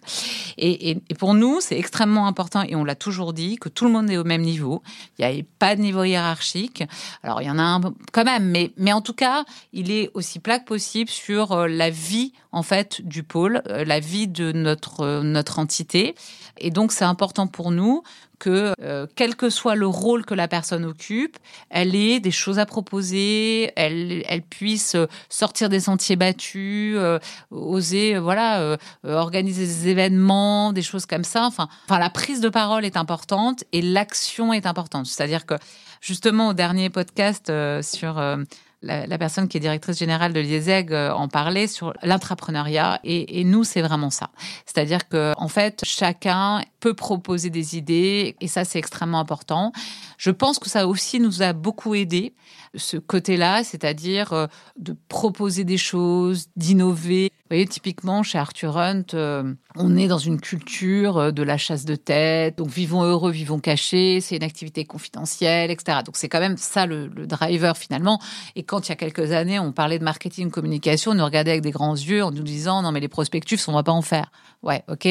Et, 0.59 0.99
pour 1.17 1.33
nous, 1.33 1.61
c'est 1.61 1.77
extrêmement 1.79 2.27
important, 2.27 2.61
et 2.61 2.75
on 2.75 2.83
l'a 2.83 2.93
toujours 2.93 3.33
dit, 3.33 3.57
que 3.57 3.67
tout 3.67 3.85
le 3.85 3.91
monde 3.91 4.07
est 4.11 4.17
au 4.17 4.23
même 4.23 4.43
niveau. 4.43 4.83
Il 5.17 5.27
n'y 5.27 5.39
a 5.39 5.43
pas 5.57 5.75
de 5.75 5.81
niveau 5.81 6.03
hiérarchique. 6.03 6.83
Alors, 7.23 7.41
il 7.41 7.47
y 7.47 7.49
en 7.49 7.57
a 7.57 7.63
un 7.63 7.81
quand 8.11 8.23
même, 8.23 8.45
mais, 8.45 8.71
mais 8.77 8.93
en 8.93 9.01
tout 9.01 9.15
cas, 9.15 9.45
il 9.73 9.89
est 9.89 10.11
aussi 10.13 10.37
plat 10.37 10.59
que 10.59 10.65
possible 10.65 11.09
sur 11.09 11.53
euh, 11.53 11.67
la 11.67 11.89
vie, 11.89 12.33
en 12.51 12.61
fait, 12.61 13.01
du 13.01 13.23
pôle, 13.23 13.63
euh, 13.67 13.83
la 13.83 13.99
vie 13.99 14.27
de 14.27 14.51
notre, 14.51 15.01
euh, 15.01 15.23
notre 15.23 15.57
entité. 15.57 16.13
Et 16.59 16.69
donc, 16.69 16.91
c'est 16.91 17.05
important 17.05 17.47
pour 17.47 17.71
nous 17.71 18.03
que, 18.39 18.73
euh, 18.81 19.05
quel 19.15 19.35
que 19.35 19.49
soit 19.49 19.75
le 19.75 19.87
rôle 19.87 20.25
que 20.25 20.33
la 20.33 20.47
personne 20.47 20.85
occupe, 20.85 21.37
elle 21.69 21.95
ait 21.95 22.19
des 22.19 22.31
choses 22.31 22.57
à 22.57 22.65
proposer, 22.65 23.71
elle, 23.75 24.23
elle 24.27 24.41
puisse 24.41 24.95
sortir 25.29 25.69
des 25.69 25.81
sentiers 25.81 26.15
battus, 26.15 26.95
euh, 26.97 27.19
oser, 27.51 28.15
euh, 28.15 28.21
voilà, 28.21 28.77
organiser 29.03 29.65
des 29.65 29.89
événements, 29.89 30.73
des 30.73 30.81
choses 30.81 31.05
comme 31.05 31.23
ça. 31.23 31.45
Enfin, 31.45 31.67
enfin, 31.85 31.99
la 31.99 32.09
prise 32.09 32.41
de 32.41 32.49
parole 32.49 32.85
est 32.85 32.97
importante 32.97 33.63
et 33.73 33.81
l'action 33.81 34.53
est 34.53 34.65
importante. 34.65 35.05
C'est-à-dire 35.05 35.45
que, 35.45 35.55
justement, 36.01 36.49
au 36.49 36.53
dernier 36.53 36.89
podcast 36.89 37.51
sur 37.81 38.19
la, 38.81 39.17
personne 39.17 39.47
qui 39.47 39.57
est 39.57 39.59
directrice 39.59 39.97
générale 39.97 40.31
de 40.33 40.39
l'IESEG 40.39 40.93
euh, 40.93 41.11
en 41.11 41.27
parlait 41.27 41.67
sur 41.67 41.93
l'entrepreneuriat 42.03 42.99
et, 43.03 43.39
et, 43.39 43.43
nous 43.43 43.63
c'est 43.63 43.81
vraiment 43.81 44.09
ça. 44.09 44.29
C'est-à-dire 44.65 45.09
que 45.09 45.33
en 45.37 45.47
fait 45.49 45.81
chacun 45.83 46.63
peut 46.79 46.93
proposer 46.93 47.49
des 47.49 47.77
idées 47.77 48.35
et 48.39 48.47
ça 48.47 48.63
c'est 48.63 48.79
extrêmement 48.79 49.19
important. 49.19 49.73
Je 50.17 50.31
pense 50.31 50.59
que 50.59 50.69
ça 50.69 50.87
aussi 50.87 51.19
nous 51.19 51.41
a 51.41 51.53
beaucoup 51.53 51.93
aidé 51.93 52.33
ce 52.75 52.97
côté-là, 52.97 53.63
c'est-à-dire 53.63 54.33
euh, 54.33 54.47
de 54.77 54.95
proposer 55.07 55.63
des 55.63 55.77
choses, 55.77 56.47
d'innover. 56.55 57.31
Vous 57.49 57.55
voyez, 57.55 57.67
typiquement 57.67 58.21
chez 58.21 58.37
Arthur 58.37 58.77
Hunt, 58.77 59.05
euh, 59.15 59.55
on 59.75 59.97
est 59.97 60.07
dans 60.07 60.19
une 60.19 60.39
culture 60.39 61.17
euh, 61.17 61.31
de 61.31 61.41
la 61.41 61.57
chasse 61.57 61.83
de 61.83 61.95
tête, 61.95 62.59
donc 62.59 62.67
vivons 62.67 63.01
heureux, 63.01 63.31
vivons 63.31 63.57
cachés, 63.57 64.21
c'est 64.21 64.35
une 64.35 64.43
activité 64.43 64.85
confidentielle, 64.85 65.71
etc. 65.71 66.01
Donc 66.05 66.15
c'est 66.15 66.29
quand 66.29 66.41
même 66.41 66.57
ça 66.57 66.85
le, 66.85 67.09
driver 67.09 67.75
finalement. 67.75 68.21
Et 68.55 68.61
quand 68.61 68.87
il 68.87 68.89
y 68.89 68.91
a 68.91 68.95
quelques 68.95 69.31
années, 69.31 69.57
on 69.57 69.71
parlait 69.71 69.97
de 69.97 70.03
marketing, 70.03 70.51
communication, 70.51 71.09
on 71.09 71.15
nous 71.15 71.25
regardait 71.25 71.49
avec 71.49 71.63
des 71.63 71.71
grands 71.71 71.95
yeux 71.95 72.23
en 72.23 72.29
nous 72.29 72.43
disant 72.43 72.83
non 72.83 72.91
mais 72.91 72.99
les 72.99 73.07
prospectus, 73.07 73.67
on 73.67 73.73
va 73.73 73.81
pas 73.81 73.93
en 73.93 74.03
faire. 74.03 74.31
Ouais, 74.61 74.83
ok. 74.87 75.07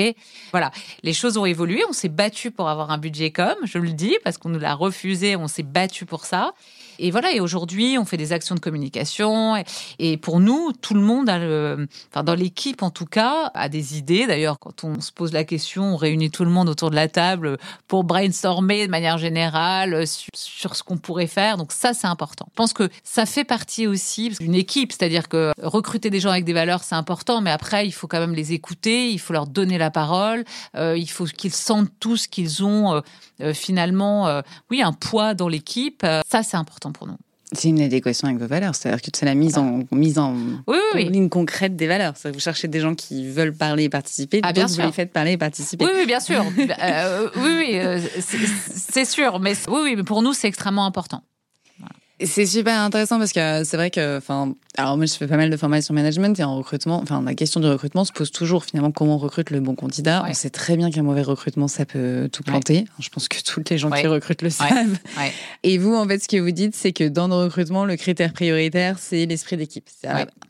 Voilà, 0.53 0.71
les 1.03 1.15
choses 1.15 1.39
ont 1.39 1.47
évolué, 1.47 1.83
on 1.89 1.93
s'est 1.93 2.09
battu 2.09 2.53
pour 2.53 2.69
avoir 2.69 2.93
un 2.93 2.99
budget 2.99 3.33
comme, 3.33 3.57
je 3.65 3.79
le 3.79 3.91
dis, 3.91 4.17
parce 4.23 4.39
qu'on 4.39 4.51
nous 4.51 4.61
l'a 4.61 4.75
refusé, 4.75 5.35
on 5.35 5.49
s'est 5.49 5.65
battu 5.65 6.07
pour 6.07 6.25
ça. 6.25 6.53
Et 6.99 7.11
voilà, 7.11 7.33
et 7.33 7.41
aujourd'hui, 7.41 7.97
on 7.99 8.05
fait 8.05 8.17
des 8.17 8.33
actions 8.33 8.55
de 8.55 8.61
communication. 8.61 9.55
Et, 9.99 10.17
pour 10.17 10.41
nous, 10.41 10.73
tout 10.73 10.95
le 10.95 11.01
monde 11.01 11.29
enfin, 11.29 12.25
dans 12.25 12.35
l'équipe 12.35 12.83
en 12.83 12.91
tout 12.91 13.07
cas, 13.07 13.51
a 13.55 13.69
des 13.69 13.97
idées. 13.97 14.27
D'ailleurs, 14.27 14.59
quand 14.59 14.85
on 14.85 15.01
se 15.01 15.13
pose 15.13 15.33
la 15.33 15.45
question, 15.45 15.95
on 15.95 15.97
réunit 15.97 16.31
tout 16.31 16.45
le 16.45 16.51
monde 16.51 16.69
autour 16.69 16.91
de 16.91 16.97
la 16.97 17.09
table 17.09 17.59
pour 17.87 18.05
brainstormer 18.05 18.87
de 18.87 18.91
manière 18.91 19.19
générale 19.19 20.05
sur, 20.07 20.75
ce 20.75 20.83
qu'on 20.83 20.99
pourrait 20.99 21.27
faire. 21.27 21.57
Donc 21.57 21.73
ça, 21.73 21.95
c'est 21.95 22.07
important. 22.07 22.47
Je 22.51 22.57
pense 22.57 22.73
que 22.73 22.89
ça 23.05 23.27
fait 23.27 23.45
partie 23.45 23.87
aussi 23.87 24.31
d'une 24.41 24.55
équipe, 24.55 24.93
c'est-à-dire 24.93 25.29
que 25.29 25.53
recruter 25.63 26.11
des 26.11 26.21
gens 26.21 26.31
avec 26.31 26.45
des 26.45 26.53
valeurs, 26.53 26.83
c'est 26.83 26.95
important, 26.95 27.41
mais 27.41 27.51
après, 27.51 27.87
il 27.87 27.93
faut 27.93 28.07
quand 28.07 28.21
même 28.21 28.35
les 28.35 28.53
écouter, 28.53 29.11
il 29.11 29.19
faut 29.19 29.33
leur 29.33 29.47
donner 29.47 29.79
la 29.79 29.91
parole, 29.91 30.45
euh, 30.77 30.97
il 30.97 31.09
faut 31.09 31.25
qu'ils 31.25 31.53
sentent 31.53 31.91
tous 32.01 32.27
qu'ils 32.27 32.65
ont 32.65 32.95
euh, 32.95 33.01
euh, 33.41 33.55
finalement, 33.55 34.43
oui, 34.71 34.83
un 34.83 34.93
poids 34.93 35.35
dans 35.35 35.49
l'équipe. 35.49 36.05
ça, 36.29 36.43
c'est 36.43 36.57
important 36.57 36.88
pour 36.93 37.07
nous. 37.07 37.17
C'est 37.53 37.69
une 37.69 37.81
adéquation 37.81 38.29
avec 38.29 38.39
vos 38.39 38.47
valeurs, 38.47 38.75
c'est-à-dire 38.75 39.01
que 39.01 39.09
c'est 39.15 39.25
la 39.25 39.35
mise 39.35 39.57
en 39.57 39.81
mise 39.91 40.19
en 40.19 40.37
ligne 40.95 41.31
concrète 41.31 41.77
des 41.77 41.87
valeurs. 41.87 42.13
Vous 42.25 42.41
cherchez 42.41 42.69
des 42.69 42.81
gens 42.81 42.95
qui 42.95 43.27
veulent 43.27 43.55
parler 43.55 43.85
et 43.85 43.89
participer, 43.89 44.41
ah, 44.43 44.53
bien 44.53 44.69
sûr. 44.69 44.83
vous 44.83 44.89
les 44.89 44.93
faites 44.93 45.13
parler 45.15 45.33
et 45.33 45.39
participer. 45.39 45.83
Oui, 45.83 45.91
oui 45.97 46.07
bien 46.07 46.21
sûr. 46.21 46.45
Euh, 46.81 47.29
oui, 47.37 47.51
oui, 47.57 47.79
euh, 47.79 48.01
c'est 48.21 49.05
sûr, 49.07 49.41
mais 49.41 49.55
oui, 49.69 49.81
oui, 49.83 49.97
mais 49.97 50.03
pour 50.03 50.21
nous 50.21 50.35
c'est 50.35 50.49
extrêmement 50.49 50.85
important. 50.85 51.23
C'est 52.25 52.47
super 52.47 52.81
intéressant 52.81 53.19
parce 53.19 53.33
que 53.33 53.63
c'est 53.65 53.77
vrai 53.77 53.91
que, 53.91 54.19
enfin, 54.19 54.55
alors 54.77 54.97
moi 54.97 55.07
je 55.07 55.15
fais 55.15 55.29
pas 55.29 55.37
mal 55.37 55.51
de 55.51 55.57
formations 55.57 55.95
management 55.95 56.39
et 56.39 56.43
en 56.43 56.57
recrutement, 56.57 57.01
enfin 57.01 57.23
la 57.23 57.35
question 57.35 57.61
du 57.61 57.69
recrutement 57.69 58.05
se 58.05 58.13
pose 58.13 58.33
toujours 58.33 58.65
finalement 58.65 58.91
comment 58.91 59.15
on 59.15 59.19
recrute 59.19 59.51
le 59.51 59.61
bon 59.61 59.75
candidat. 59.75 60.25
On 60.29 60.35
sait 60.35 60.51
très 60.51 60.77
bien 60.77 60.91
qu'un 60.91 61.03
mauvais 61.03 61.23
recrutement 61.23 61.69
ça 61.69 61.85
peut 61.87 62.29
tout 62.33 62.43
planter. 62.43 62.87
Je 62.99 63.09
pense 63.09 63.29
que 63.29 63.41
toutes 63.43 63.71
les 63.71 63.79
gens 63.79 63.91
qui 63.91 64.07
recrutent 64.07 64.43
le 64.43 64.51
savent. 64.51 64.99
Et 65.63 65.79
vous 65.79 65.95
en 65.95 66.07
fait 66.09 66.19
ce 66.19 66.29
que 66.29 66.39
vous 66.39 66.51
dites 66.51 66.75
c'est 66.75 66.93
que 66.93 67.09
dans 67.09 67.29
nos 67.29 67.39
recrutements 67.41 67.85
le 67.85 67.97
critère 67.97 68.33
prioritaire 68.33 68.99
c'est 68.99 69.27
l'esprit 69.27 69.57
d'équipe. 69.57 69.89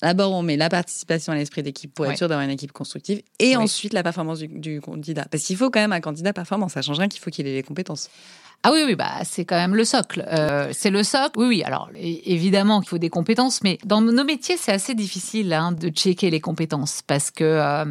D'abord 0.01 0.33
on 0.33 0.43
met 0.43 0.57
la 0.57 0.71
participation 0.71 1.33
à 1.33 1.37
l'esprit 1.37 1.63
d'équipe 1.63 1.93
pour 1.93 2.07
être 2.07 2.17
sûr 2.17 2.29
d'avoir 2.29 2.45
une 2.47 2.53
équipe 2.53 2.73
constructive 2.73 3.21
et 3.39 3.57
ensuite 3.57 3.93
la 3.93 4.03
performance 4.03 4.39
du, 4.39 4.49
du 4.49 4.81
candidat. 4.81 5.27
Parce 5.31 5.45
qu'il 5.45 5.57
faut 5.57 5.71
quand 5.71 5.81
même 5.81 5.93
un 5.93 6.01
candidat 6.01 6.33
performant, 6.33 6.69
ça 6.69 6.81
change 6.81 6.99
rien 6.99 7.09
qu'il 7.09 7.21
faut 7.21 7.31
qu'il 7.31 7.47
ait 7.47 7.55
les 7.55 7.63
compétences. 7.63 8.09
Ah 8.65 8.73
oui, 8.73 8.83
oui, 8.85 8.97
bah 8.97 9.21
c'est 9.25 9.45
quand 9.45 9.57
même 9.57 9.77
le 9.77 9.85
socle. 9.85 10.25
Euh, 10.27 10.71
c'est 10.73 10.91
le 10.91 11.05
socle. 11.05 11.39
Oui, 11.39 11.47
oui. 11.47 11.63
Alors 11.63 11.91
évidemment 11.95 12.81
qu'il 12.81 12.89
faut 12.89 12.99
des 12.99 13.09
compétences, 13.09 13.63
mais 13.63 13.79
dans 13.85 14.01
nos 14.01 14.25
métiers, 14.25 14.57
c'est 14.57 14.73
assez 14.73 14.95
difficile 14.95 15.53
hein, 15.53 15.73
de 15.73 15.89
checker 15.89 16.29
les 16.31 16.41
compétences 16.41 17.03
parce 17.07 17.31
que 17.31 17.45
euh, 17.45 17.85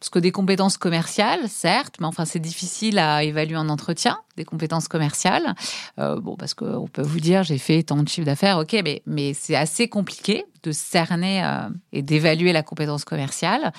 parce 0.00 0.10
que 0.10 0.18
des 0.18 0.30
compétences 0.30 0.76
commerciales, 0.76 1.48
certes, 1.48 1.96
mais 2.00 2.06
enfin 2.06 2.24
c'est 2.24 2.38
difficile 2.38 2.98
à 2.98 3.24
évaluer 3.24 3.56
en 3.56 3.68
entretien, 3.68 4.18
des 4.36 4.44
compétences 4.44 4.88
commerciales. 4.88 5.54
Euh, 5.98 6.20
bon, 6.20 6.36
parce 6.36 6.54
qu'on 6.54 6.86
peut 6.86 7.02
vous 7.02 7.20
dire, 7.20 7.42
j'ai 7.42 7.58
fait 7.58 7.82
tant 7.82 8.02
de 8.02 8.08
chiffre 8.08 8.26
d'affaires, 8.26 8.58
ok, 8.58 8.76
mais, 8.84 9.02
mais 9.06 9.34
c'est 9.34 9.56
assez 9.56 9.88
compliqué 9.88 10.44
de 10.62 10.72
cerner 10.72 11.44
euh, 11.44 11.68
et 11.92 12.02
d'évaluer 12.02 12.52
la 12.52 12.62
compétence 12.62 13.04
commerciale. 13.04 13.72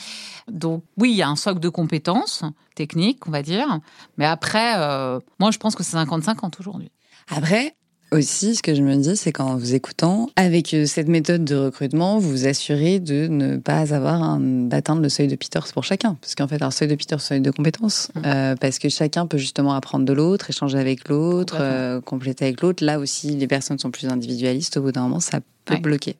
Donc 0.52 0.84
oui, 0.98 1.12
il 1.12 1.16
y 1.16 1.22
a 1.22 1.30
un 1.30 1.36
socle 1.36 1.60
de 1.60 1.70
compétences 1.70 2.44
techniques, 2.76 3.28
on 3.28 3.32
va 3.32 3.42
dire, 3.42 3.80
mais 4.18 4.26
après, 4.26 4.74
euh, 4.78 5.20
moi 5.40 5.52
je 5.52 5.58
pense 5.58 5.76
que 5.76 5.84
c'est 5.84 5.94
55 5.94 6.38
aujourd'hui. 6.60 6.92
Après, 7.30 7.76
aussi, 8.12 8.56
ce 8.56 8.64
que 8.64 8.74
je 8.74 8.82
me 8.82 8.96
dis, 8.96 9.16
c'est 9.16 9.32
qu'en 9.32 9.56
vous 9.56 9.76
écoutant, 9.76 10.30
avec 10.36 10.74
euh, 10.74 10.86
cette 10.86 11.08
méthode 11.08 11.46
de 11.46 11.56
recrutement, 11.56 12.18
vous 12.18 12.30
vous 12.30 12.48
assurez 12.48 13.00
de 13.00 13.28
ne 13.28 13.58
pas 13.58 13.94
avoir 13.94 14.40
d'atteindre 14.40 15.02
le 15.02 15.10
seuil 15.10 15.28
de 15.28 15.36
Peters 15.36 15.68
pour 15.74 15.84
chacun. 15.84 16.16
Parce 16.16 16.36
qu'en 16.36 16.48
fait, 16.48 16.62
un 16.62 16.72
seuil 16.72 16.88
de 16.88 16.96
Peters, 16.96 17.22
seuil 17.22 17.42
de 17.42 17.52
compétences. 17.52 18.10
Mmh. 18.16 18.22
Euh, 18.26 18.56
parce 18.56 18.80
que 18.80 18.90
chacun 18.90 19.28
peut 19.28 19.38
justement 19.38 19.74
apprendre 19.74 20.06
de 20.06 20.14
l'autre, 20.14 20.50
échanger 20.50 20.80
avec 20.80 21.08
l'autre, 21.08 21.58
euh, 21.60 22.02
compléter 22.02 22.46
avec 22.46 22.62
l'autre. 22.62 22.84
Là 22.84 23.00
aussi, 23.00 23.36
les 23.36 23.48
personnes 23.48 23.80
sont 23.80 23.92
plus 23.92 24.08
individualistes. 24.08 24.78
Au 24.78 24.82
bout 24.82 24.92
d'un 24.92 25.04
moment, 25.04 25.20
ça 25.20 25.40
peut 25.66 25.78
bloquer. 25.78 26.16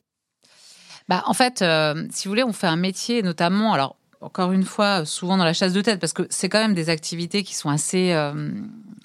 Bah, 1.08 1.24
en 1.26 1.34
fait, 1.34 1.64
si 2.12 2.24
vous 2.24 2.30
voulez, 2.30 2.44
on 2.44 2.52
fait 2.52 2.68
un 2.68 2.76
métier, 2.76 3.22
notamment, 3.22 3.72
alors 3.72 3.96
encore 4.20 4.52
une 4.52 4.64
fois, 4.64 5.04
souvent 5.06 5.38
dans 5.38 5.44
la 5.44 5.54
chasse 5.54 5.72
de 5.72 5.80
tête, 5.80 5.98
parce 5.98 6.12
que 6.12 6.26
c'est 6.30 6.48
quand 6.48 6.60
même 6.60 6.74
des 6.74 6.88
activités 6.90 7.42
qui 7.42 7.54
sont 7.54 7.70
assez, 7.70 8.12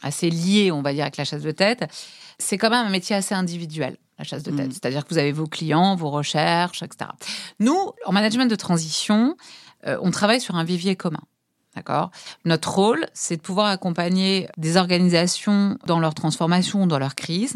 assez 0.04 0.30
liées, 0.30 0.72
on 0.72 0.84
va 0.84 0.94
dire, 0.94 1.04
avec 1.04 1.18
la 1.18 1.26
chasse 1.26 1.42
de 1.42 1.52
tête 1.52 1.88
c'est 2.38 2.58
quand 2.58 2.70
même 2.70 2.88
un 2.88 2.90
métier 2.90 3.16
assez 3.16 3.36
individuel 3.36 3.98
la 4.18 4.24
chasse 4.24 4.44
de 4.44 4.52
tête. 4.52 4.70
Mm. 4.70 4.72
C'est-à-dire 4.72 5.04
que 5.04 5.10
vous 5.10 5.18
avez 5.18 5.32
vos 5.32 5.48
clients, 5.48 5.96
vos 5.96 6.10
recherches, 6.10 6.84
etc. 6.84 7.12
Nous, 7.60 7.78
en 8.06 8.12
management 8.12 8.50
de 8.50 8.56
transition, 8.56 9.36
euh, 9.88 9.98
on 10.02 10.12
travaille 10.12 10.42
sur 10.42 10.56
un 10.56 10.64
vivier 10.64 10.96
commun. 10.96 11.22
D'accord? 11.76 12.12
Notre 12.46 12.74
rôle, 12.74 13.06
c'est 13.14 13.36
de 13.36 13.42
pouvoir 13.42 13.68
accompagner 13.68 14.48
des 14.56 14.78
organisations 14.78 15.78
dans 15.86 16.00
leur 16.00 16.14
transformation, 16.14 16.88
dans 16.88 17.00
leur 17.00 17.16
crise. 17.16 17.52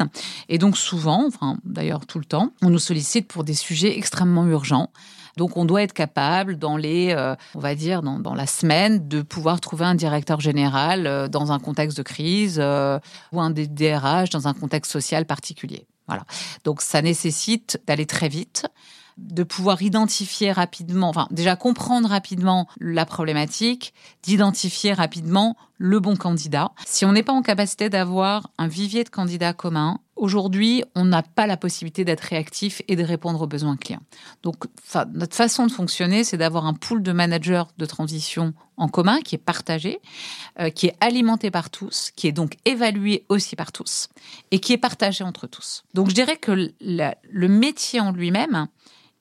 Et 0.50 0.58
donc 0.58 0.76
souvent, 0.76 1.26
enfin 1.26 1.56
d'ailleurs 1.64 2.04
tout 2.04 2.18
le 2.18 2.26
temps, 2.26 2.52
on 2.60 2.68
nous 2.68 2.78
sollicite 2.78 3.26
pour 3.28 3.44
des 3.44 3.54
sujets 3.54 3.96
extrêmement 3.96 4.46
urgents. 4.46 4.90
Donc 5.36 5.56
on 5.56 5.64
doit 5.64 5.82
être 5.82 5.92
capable, 5.92 6.58
dans 6.58 6.76
les, 6.76 7.12
euh, 7.12 7.34
on 7.54 7.60
va 7.60 7.74
dire, 7.74 8.02
dans, 8.02 8.34
la 8.34 8.46
semaine, 8.46 9.08
de 9.08 9.22
pouvoir 9.22 9.60
trouver 9.60 9.84
un 9.84 9.94
directeur 9.94 10.40
général 10.40 11.06
euh, 11.06 11.28
dans 11.28 11.52
un 11.52 11.58
contexte 11.58 11.96
de 11.96 12.02
crise 12.02 12.58
euh, 12.60 12.98
ou 13.32 13.40
un 13.40 13.50
DRH 13.50 14.30
dans 14.30 14.48
un 14.48 14.54
contexte 14.54 14.92
social 14.92 15.26
particulier. 15.26 15.86
Voilà. 16.06 16.24
Donc 16.64 16.82
ça 16.82 17.02
nécessite 17.02 17.80
d'aller 17.86 18.06
très 18.06 18.28
vite 18.28 18.66
de 19.20 19.42
pouvoir 19.42 19.82
identifier 19.82 20.50
rapidement, 20.50 21.08
enfin 21.10 21.28
déjà 21.30 21.54
comprendre 21.54 22.08
rapidement 22.08 22.66
la 22.80 23.04
problématique, 23.04 23.92
d'identifier 24.22 24.92
rapidement 24.92 25.56
le 25.76 26.00
bon 26.00 26.16
candidat. 26.16 26.72
Si 26.86 27.04
on 27.04 27.12
n'est 27.12 27.22
pas 27.22 27.32
en 27.32 27.42
capacité 27.42 27.90
d'avoir 27.90 28.50
un 28.58 28.66
vivier 28.66 29.04
de 29.04 29.10
candidats 29.10 29.52
communs, 29.52 30.00
Aujourd'hui, 30.20 30.84
on 30.94 31.06
n'a 31.06 31.22
pas 31.22 31.46
la 31.46 31.56
possibilité 31.56 32.04
d'être 32.04 32.20
réactif 32.20 32.82
et 32.88 32.94
de 32.94 33.02
répondre 33.02 33.40
aux 33.40 33.46
besoins 33.46 33.78
clients. 33.78 34.02
Donc, 34.42 34.64
notre 35.14 35.34
façon 35.34 35.66
de 35.66 35.72
fonctionner, 35.72 36.24
c'est 36.24 36.36
d'avoir 36.36 36.66
un 36.66 36.74
pool 36.74 37.02
de 37.02 37.10
managers 37.10 37.62
de 37.78 37.86
transition 37.86 38.52
en 38.76 38.88
commun 38.88 39.22
qui 39.22 39.36
est 39.36 39.38
partagé, 39.38 39.98
euh, 40.58 40.68
qui 40.68 40.88
est 40.88 40.96
alimenté 41.00 41.50
par 41.50 41.70
tous, 41.70 42.10
qui 42.14 42.26
est 42.26 42.32
donc 42.32 42.58
évalué 42.66 43.24
aussi 43.30 43.56
par 43.56 43.72
tous 43.72 44.10
et 44.50 44.58
qui 44.58 44.74
est 44.74 44.78
partagé 44.78 45.24
entre 45.24 45.46
tous. 45.46 45.84
Donc, 45.94 46.10
je 46.10 46.14
dirais 46.14 46.36
que 46.36 46.70
le 46.80 47.48
métier 47.48 48.00
en 48.00 48.12
lui-même, 48.12 48.68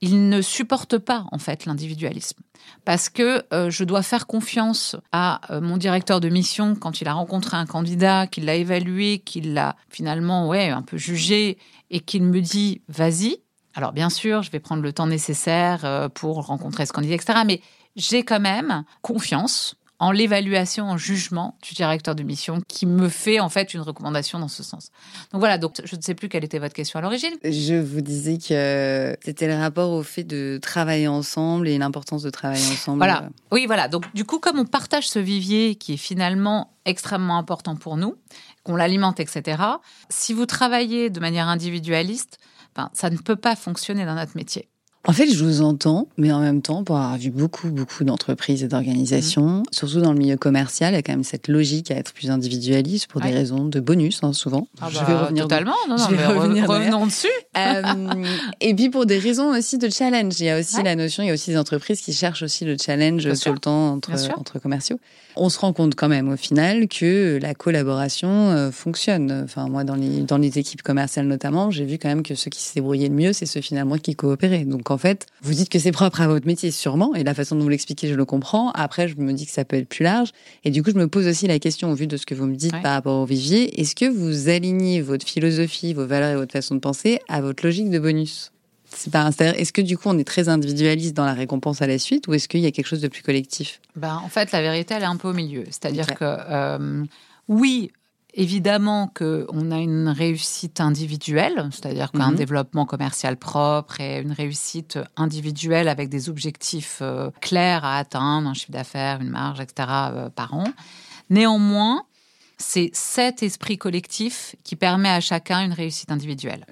il 0.02 0.30
ne 0.30 0.42
supporte 0.42 0.98
pas 0.98 1.26
en 1.32 1.40
fait 1.40 1.66
l'individualisme 1.66 2.40
parce 2.86 3.10
que 3.10 3.44
euh, 3.54 3.70
je 3.70 3.84
dois 3.84 4.02
faire 4.02 4.28
confiance 4.28 4.96
à 5.12 5.42
euh, 5.52 5.62
mon 5.62 5.78
directeur 5.78 6.20
de 6.20 6.30
mission 6.30 6.76
quand 6.76 7.02
il 7.02 7.08
a 7.08 7.14
rencontré 7.14 7.58
un 7.58 7.66
candidat, 7.66 8.28
qu'il 8.28 8.46
l'a 8.46 8.56
évalué, 8.56 9.20
qu'il 9.20 9.54
l'a 9.54 9.76
finalement 9.90 10.48
ouais 10.48 10.70
un 10.70 10.82
peu 10.82 10.98
jugé 10.98 11.58
et 11.90 12.00
qu'il 12.00 12.24
me 12.24 12.42
dit 12.42 12.82
vas-y. 12.88 13.38
Alors 13.76 13.94
bien 13.94 14.10
sûr, 14.10 14.42
je 14.42 14.52
vais 14.52 14.60
prendre 14.60 14.82
le 14.82 14.94
temps 14.94 15.08
nécessaire 15.08 15.86
euh, 15.86 16.10
pour 16.10 16.46
rencontrer 16.46 16.86
ce 16.86 16.94
candidat, 16.94 17.16
etc. 17.16 17.40
Mais 17.46 17.62
j'ai 17.96 18.24
quand 18.24 18.40
même 18.40 18.84
confiance 19.02 19.76
en 20.00 20.12
l'évaluation, 20.12 20.86
en 20.90 20.98
jugement 20.98 21.58
du 21.62 21.74
directeur 21.74 22.16
de 22.16 22.24
mission 22.24 22.62
qui 22.68 22.86
me 22.86 23.10
fait 23.10 23.40
en 23.40 23.50
fait 23.50 23.74
une 23.74 23.82
recommandation 23.82 24.40
dans 24.40 24.48
ce 24.48 24.64
sens. 24.64 24.92
Donc 25.32 25.40
voilà, 25.40 25.58
donc 25.58 25.76
je 25.84 25.96
ne 25.96 26.02
sais 26.02 26.16
plus 26.16 26.30
quelle 26.30 26.46
était 26.46 26.60
votre 26.60 26.74
question 26.74 27.00
à 27.00 27.02
l'origine. 27.02 27.34
Je 27.44 27.76
vous 27.76 28.02
disais 28.02 28.38
que 28.38 29.18
c'était 29.22 29.48
le 29.48 29.56
rapport 29.56 29.92
au 29.92 30.02
fait 30.02 30.24
de 30.24 30.58
travailler 30.62 31.10
ensemble 31.10 31.68
et 31.68 31.78
l'importance 31.78 32.24
de 32.24 32.30
travailler 32.30 32.66
ensemble. 32.72 33.00
Voilà. 33.00 33.30
Oui, 33.52 33.66
voilà. 33.66 33.90
Donc 33.90 34.06
du 34.14 34.24
coup, 34.24 34.40
comme 34.40 34.58
on 34.58 34.66
partage 34.66 35.10
ce 35.10 35.20
vivier 35.20 35.76
qui 35.76 35.94
est 35.94 35.98
finalement 35.98 36.72
extrêmement 36.86 37.38
important 37.38 37.76
pour 37.76 37.98
nous, 37.98 38.16
qu'on 38.64 38.78
l'alimente, 38.78 39.20
etc. 39.20 39.62
Si 40.10 40.34
vous 40.34 40.46
travaillez 40.46 41.10
de 41.10 41.20
manière 41.20 41.48
individualiste, 41.48 42.40
ben, 42.76 42.90
ça 42.94 43.10
ne 43.10 43.18
peut 43.18 43.36
pas 43.36 43.56
fonctionner 43.56 44.06
dans 44.06 44.16
notre 44.16 44.38
métier. 44.38 44.69
En 45.08 45.14
fait, 45.14 45.32
je 45.32 45.44
vous 45.44 45.62
entends, 45.62 46.08
mais 46.18 46.32
en 46.32 46.42
même 46.42 46.62
temps, 46.62 46.84
pour 46.84 46.98
avoir 46.98 47.18
vu 47.18 47.32
beaucoup, 47.32 47.70
beaucoup 47.70 48.04
d'entreprises 48.04 48.64
et 48.64 48.68
d'organisations, 48.68 49.48
mmh. 49.48 49.64
surtout 49.72 50.02
dans 50.02 50.12
le 50.12 50.20
milieu 50.20 50.36
commercial, 50.36 50.94
il 50.94 50.98
y 50.98 51.00
a 51.00 51.02
quand 51.02 51.14
même 51.14 51.24
cette 51.24 51.48
logique 51.48 51.90
à 51.90 51.96
être 51.96 52.12
plus 52.14 52.30
individualiste 52.30 53.08
pour 53.08 53.22
des 53.22 53.32
raisons 53.32 53.66
de 53.66 53.80
bonus, 53.80 54.20
hein, 54.24 54.34
souvent. 54.34 54.68
Ah 54.82 54.90
je 54.92 55.00
vais 55.00 55.06
bah, 55.06 55.24
revenir 55.24 55.44
totalement, 55.44 55.76
non, 55.88 55.96
non, 55.98 56.08
mais 56.12 56.66
revenons 56.66 57.06
dessus. 57.06 57.28
Euh, 57.58 57.82
et 58.60 58.74
puis 58.76 58.90
pour 58.90 59.06
des 59.06 59.20
raisons 59.20 59.58
aussi 59.58 59.78
de 59.78 59.90
challenge. 59.90 60.40
Il 60.40 60.46
y 60.46 60.50
a 60.50 60.60
aussi 60.60 60.84
la 60.84 60.96
notion, 60.96 61.24
il 61.24 61.28
y 61.28 61.30
a 61.30 61.34
aussi 61.34 61.52
des 61.52 61.58
entreprises 61.58 62.02
qui 62.02 62.14
cherchent 62.14 62.44
aussi 62.44 62.66
le 62.66 62.76
challenge 62.78 63.24
tout 63.24 63.54
le 63.54 63.60
temps 63.60 63.94
entre, 63.94 64.12
entre 64.38 64.60
commerciaux 64.60 65.00
on 65.40 65.50
se 65.50 65.58
rend 65.60 65.74
compte 65.74 65.96
quand 65.96 66.10
même 66.10 66.30
au 66.30 66.38
final 66.38 66.88
que 66.88 67.40
la 67.42 67.54
collaboration 67.54 68.30
euh, 68.30 68.72
fonctionne. 68.72 69.44
Enfin, 69.44 69.68
moi, 69.70 69.84
dans 69.84 69.96
les, 69.96 70.22
dans 70.22 70.38
les 70.38 70.60
équipes 70.60 70.82
commerciales 70.82 71.28
notamment, 71.28 71.72
j'ai 71.72 71.86
vu 71.86 71.98
quand 71.98 72.10
même 72.10 72.24
que 72.24 72.36
ceux 72.36 72.50
qui 72.50 72.62
se 72.62 72.74
débrouillaient 72.74 73.08
le 73.08 73.16
mieux, 73.16 73.34
c'est 73.34 73.46
ceux 73.46 73.62
finalement 73.62 73.98
qui 73.98 74.16
coopéraient. 74.16 74.66
Donc 74.66 74.89
en 74.92 74.98
fait, 74.98 75.28
vous 75.42 75.54
dites 75.54 75.70
que 75.70 75.80
c'est 75.80 75.92
propre 75.92 76.22
à 76.22 76.28
votre 76.28 76.48
métier, 76.48 76.72
sûrement, 76.72 77.16
et 77.16 77.24
la 77.24 77.34
façon 77.34 77.56
dont 77.56 77.64
vous 77.64 77.70
l'expliquez, 77.70 78.08
je 78.08 78.16
le 78.16 78.26
comprends. 78.26 78.72
Après, 78.72 79.08
je 79.08 79.16
me 79.18 79.34
dis 79.34 79.46
que 79.46 79.52
ça 79.52 79.66
peut 79.66 79.78
être 79.78 79.90
plus 79.90 80.04
large. 80.04 80.32
Et 80.64 80.72
du 80.72 80.84
coup, 80.84 80.92
je 80.92 80.98
me 80.98 81.08
pose 81.08 81.28
aussi 81.28 81.48
la 81.48 81.60
question, 81.60 81.92
au 81.92 81.96
vu 81.96 82.08
de 82.08 82.18
ce 82.18 82.26
que 82.26 82.36
vous 82.36 82.46
me 82.46 82.56
dites 82.56 82.80
par 82.82 82.94
rapport 82.94 83.20
au 83.20 83.26
vivier, 83.26 83.80
est-ce 83.80 83.96
que 83.96 84.06
vous 84.06 84.50
alignez 84.50 85.02
votre 85.02 85.26
philosophie, 85.26 85.94
vos 85.94 86.06
valeurs 86.06 86.32
et 86.32 86.36
votre 86.36 86.54
façon 86.54 86.76
de 86.76 86.80
penser 86.80 87.20
à 87.28 87.42
votre 87.42 87.66
logique 87.66 87.90
de 87.90 88.00
bonus? 88.00 88.52
C'est 88.92 89.12
pas 89.12 89.30
Est-ce 89.30 89.72
que 89.72 89.82
du 89.82 89.98
coup 89.98 90.10
on 90.10 90.18
est 90.18 90.24
très 90.24 90.50
individualiste 90.50 91.16
dans 91.16 91.26
la 91.26 91.34
récompense 91.34 91.82
à 91.82 91.88
la 91.88 92.00
suite 92.00 92.28
ou 92.28 92.34
est-ce 92.34 92.48
qu'il 92.48 92.62
y 92.62 92.66
a 92.66 92.72
quelque 92.72 92.88
chose 92.88 93.02
de 93.02 93.08
plus 93.08 93.22
collectif? 93.22 93.80
Ben, 93.96 94.20
En 94.24 94.30
fait, 94.30 94.52
la 94.52 94.62
vérité, 94.62 94.96
elle 94.96 95.04
est 95.04 95.06
un 95.06 95.16
peu 95.16 95.30
au 95.30 95.34
milieu. 95.34 95.64
C'est-à-dire 95.66 96.08
que 96.08 96.26
euh, 96.26 97.04
oui, 97.48 97.92
évidemment 98.40 99.12
qu'on 99.14 99.70
a 99.70 99.80
une 99.80 100.08
réussite 100.08 100.80
individuelle, 100.80 101.70
c'est-à-dire 101.72 102.10
qu'un 102.14 102.32
mhm. 102.32 102.38
développement 102.38 102.86
commercial 102.86 103.36
propre 103.36 104.00
et 104.00 104.22
une 104.22 104.32
réussite 104.32 104.98
individuelle 105.18 105.90
avec 105.90 106.08
des 106.08 106.30
objectifs 106.30 107.00
euh, 107.02 107.32
clairs 107.42 107.84
à 107.84 107.98
atteindre, 107.98 108.48
un 108.48 108.54
chiffre 108.54 108.72
d'affaires, 108.72 109.20
une 109.20 109.30
marge, 109.30 109.60
etc. 109.60 109.90
Euh, 109.90 110.30
par 110.30 110.54
an. 110.54 110.64
Néanmoins, 111.30 112.04
c'est 112.58 112.92
cet 112.94 113.44
esprit 113.44 113.78
collectif 113.78 114.56
qui 114.64 114.78
permet 114.78 115.10
à 115.10 115.20
chacun 115.20 115.62
une 115.62 115.74
réussite 115.74 116.10
individuelle. 116.10 116.66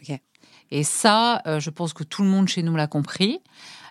Et 0.72 0.84
ça, 0.84 1.42
euh, 1.48 1.60
je 1.60 1.70
pense 1.70 1.92
que 1.92 2.06
tout 2.06 2.24
le 2.24 2.30
monde 2.30 2.48
chez 2.48 2.64
nous 2.64 2.78
l'a 2.78 2.88
compris. 2.88 3.42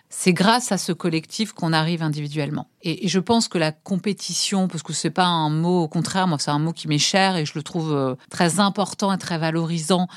C'est 0.09 0.31
grâce 0.31 0.71
à 0.71 0.77
ce 0.77 0.93
collectif 0.93 1.51
qu'on 1.51 1.73
arrive 1.73 2.01
individuellement. 2.01 2.67
Et, 2.81 3.07
je 3.07 3.19
pense 3.19 3.47
que 3.47 3.57
la 3.57 3.71
compétition, 3.73 4.67
parce 4.67 4.81
que 4.81 4.93
c'est 4.93 5.09
pas 5.09 5.25
un 5.25 5.49
mot, 5.49 5.81
au 5.81 5.87
contraire, 5.87 6.27
moi 6.27 6.37
c'est 6.39 6.51
un 6.51 6.59
mot 6.59 6.71
qui 6.71 6.87
m'est 6.87 6.97
cher 6.97 7.35
et 7.35 7.45
je 7.45 7.53
le 7.55 7.63
trouve 7.63 7.93
euh, 7.93 8.15
très 8.29 8.59
important 8.59 9.11
et 9.11 9.17
très 9.17 9.37
valorisant 9.37 10.07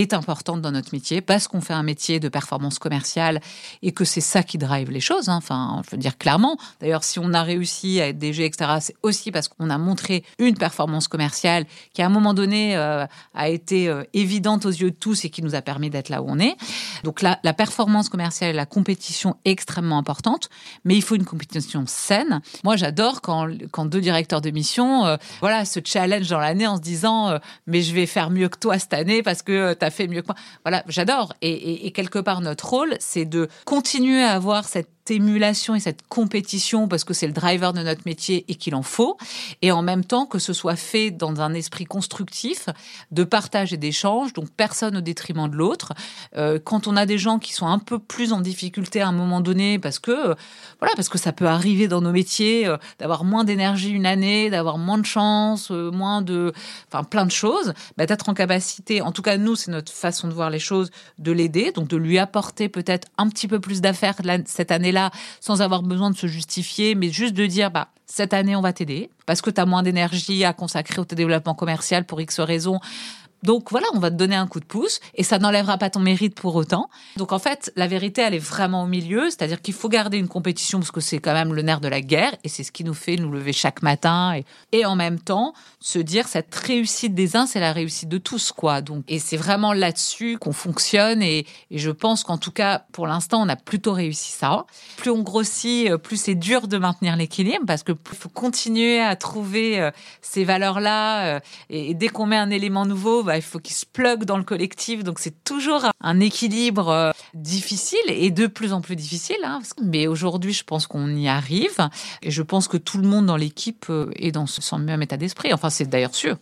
est 0.00 0.14
importante 0.14 0.62
dans 0.62 0.70
notre 0.70 0.90
métier 0.92 1.20
parce 1.20 1.48
qu'on 1.48 1.60
fait 1.60 1.72
un 1.72 1.82
métier 1.82 2.20
de 2.20 2.28
performance 2.28 2.78
commerciale 2.78 3.40
et 3.82 3.92
que 3.92 4.04
c'est 4.04 4.20
ça 4.20 4.42
qui 4.42 4.58
drive 4.58 4.90
les 4.90 5.00
choses. 5.00 5.28
Hein. 5.28 5.36
Enfin, 5.36 5.82
je 5.84 5.90
veux 5.90 5.96
dire 5.96 6.18
clairement. 6.18 6.56
D'ailleurs, 6.80 7.04
si 7.04 7.18
on 7.18 7.32
a 7.32 7.42
réussi 7.42 8.00
à 8.00 8.08
être 8.08 8.18
DG, 8.18 8.44
etc., 8.44 8.70
c'est 8.80 8.96
aussi 9.02 9.32
parce 9.32 9.48
qu'on 9.48 9.70
a 9.70 9.78
montré 9.78 10.24
une 10.38 10.56
performance 10.56 11.08
commerciale 11.08 11.66
qui, 11.92 12.02
à 12.02 12.06
un 12.06 12.10
moment 12.10 12.34
donné, 12.34 12.76
euh, 12.76 13.06
a 13.34 13.48
été 13.48 13.88
euh, 13.88 14.04
évidente 14.14 14.66
aux 14.66 14.70
yeux 14.70 14.90
de 14.90 14.96
tous 14.96 15.24
et 15.24 15.30
qui 15.30 15.42
nous 15.42 15.54
a 15.54 15.62
permis 15.62 15.90
d'être 15.90 16.08
là 16.08 16.22
où 16.22 16.26
on 16.28 16.38
est. 16.38 16.56
Donc 17.04 17.22
la, 17.22 17.36
performance 17.58 18.08
commerciale 18.08 18.50
et 18.50 18.52
la 18.52 18.66
compétition 18.66 19.36
est 19.44 19.50
extrêmement 19.50 19.98
importante, 19.98 20.48
mais 20.84 20.94
il 20.94 21.02
faut 21.02 21.16
une 21.16 21.24
compétition 21.24 21.84
saine. 21.86 22.40
Moi, 22.62 22.76
j'adore 22.76 23.20
quand, 23.20 23.48
quand 23.72 23.84
deux 23.84 24.00
directeurs 24.00 24.40
de 24.40 24.50
mission, 24.50 25.06
euh, 25.06 25.16
voilà, 25.40 25.64
se 25.64 25.80
challenge 25.84 26.28
dans 26.28 26.38
l'année 26.38 26.68
en 26.68 26.76
se 26.76 26.82
disant, 26.82 27.36
mais 27.66 27.82
je 27.82 27.92
vais 27.92 28.06
faire 28.06 28.30
mieux 28.30 28.48
que 28.48 28.58
toi 28.58 28.78
cette 28.78 28.94
année 28.94 29.22
parce 29.22 29.42
que 29.42 29.74
tu 29.74 29.87
fait 29.90 30.06
mieux 30.06 30.22
que 30.22 30.28
moi. 30.28 30.36
Voilà, 30.64 30.84
j'adore. 30.88 31.34
et, 31.40 31.90
quelque 31.92 32.18
part, 32.18 32.40
notre 32.40 32.68
rôle, 32.68 32.96
c'est 33.00 33.24
de 33.24 33.48
continuer 33.64 34.22
à 34.22 34.32
avoir 34.32 34.66
cette 34.66 34.88
émulation 35.10 35.74
et 35.74 35.80
cette 35.80 36.06
compétition 36.08 36.88
parce 36.88 37.04
que 37.04 37.14
c'est 37.14 37.26
le 37.26 37.32
driver 37.32 37.72
de 37.72 37.82
notre 37.82 38.02
métier 38.06 38.44
et 38.48 38.54
qu'il 38.54 38.74
en 38.74 38.82
faut. 38.82 39.16
Et 39.62 39.72
en 39.72 39.82
même 39.82 40.04
temps, 40.04 40.26
que 40.26 40.38
ce 40.38 40.52
soit 40.52 40.76
fait 40.76 41.10
dans 41.10 41.40
un 41.40 41.54
esprit 41.54 41.84
constructif, 41.84 42.68
de 43.10 43.24
partage 43.24 43.72
et 43.72 43.76
d'échange, 43.76 44.32
donc 44.32 44.50
personne 44.50 44.96
au 44.96 45.00
détriment 45.00 45.48
de 45.48 45.56
l'autre. 45.56 45.92
Euh, 46.36 46.58
quand 46.62 46.86
on 46.86 46.96
a 46.96 47.06
des 47.06 47.18
gens 47.18 47.38
qui 47.38 47.52
sont 47.52 47.66
un 47.66 47.78
peu 47.78 47.98
plus 47.98 48.32
en 48.32 48.40
difficulté 48.40 49.00
à 49.00 49.08
un 49.08 49.12
moment 49.12 49.40
donné, 49.40 49.78
parce 49.78 49.98
que, 49.98 50.30
euh, 50.30 50.34
voilà, 50.80 50.94
parce 50.94 51.08
que 51.08 51.18
ça 51.18 51.32
peut 51.32 51.46
arriver 51.46 51.88
dans 51.88 52.00
nos 52.00 52.12
métiers, 52.12 52.66
euh, 52.66 52.76
d'avoir 52.98 53.24
moins 53.24 53.44
d'énergie 53.44 53.90
une 53.90 54.06
année, 54.06 54.50
d'avoir 54.50 54.78
moins 54.78 54.98
de 54.98 55.06
chance, 55.06 55.70
moins 55.70 56.22
de, 56.22 56.52
enfin, 56.92 57.04
plein 57.04 57.26
de 57.26 57.30
choses, 57.30 57.72
bah, 57.96 58.06
d'être 58.06 58.28
en 58.28 58.34
capacité, 58.34 59.00
en 59.02 59.12
tout 59.12 59.22
cas, 59.22 59.36
nous, 59.36 59.56
c'est 59.56 59.70
notre 59.70 59.92
façon 59.92 60.28
de 60.28 60.32
voir 60.32 60.50
les 60.50 60.58
choses, 60.58 60.90
de 61.18 61.32
l'aider, 61.32 61.72
donc 61.72 61.88
de 61.88 61.96
lui 61.96 62.18
apporter 62.18 62.68
peut-être 62.68 63.08
un 63.18 63.28
petit 63.28 63.48
peu 63.48 63.60
plus 63.60 63.80
d'affaires 63.80 64.16
cette 64.46 64.70
année-là 64.70 64.97
sans 65.40 65.62
avoir 65.62 65.82
besoin 65.82 66.10
de 66.10 66.16
se 66.16 66.26
justifier, 66.26 66.94
mais 66.94 67.10
juste 67.10 67.34
de 67.34 67.46
dire, 67.46 67.70
bah, 67.70 67.88
cette 68.06 68.32
année, 68.32 68.56
on 68.56 68.60
va 68.60 68.72
t'aider 68.72 69.10
parce 69.26 69.42
que 69.42 69.50
tu 69.50 69.60
as 69.60 69.66
moins 69.66 69.82
d'énergie 69.82 70.44
à 70.44 70.52
consacrer 70.52 71.00
au 71.00 71.04
développement 71.04 71.54
commercial 71.54 72.04
pour 72.04 72.20
X 72.20 72.40
raisons. 72.40 72.80
Donc 73.42 73.70
voilà, 73.70 73.86
on 73.94 73.98
va 73.98 74.10
te 74.10 74.16
donner 74.16 74.34
un 74.34 74.46
coup 74.46 74.60
de 74.60 74.64
pouce 74.64 75.00
et 75.14 75.22
ça 75.22 75.38
n'enlèvera 75.38 75.78
pas 75.78 75.90
ton 75.90 76.00
mérite 76.00 76.34
pour 76.34 76.56
autant. 76.56 76.90
Donc 77.16 77.32
en 77.32 77.38
fait, 77.38 77.72
la 77.76 77.86
vérité, 77.86 78.22
elle 78.22 78.34
est 78.34 78.38
vraiment 78.38 78.82
au 78.82 78.86
milieu, 78.86 79.30
c'est-à-dire 79.30 79.62
qu'il 79.62 79.74
faut 79.74 79.88
garder 79.88 80.18
une 80.18 80.28
compétition 80.28 80.80
parce 80.80 80.90
que 80.90 81.00
c'est 81.00 81.18
quand 81.18 81.32
même 81.32 81.54
le 81.54 81.62
nerf 81.62 81.80
de 81.80 81.88
la 81.88 82.00
guerre 82.00 82.34
et 82.42 82.48
c'est 82.48 82.64
ce 82.64 82.72
qui 82.72 82.82
nous 82.82 82.94
fait 82.94 83.16
nous 83.16 83.30
lever 83.30 83.52
chaque 83.52 83.82
matin 83.82 84.34
et, 84.72 84.84
en 84.84 84.96
même 84.96 85.18
temps 85.18 85.52
se 85.80 85.98
dire 85.98 86.28
cette 86.28 86.54
réussite 86.54 87.14
des 87.14 87.36
uns, 87.36 87.46
c'est 87.46 87.60
la 87.60 87.72
réussite 87.72 88.08
de 88.08 88.18
tous 88.18 88.52
quoi. 88.52 88.80
Donc 88.80 89.04
et 89.08 89.18
c'est 89.18 89.36
vraiment 89.36 89.72
là-dessus 89.72 90.38
qu'on 90.38 90.52
fonctionne 90.52 91.22
et, 91.22 91.46
je 91.70 91.90
pense 91.90 92.24
qu'en 92.24 92.38
tout 92.38 92.52
cas 92.52 92.84
pour 92.92 93.06
l'instant 93.06 93.42
on 93.42 93.48
a 93.48 93.56
plutôt 93.56 93.92
réussi 93.92 94.32
ça. 94.32 94.66
Plus 94.96 95.10
on 95.10 95.22
grossit, 95.22 95.90
euh, 95.90 95.98
plus 95.98 96.16
c'est 96.16 96.34
dur 96.34 96.68
de 96.68 96.78
maintenir 96.78 97.16
l'équilibre 97.16 97.64
parce 97.66 97.82
que 97.82 97.92
faut 98.04 98.28
continuer 98.28 99.00
à 99.00 99.14
trouver 99.16 99.80
euh, 99.80 99.90
ces 100.22 100.44
valeurs 100.44 100.80
là 100.80 101.36
euh, 101.36 101.40
et 101.70 101.94
dès 101.94 102.08
qu'on 102.08 102.26
met 102.26 102.36
un 102.36 102.50
élément 102.50 102.86
nouveau 102.86 103.27
bah, 103.28 103.36
il 103.36 103.42
faut 103.42 103.58
qu'il 103.58 103.76
se 103.76 103.84
plug 103.84 104.24
dans 104.24 104.38
le 104.38 104.42
collectif. 104.42 105.04
Donc 105.04 105.18
c'est 105.18 105.44
toujours 105.44 105.84
un 106.00 106.18
équilibre 106.18 106.88
euh, 106.88 107.10
difficile 107.34 107.98
et 108.08 108.30
de 108.30 108.46
plus 108.46 108.72
en 108.72 108.80
plus 108.80 108.96
difficile. 108.96 109.36
Hein, 109.44 109.60
mais 109.84 110.06
aujourd'hui, 110.06 110.54
je 110.54 110.64
pense 110.64 110.86
qu'on 110.86 111.14
y 111.14 111.28
arrive. 111.28 111.76
Et 112.22 112.30
je 112.30 112.42
pense 112.42 112.68
que 112.68 112.78
tout 112.78 112.96
le 112.96 113.06
monde 113.06 113.26
dans 113.26 113.36
l'équipe 113.36 113.84
euh, 113.90 114.10
est 114.16 114.32
dans 114.32 114.46
ce 114.46 114.76
même 114.76 115.02
état 115.02 115.18
d'esprit. 115.18 115.52
Enfin, 115.52 115.68
c'est 115.68 115.84
d'ailleurs 115.84 116.14
sûr. 116.14 116.38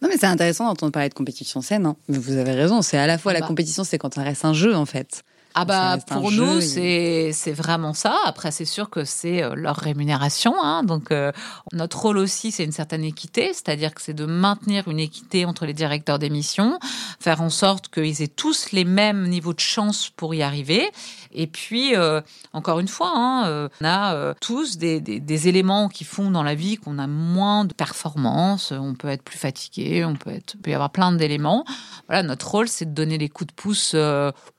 Non, 0.00 0.08
mais 0.08 0.16
c'est 0.16 0.26
intéressant 0.26 0.66
d'entendre 0.66 0.92
parler 0.92 1.08
de 1.08 1.14
compétition 1.14 1.60
saine. 1.60 1.86
Hein. 1.86 1.96
Vous 2.08 2.36
avez 2.36 2.52
raison. 2.52 2.82
C'est 2.82 2.98
à 2.98 3.08
la 3.08 3.18
fois 3.18 3.32
la 3.32 3.40
bah. 3.40 3.48
compétition, 3.48 3.82
c'est 3.82 3.98
quand 3.98 4.14
ça 4.14 4.22
reste 4.22 4.44
un 4.44 4.54
jeu, 4.54 4.76
en 4.76 4.86
fait. 4.86 5.24
Ah 5.54 5.64
bah 5.64 5.98
pour 6.06 6.30
nous 6.30 6.60
c'est 6.60 7.30
c'est 7.32 7.52
vraiment 7.52 7.94
ça. 7.94 8.16
Après 8.24 8.50
c'est 8.50 8.64
sûr 8.64 8.90
que 8.90 9.04
c'est 9.04 9.42
euh, 9.42 9.54
leur 9.54 9.76
rémunération. 9.76 10.54
Hein. 10.62 10.84
Donc 10.84 11.10
euh, 11.10 11.32
notre 11.72 12.00
rôle 12.00 12.18
aussi 12.18 12.52
c'est 12.52 12.64
une 12.64 12.72
certaine 12.72 13.04
équité, 13.04 13.52
c'est-à-dire 13.52 13.94
que 13.94 14.02
c'est 14.02 14.14
de 14.14 14.26
maintenir 14.26 14.88
une 14.88 15.00
équité 15.00 15.44
entre 15.44 15.66
les 15.66 15.74
directeurs 15.74 16.18
d'émission, 16.18 16.78
faire 17.18 17.42
en 17.42 17.50
sorte 17.50 17.88
qu'ils 17.88 18.22
aient 18.22 18.28
tous 18.28 18.72
les 18.72 18.84
mêmes 18.84 19.26
niveaux 19.28 19.54
de 19.54 19.60
chance 19.60 20.10
pour 20.10 20.34
y 20.34 20.42
arriver. 20.42 20.90
Et 21.32 21.46
puis 21.46 21.94
euh, 21.94 22.20
encore 22.52 22.80
une 22.80 22.88
fois, 22.88 23.12
hein, 23.14 23.68
on 23.80 23.84
a 23.84 24.34
tous 24.40 24.78
des, 24.78 25.48
éléments 25.48 25.88
qui 25.88 26.04
font 26.04 26.30
dans 26.30 26.42
la 26.42 26.54
vie 26.54 26.76
qu'on 26.76 26.98
a 26.98 27.06
moins 27.06 27.64
de 27.64 27.72
performance. 27.72 28.72
On 28.72 28.94
peut 28.94 29.08
être 29.08 29.22
plus 29.22 29.38
fatigué, 29.38 30.04
on 30.04 30.16
peut 30.16 30.30
être 30.30 30.56
peut 30.62 30.70
y 30.70 30.74
avoir 30.74 30.90
plein 30.90 31.12
d'éléments. 31.12 31.64
Voilà 32.08 32.22
notre 32.22 32.50
rôle 32.50 32.68
c'est 32.68 32.86
de 32.86 32.94
donner 32.94 33.18
les 33.18 33.28
coups 33.28 33.48
de 33.48 33.54
pouce 33.54 33.94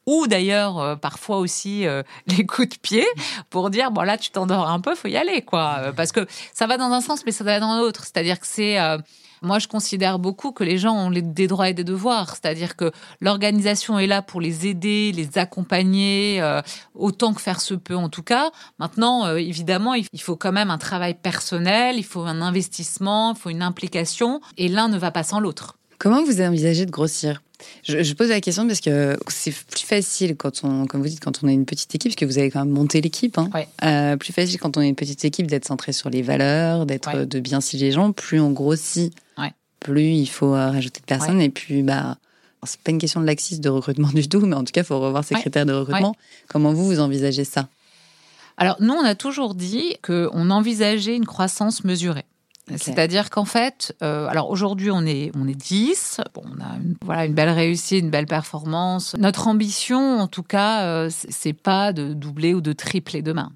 ou 0.09 0.25
d'ailleurs 0.25 0.79
euh, 0.79 0.95
parfois 0.95 1.37
aussi 1.37 1.85
euh, 1.85 2.01
les 2.27 2.45
coups 2.45 2.69
de 2.69 2.77
pied 2.77 3.05
pour 3.49 3.69
dire 3.69 3.91
bon 3.91 4.01
là 4.01 4.17
tu 4.17 4.31
t'endors 4.31 4.67
un 4.67 4.79
peu, 4.79 4.95
faut 4.95 5.07
y 5.07 5.17
aller 5.17 5.43
quoi, 5.43 5.77
euh, 5.79 5.91
parce 5.91 6.11
que 6.11 6.25
ça 6.53 6.65
va 6.65 6.77
dans 6.77 6.91
un 6.91 7.01
sens 7.01 7.23
mais 7.25 7.31
ça 7.31 7.43
va 7.43 7.59
dans 7.59 7.77
l'autre. 7.77 8.05
C'est-à-dire 8.05 8.39
que 8.39 8.47
c'est 8.47 8.77
moi, 9.41 9.59
je 9.59 9.67
considère 9.67 10.19
beaucoup 10.19 10.51
que 10.51 10.63
les 10.63 10.77
gens 10.77 10.95
ont 10.95 11.11
des 11.11 11.47
droits 11.47 11.69
et 11.69 11.73
des 11.73 11.83
devoirs, 11.83 12.29
c'est-à-dire 12.29 12.75
que 12.75 12.91
l'organisation 13.21 13.97
est 13.99 14.07
là 14.07 14.21
pour 14.21 14.41
les 14.41 14.67
aider, 14.67 15.11
les 15.11 15.37
accompagner, 15.37 16.41
autant 16.93 17.33
que 17.33 17.41
faire 17.41 17.61
se 17.61 17.73
peut 17.73 17.95
en 17.95 18.09
tout 18.09 18.23
cas. 18.23 18.51
Maintenant, 18.77 19.35
évidemment, 19.35 19.93
il 19.93 20.21
faut 20.21 20.35
quand 20.35 20.51
même 20.51 20.71
un 20.71 20.77
travail 20.77 21.15
personnel, 21.15 21.97
il 21.97 22.05
faut 22.05 22.21
un 22.21 22.41
investissement, 22.41 23.33
il 23.33 23.39
faut 23.39 23.49
une 23.49 23.63
implication, 23.63 24.41
et 24.57 24.67
l'un 24.67 24.87
ne 24.87 24.97
va 24.97 25.11
pas 25.11 25.23
sans 25.23 25.39
l'autre. 25.39 25.78
Comment 25.99 26.23
vous 26.23 26.41
envisagez 26.41 26.85
de 26.85 26.91
grossir? 26.91 27.41
Je, 27.83 28.13
pose 28.13 28.29
la 28.29 28.39
question 28.39 28.65
parce 28.65 28.79
que 28.79 29.17
c'est 29.27 29.51
plus 29.51 29.83
facile 29.83 30.37
quand 30.37 30.63
on, 30.63 30.87
comme 30.87 31.01
vous 31.01 31.09
dites, 31.09 31.19
quand 31.19 31.43
on 31.43 31.47
est 31.49 31.53
une 31.53 31.65
petite 31.65 31.93
équipe, 31.93 32.11
parce 32.11 32.15
que 32.15 32.25
vous 32.25 32.37
avez 32.37 32.49
quand 32.49 32.59
même 32.59 32.73
monté 32.73 33.01
l'équipe. 33.01 33.37
Hein. 33.37 33.49
Euh, 33.83 34.15
plus 34.15 34.31
facile 34.31 34.59
quand 34.59 34.77
on 34.77 34.81
est 34.81 34.87
une 34.87 34.95
petite 34.95 35.25
équipe 35.25 35.47
d'être 35.47 35.65
centré 35.65 35.91
sur 35.91 36.09
les 36.09 36.21
valeurs, 36.21 36.85
d'être 36.85 37.25
de 37.25 37.39
bien 37.41 37.59
cibler 37.59 37.87
les 37.87 37.91
gens. 37.91 38.13
Plus 38.13 38.39
on 38.39 38.51
grossit, 38.51 39.13
plus 39.81 40.11
il 40.11 40.27
faut 40.27 40.55
euh, 40.55 40.71
rajouter 40.71 41.01
de 41.01 41.05
personnes. 41.05 41.41
Et 41.41 41.49
puis, 41.49 41.83
bah, 41.83 42.17
c'est 42.63 42.79
pas 42.79 42.91
une 42.91 42.97
question 42.97 43.19
de 43.19 43.25
laxisme 43.25 43.61
de 43.61 43.69
recrutement 43.69 44.09
du 44.13 44.27
tout, 44.29 44.39
mais 44.41 44.55
en 44.55 44.63
tout 44.63 44.71
cas, 44.71 44.81
il 44.81 44.87
faut 44.87 44.99
revoir 44.99 45.25
ses 45.25 45.35
critères 45.35 45.65
de 45.65 45.73
recrutement. 45.73 46.15
Comment 46.47 46.73
vous 46.73 46.85
vous 46.85 46.99
envisagez 47.01 47.43
ça? 47.43 47.67
Alors 48.57 48.75
nous, 48.81 48.93
on 48.93 49.03
a 49.03 49.15
toujours 49.15 49.55
dit 49.55 49.95
qu'on 50.01 50.49
envisageait 50.49 51.15
une 51.15 51.25
croissance 51.25 51.83
mesurée. 51.83 52.25
C'est-à-dire 52.77 53.29
qu'en 53.29 53.45
fait, 53.45 53.95
euh, 54.01 54.27
alors 54.27 54.49
aujourd'hui 54.49 54.91
on 54.91 55.05
est 55.05 55.31
on 55.35 55.47
est 55.47 55.55
10, 55.55 56.21
bon, 56.33 56.43
on 56.45 56.61
a 56.61 56.75
une, 56.77 56.95
voilà 57.03 57.25
une 57.25 57.33
belle 57.33 57.49
réussite, 57.49 58.03
une 58.03 58.09
belle 58.09 58.25
performance. 58.25 59.15
Notre 59.17 59.47
ambition, 59.47 60.19
en 60.19 60.27
tout 60.27 60.43
cas, 60.43 60.83
euh, 60.83 61.09
c'est 61.09 61.53
pas 61.53 61.93
de 61.93 62.13
doubler 62.13 62.53
ou 62.53 62.61
de 62.61 62.73
tripler 62.73 63.21
demain. 63.21 63.51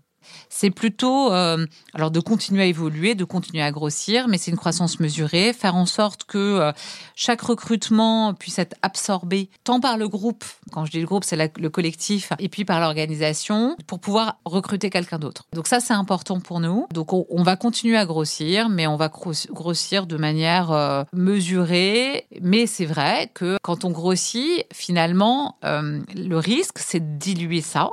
C'est 0.55 0.69
plutôt, 0.69 1.33
euh, 1.33 1.65
alors 1.95 2.11
de 2.11 2.19
continuer 2.19 2.61
à 2.61 2.65
évoluer, 2.67 3.15
de 3.15 3.23
continuer 3.23 3.63
à 3.63 3.71
grossir, 3.71 4.27
mais 4.27 4.37
c'est 4.37 4.51
une 4.51 4.57
croissance 4.57 4.99
mesurée, 4.99 5.51
faire 5.51 5.75
en 5.75 5.87
sorte 5.87 6.25
que 6.25 6.37
euh, 6.37 6.71
chaque 7.15 7.41
recrutement 7.41 8.35
puisse 8.35 8.59
être 8.59 8.75
absorbé 8.83 9.49
tant 9.63 9.79
par 9.79 9.97
le 9.97 10.07
groupe, 10.07 10.45
quand 10.71 10.85
je 10.85 10.91
dis 10.91 10.99
le 10.99 11.07
groupe, 11.07 11.23
c'est 11.23 11.51
le 11.57 11.69
collectif, 11.71 12.33
et 12.37 12.49
puis 12.49 12.65
par 12.65 12.79
l'organisation, 12.79 13.75
pour 13.87 13.99
pouvoir 13.99 14.37
recruter 14.45 14.91
quelqu'un 14.91 15.17
d'autre. 15.17 15.47
Donc 15.53 15.65
ça, 15.65 15.79
c'est 15.79 15.95
important 15.95 16.39
pour 16.39 16.59
nous. 16.59 16.85
Donc 16.93 17.13
on, 17.13 17.41
va 17.41 17.55
continuer 17.55 17.97
à 17.97 18.05
grossir, 18.05 18.69
mais 18.69 18.85
on 18.85 18.95
va 18.95 19.09
grossir 19.09 20.05
de 20.05 20.17
manière 20.17 20.71
euh, 20.71 21.03
mesurée. 21.13 22.27
Mais 22.41 22.67
c'est 22.67 22.85
vrai 22.85 23.31
que 23.33 23.57
quand 23.63 23.85
on 23.85 23.89
grossit, 23.89 24.67
finalement, 24.71 25.57
le 25.63 26.35
risque, 26.35 26.77
c'est 26.77 26.99
de 26.99 27.17
diluer 27.17 27.61
ça 27.61 27.89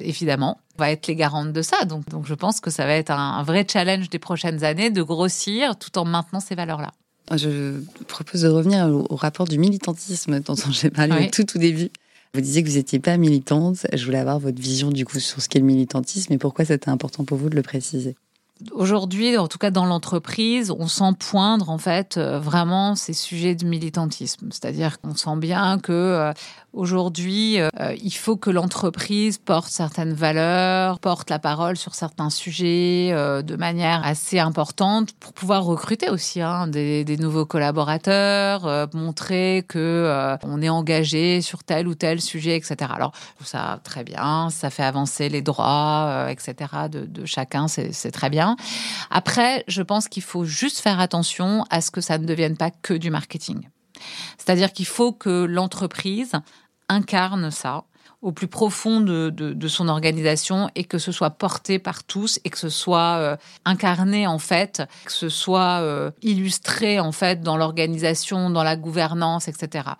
évidemment, 0.00 0.60
on 0.76 0.82
va 0.82 0.90
être 0.90 1.06
les 1.06 1.16
garantes 1.16 1.52
de 1.52 1.62
ça. 1.62 1.84
Donc, 1.84 2.08
donc 2.08 2.26
je 2.26 2.34
pense 2.34 2.60
que 2.60 2.70
ça 2.70 2.86
va 2.86 2.94
être 2.94 3.10
un, 3.10 3.42
vrai 3.42 3.66
challenge 3.70 4.10
des 4.10 4.18
prochaines 4.18 4.64
années 4.64 4.90
de 4.90 5.02
grossir 5.02 5.76
tout 5.76 5.96
en 5.98 6.04
maintenant 6.04 6.40
ces 6.40 6.54
valeurs-là. 6.54 6.92
Je 7.36 7.80
propose 8.06 8.42
de 8.42 8.48
revenir 8.48 8.86
au, 8.86 9.16
rapport 9.16 9.46
du 9.46 9.58
militantisme 9.58 10.40
dont 10.40 10.54
j'ai 10.70 10.90
parlé 10.90 11.30
tout 11.30 11.46
au 11.56 11.58
début. 11.58 11.90
Vous 12.34 12.40
disiez 12.40 12.62
que 12.62 12.68
vous 12.68 12.76
n'étiez 12.76 12.98
pas 12.98 13.16
militante. 13.16 13.86
Je 13.92 14.04
voulais 14.04 14.18
avoir 14.18 14.38
votre 14.38 14.60
vision 14.60 14.90
du 14.90 15.04
coup 15.04 15.18
sur 15.18 15.40
ce 15.40 15.48
qu'est 15.48 15.58
le 15.58 15.64
militantisme 15.64 16.32
et 16.32 16.38
pourquoi 16.38 16.64
c'était 16.64 16.90
important 16.90 17.24
pour 17.24 17.38
vous 17.38 17.50
de 17.50 17.56
le 17.56 17.62
préciser 17.62 18.16
aujourd'hui, 18.72 19.36
en 19.36 19.48
tout 19.48 19.58
cas 19.58 19.70
dans 19.70 19.86
l'entreprise, 19.86 20.70
on 20.70 20.88
sent 20.88 21.12
poindre 21.18 21.70
en 21.70 21.78
fait 21.78 22.16
euh, 22.16 22.38
vraiment 22.38 22.94
ces 22.94 23.12
sujets 23.12 23.54
de 23.54 23.64
militantisme. 23.64 24.48
C'est-à-dire 24.50 25.00
qu'on 25.00 25.14
sent 25.14 25.36
bien 25.36 25.78
que 25.78 25.92
euh, 25.92 26.32
aujourd'hui, 26.72 27.60
euh, 27.60 27.68
il 28.02 28.14
faut 28.14 28.36
que 28.36 28.50
l'entreprise 28.50 29.38
porte 29.38 29.70
certaines 29.70 30.12
valeurs, 30.12 30.98
porte 30.98 31.30
la 31.30 31.38
parole 31.38 31.76
sur 31.76 31.94
certains 31.94 32.30
sujets 32.30 33.10
de 33.10 33.56
manière 33.56 34.04
assez 34.04 34.38
importante 34.38 35.12
pour 35.14 35.32
pouvoir 35.32 35.64
recruter 35.64 36.10
aussi 36.10 36.40
hein, 36.40 36.66
des, 36.66 37.04
des, 37.04 37.16
nouveaux 37.16 37.46
collaborateurs, 37.46 38.88
montrer 38.94 39.64
que 39.68 40.36
on 40.44 40.62
est 40.62 40.68
engagé 40.68 41.40
sur 41.40 41.64
tel 41.64 41.88
ou 41.88 41.94
tel 41.94 42.20
sujet, 42.20 42.56
etc. 42.56 42.90
Alors, 42.94 43.12
ça 43.42 43.80
très 43.82 44.04
bien, 44.04 44.50
ça 44.50 44.70
fait 44.70 44.82
avancer 44.82 45.28
les 45.28 45.42
droits, 45.42 46.26
etc. 46.30 46.54
de, 46.90 47.06
de 47.06 47.24
chacun, 47.24 47.66
c'est 47.68 48.10
très 48.10 48.30
bien. 48.30 48.47
Après, 49.10 49.64
je 49.68 49.82
pense 49.82 50.08
qu'il 50.08 50.22
faut 50.22 50.44
juste 50.44 50.78
faire 50.78 51.00
attention 51.00 51.64
à 51.70 51.80
ce 51.80 51.90
que 51.90 52.00
ça 52.00 52.18
ne 52.18 52.26
devienne 52.26 52.56
pas 52.56 52.70
que 52.70 52.94
du 52.94 53.10
marketing. 53.10 53.68
C'est-à-dire 54.36 54.72
qu'il 54.72 54.86
faut 54.86 55.12
que 55.12 55.44
l'entreprise 55.44 56.32
incarne 56.88 57.50
ça 57.50 57.84
au 58.20 58.32
plus 58.32 58.48
profond 58.48 59.00
de, 59.00 59.30
de, 59.30 59.68
son 59.68 59.86
organisation 59.86 60.68
et 60.74 60.82
que 60.82 60.98
ce 60.98 61.12
soit 61.12 61.30
porté 61.30 61.78
par 61.78 62.02
tous 62.02 62.40
et 62.44 62.50
que 62.50 62.58
ce 62.58 62.68
soit 62.68 63.18
euh, 63.18 63.36
incarné 63.64 64.26
en 64.26 64.40
fait, 64.40 64.82
que 65.04 65.12
ce 65.12 65.28
soit 65.28 65.80
euh, 65.82 66.10
illustré 66.20 66.98
en 66.98 67.12
fait 67.12 67.42
dans 67.42 67.56
l'organisation, 67.56 68.50
dans 68.50 68.64
la 68.64 68.76
gouvernance, 68.76 69.46
etc. 69.46 69.90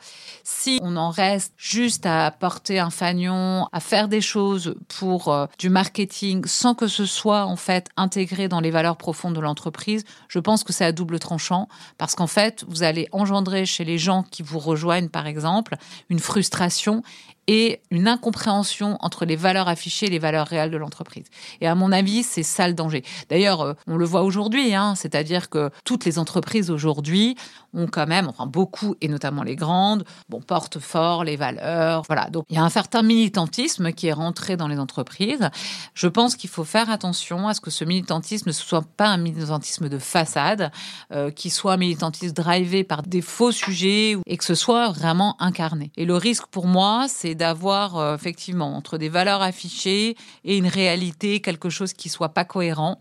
Si 0.42 0.80
on 0.82 0.96
en 0.96 1.10
reste 1.10 1.52
juste 1.56 2.06
à 2.06 2.32
porter 2.32 2.80
un 2.80 2.90
fanion, 2.90 3.68
à 3.72 3.78
faire 3.78 4.08
des 4.08 4.20
choses 4.20 4.74
pour 4.88 5.28
euh, 5.28 5.46
du 5.58 5.70
marketing 5.70 6.44
sans 6.44 6.74
que 6.74 6.88
ce 6.88 7.06
soit 7.06 7.44
en 7.44 7.56
fait 7.56 7.88
intégré 7.96 8.48
dans 8.48 8.60
les 8.60 8.72
valeurs 8.72 8.96
profondes 8.96 9.34
de 9.34 9.40
l'entreprise, 9.40 10.04
je 10.26 10.40
pense 10.40 10.64
que 10.64 10.72
c'est 10.72 10.84
à 10.84 10.90
double 10.90 11.20
tranchant 11.20 11.68
parce 11.98 12.16
qu'en 12.16 12.26
fait 12.26 12.64
vous 12.66 12.82
allez 12.82 13.06
engendrer 13.12 13.64
chez 13.64 13.84
les 13.84 13.98
gens 13.98 14.24
qui 14.24 14.42
vous 14.42 14.58
rejoignent 14.58 15.08
par 15.08 15.28
exemple 15.28 15.76
une 16.08 16.18
frustration 16.18 17.04
et 17.49 17.80
une 17.90 18.07
incompréhension 18.07 18.99
entre 19.01 19.24
les 19.24 19.34
valeurs 19.34 19.68
affichées 19.68 20.07
et 20.07 20.11
les 20.11 20.18
valeurs 20.18 20.46
réelles 20.46 20.70
de 20.70 20.76
l'entreprise. 20.76 21.24
Et 21.61 21.66
à 21.66 21.74
mon 21.74 21.90
avis, 21.90 22.22
c'est 22.22 22.42
ça 22.42 22.68
le 22.68 22.74
danger. 22.74 23.03
D'ailleurs, 23.30 23.62
euh, 23.62 23.72
on 23.86 23.96
le 23.96 24.05
voit 24.05 24.22
aujourd'hui, 24.22 24.74
hein, 24.74 24.94
c'est-à-dire 24.94 25.49
que 25.49 25.70
toutes 25.84 26.05
les 26.05 26.18
entreprises 26.18 26.70
aujourd'hui 26.70 27.36
ont 27.74 27.86
quand 27.86 28.07
même, 28.07 28.28
enfin 28.28 28.46
beaucoup, 28.46 28.94
et 29.01 29.09
notamment 29.09 29.42
les 29.42 29.57
grandes, 29.57 30.05
bon, 30.28 30.40
portent 30.40 30.78
fort 30.78 31.24
les 31.24 31.36
valeurs. 31.36 32.03
Voilà. 32.07 32.28
Donc, 32.30 32.44
il 32.51 32.57
y 32.57 32.59
a 32.59 32.64
un 32.64 32.68
certain 32.68 33.03
militantisme 33.03 33.92
qui 33.92 34.09
est 34.09 34.12
rentré 34.12 34.57
dans 34.57 34.68
les 34.68 34.78
entreprises. 34.78 35.51
Je 35.94 36.07
pense 36.07 36.36
qu'il 36.36 36.51
faut 36.51 36.64
faire 36.64 36.90
attention 36.90 37.49
à 37.49 37.55
ce 37.55 37.61
que 37.61 37.70
ce 37.70 37.84
militantisme 37.84 38.49
ne 38.49 38.53
soit 38.53 38.84
pas 38.96 39.09
un 39.09 39.16
militantisme 39.16 39.88
de 39.88 39.99
façade, 39.99 40.70
euh, 41.12 41.30
qui 41.30 41.49
soit 41.49 41.74
un 41.74 41.76
militantisme 41.78 42.34
drivé 42.34 42.84
par 42.84 43.03
des 43.03 43.22
faux 43.22 43.53
sujets 43.53 44.16
et 44.26 44.36
que 44.36 44.44
ce 44.44 44.55
soit 44.55 44.90
vraiment 44.90 45.40
incarné. 45.40 45.92
Et 45.96 46.05
le 46.05 46.16
risque 46.16 46.46
pour 46.46 46.66
moi, 46.66 47.07
c'est 47.09 47.38
d'avoir 47.39 47.97
euh, 47.97 48.14
effectivement 48.14 48.76
entre 48.76 48.99
des 48.99 49.09
valeurs 49.09 49.41
affichées 49.41 50.16
et 50.45 50.57
une 50.59 50.66
réalité, 50.66 51.41
quelque 51.41 51.70
chose 51.70 51.95
qui 51.95 52.11
soit 52.11 52.30
pas 52.30 52.45
cohérent. 52.45 52.99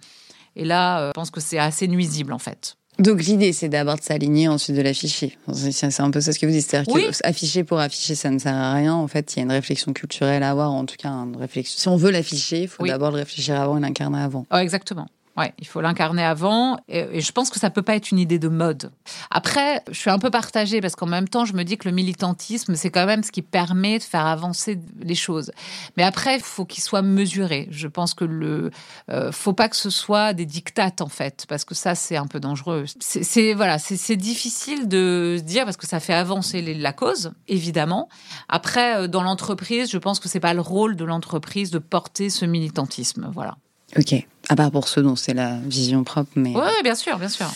Et 0.56 0.64
là, 0.64 1.02
euh, 1.02 1.08
je 1.10 1.14
pense 1.14 1.32
que 1.32 1.42
c'est 1.42 1.60
assez 1.60 1.88
nuisible 1.90 2.32
en 2.32 2.40
fait. 2.40 2.78
Donc 3.00 3.22
l'idée, 3.22 3.54
c'est 3.54 3.70
d'abord 3.70 3.98
de 3.98 4.02
s'aligner, 4.02 4.48
ensuite 4.48 4.76
de 4.76 4.82
l'afficher. 4.82 5.38
C'est 5.54 6.00
un 6.00 6.10
peu 6.10 6.20
ça 6.20 6.34
ce 6.34 6.40
que 6.40 6.48
vous 6.48 6.52
dites. 6.52 6.68
C'est-à-dire 6.68 7.12
afficher 7.24 7.64
pour 7.64 7.80
afficher, 7.80 8.16
ça 8.16 8.32
ne 8.32 8.40
sert 8.40 8.56
à 8.56 8.74
rien. 8.74 8.96
En 8.96 9.08
fait, 9.08 9.36
il 9.36 9.38
y 9.38 9.40
a 9.42 9.44
une 9.44 9.52
réflexion 9.52 9.94
culturelle 9.94 10.42
à 10.42 10.50
avoir, 10.50 10.72
en 10.72 10.86
tout 10.86 10.96
cas 10.98 11.10
une 11.10 11.36
réflexion. 11.36 11.80
Si 11.80 11.88
on 11.90 11.98
veut 11.98 12.10
l'afficher, 12.10 12.64
il 12.64 12.68
faut 12.68 12.88
d'abord 12.88 13.12
le 13.12 13.18
réfléchir 13.18 13.60
avant 13.62 13.78
et 13.78 13.82
l'incarner 13.82 14.20
avant. 14.20 14.48
Oh, 14.52 14.58
exactement. 14.58 15.08
Ouais, 15.38 15.54
il 15.60 15.68
faut 15.68 15.82
l'incarner 15.82 16.24
avant. 16.24 16.80
Et, 16.88 17.22
je 17.22 17.32
pense 17.32 17.52
que 17.52 17.60
ça 17.60 17.70
peut 17.70 17.84
pas 17.84 17.96
être 17.96 18.12
une 18.12 18.18
idée 18.18 18.40
de 18.40 18.48
mode. 18.48 18.92
Après, 19.30 19.84
je 19.92 19.98
suis 19.98 20.10
un 20.10 20.18
peu 20.18 20.32
partagée 20.32 20.82
parce 20.82 20.96
qu'en 20.96 21.06
même 21.06 21.30
temps, 21.30 21.46
je 21.46 21.54
me 21.54 21.64
dis 21.64 21.78
que 21.78 21.88
le 21.88 21.94
militantisme, 21.94 22.76
c'est 22.76 22.90
quand 22.90 23.06
même 23.06 23.22
ce 23.22 23.32
qui 23.32 23.44
permet 23.44 24.00
de 24.00 24.04
faire 24.04 24.26
avancer 24.26 24.80
les 25.00 25.14
choses. 25.14 25.52
Mais 25.96 26.04
après, 26.04 26.38
il 26.38 26.42
faut 26.42 26.66
qu'il 26.66 26.84
soit 26.84 27.04
mesuré. 27.04 27.68
Je 27.70 27.88
pense 27.88 28.16
que 28.16 28.26
le, 28.26 28.72
euh, 29.12 29.32
faut 29.32 29.54
pas 29.54 29.70
que 29.70 29.76
ce 29.76 29.92
soit 29.92 30.34
des 30.34 30.48
dictates 30.48 31.02
en 31.02 31.08
fait, 31.08 31.46
parce 31.48 31.66
que 31.66 31.76
ça, 31.76 31.94
c'est 31.94 32.18
un 32.18 32.26
peu 32.26 32.40
dangereux. 32.40 32.86
C'est 33.00 33.54
voilà, 33.54 33.78
c'est 33.78 34.16
difficile 34.16 34.88
de 34.88 35.40
dire 35.44 35.66
parce 35.66 35.78
que 35.78 35.88
ça 35.88 36.00
fait 36.00 36.14
avancer 36.14 36.62
la 36.62 36.94
cause, 36.94 37.32
évidemment. 37.48 38.10
Après, 38.50 39.04
euh, 39.04 39.08
dans 39.08 39.22
l'entreprise, 39.22 39.92
je 39.92 39.98
pense 40.00 40.20
que 40.20 40.28
c'est 40.28 40.40
pas 40.40 40.56
le 40.56 40.62
rôle 40.62 40.96
de 40.96 41.06
l'entreprise 41.06 41.70
de 41.70 41.80
porter 41.80 42.32
ce 42.32 42.46
militantisme. 42.46 43.30
Voilà. 43.32 43.58
Ok. 43.98 44.26
À 44.50 44.56
part 44.56 44.72
pour 44.72 44.88
ceux 44.88 45.02
dont 45.02 45.16
c'est 45.16 45.34
la 45.34 45.58
vision 45.66 46.04
propre, 46.04 46.32
mais. 46.36 46.54
Oui, 46.56 46.84
bien 46.84 46.96
sûr, 46.96 47.18
bien 47.18 47.30
sûr. 47.30 47.48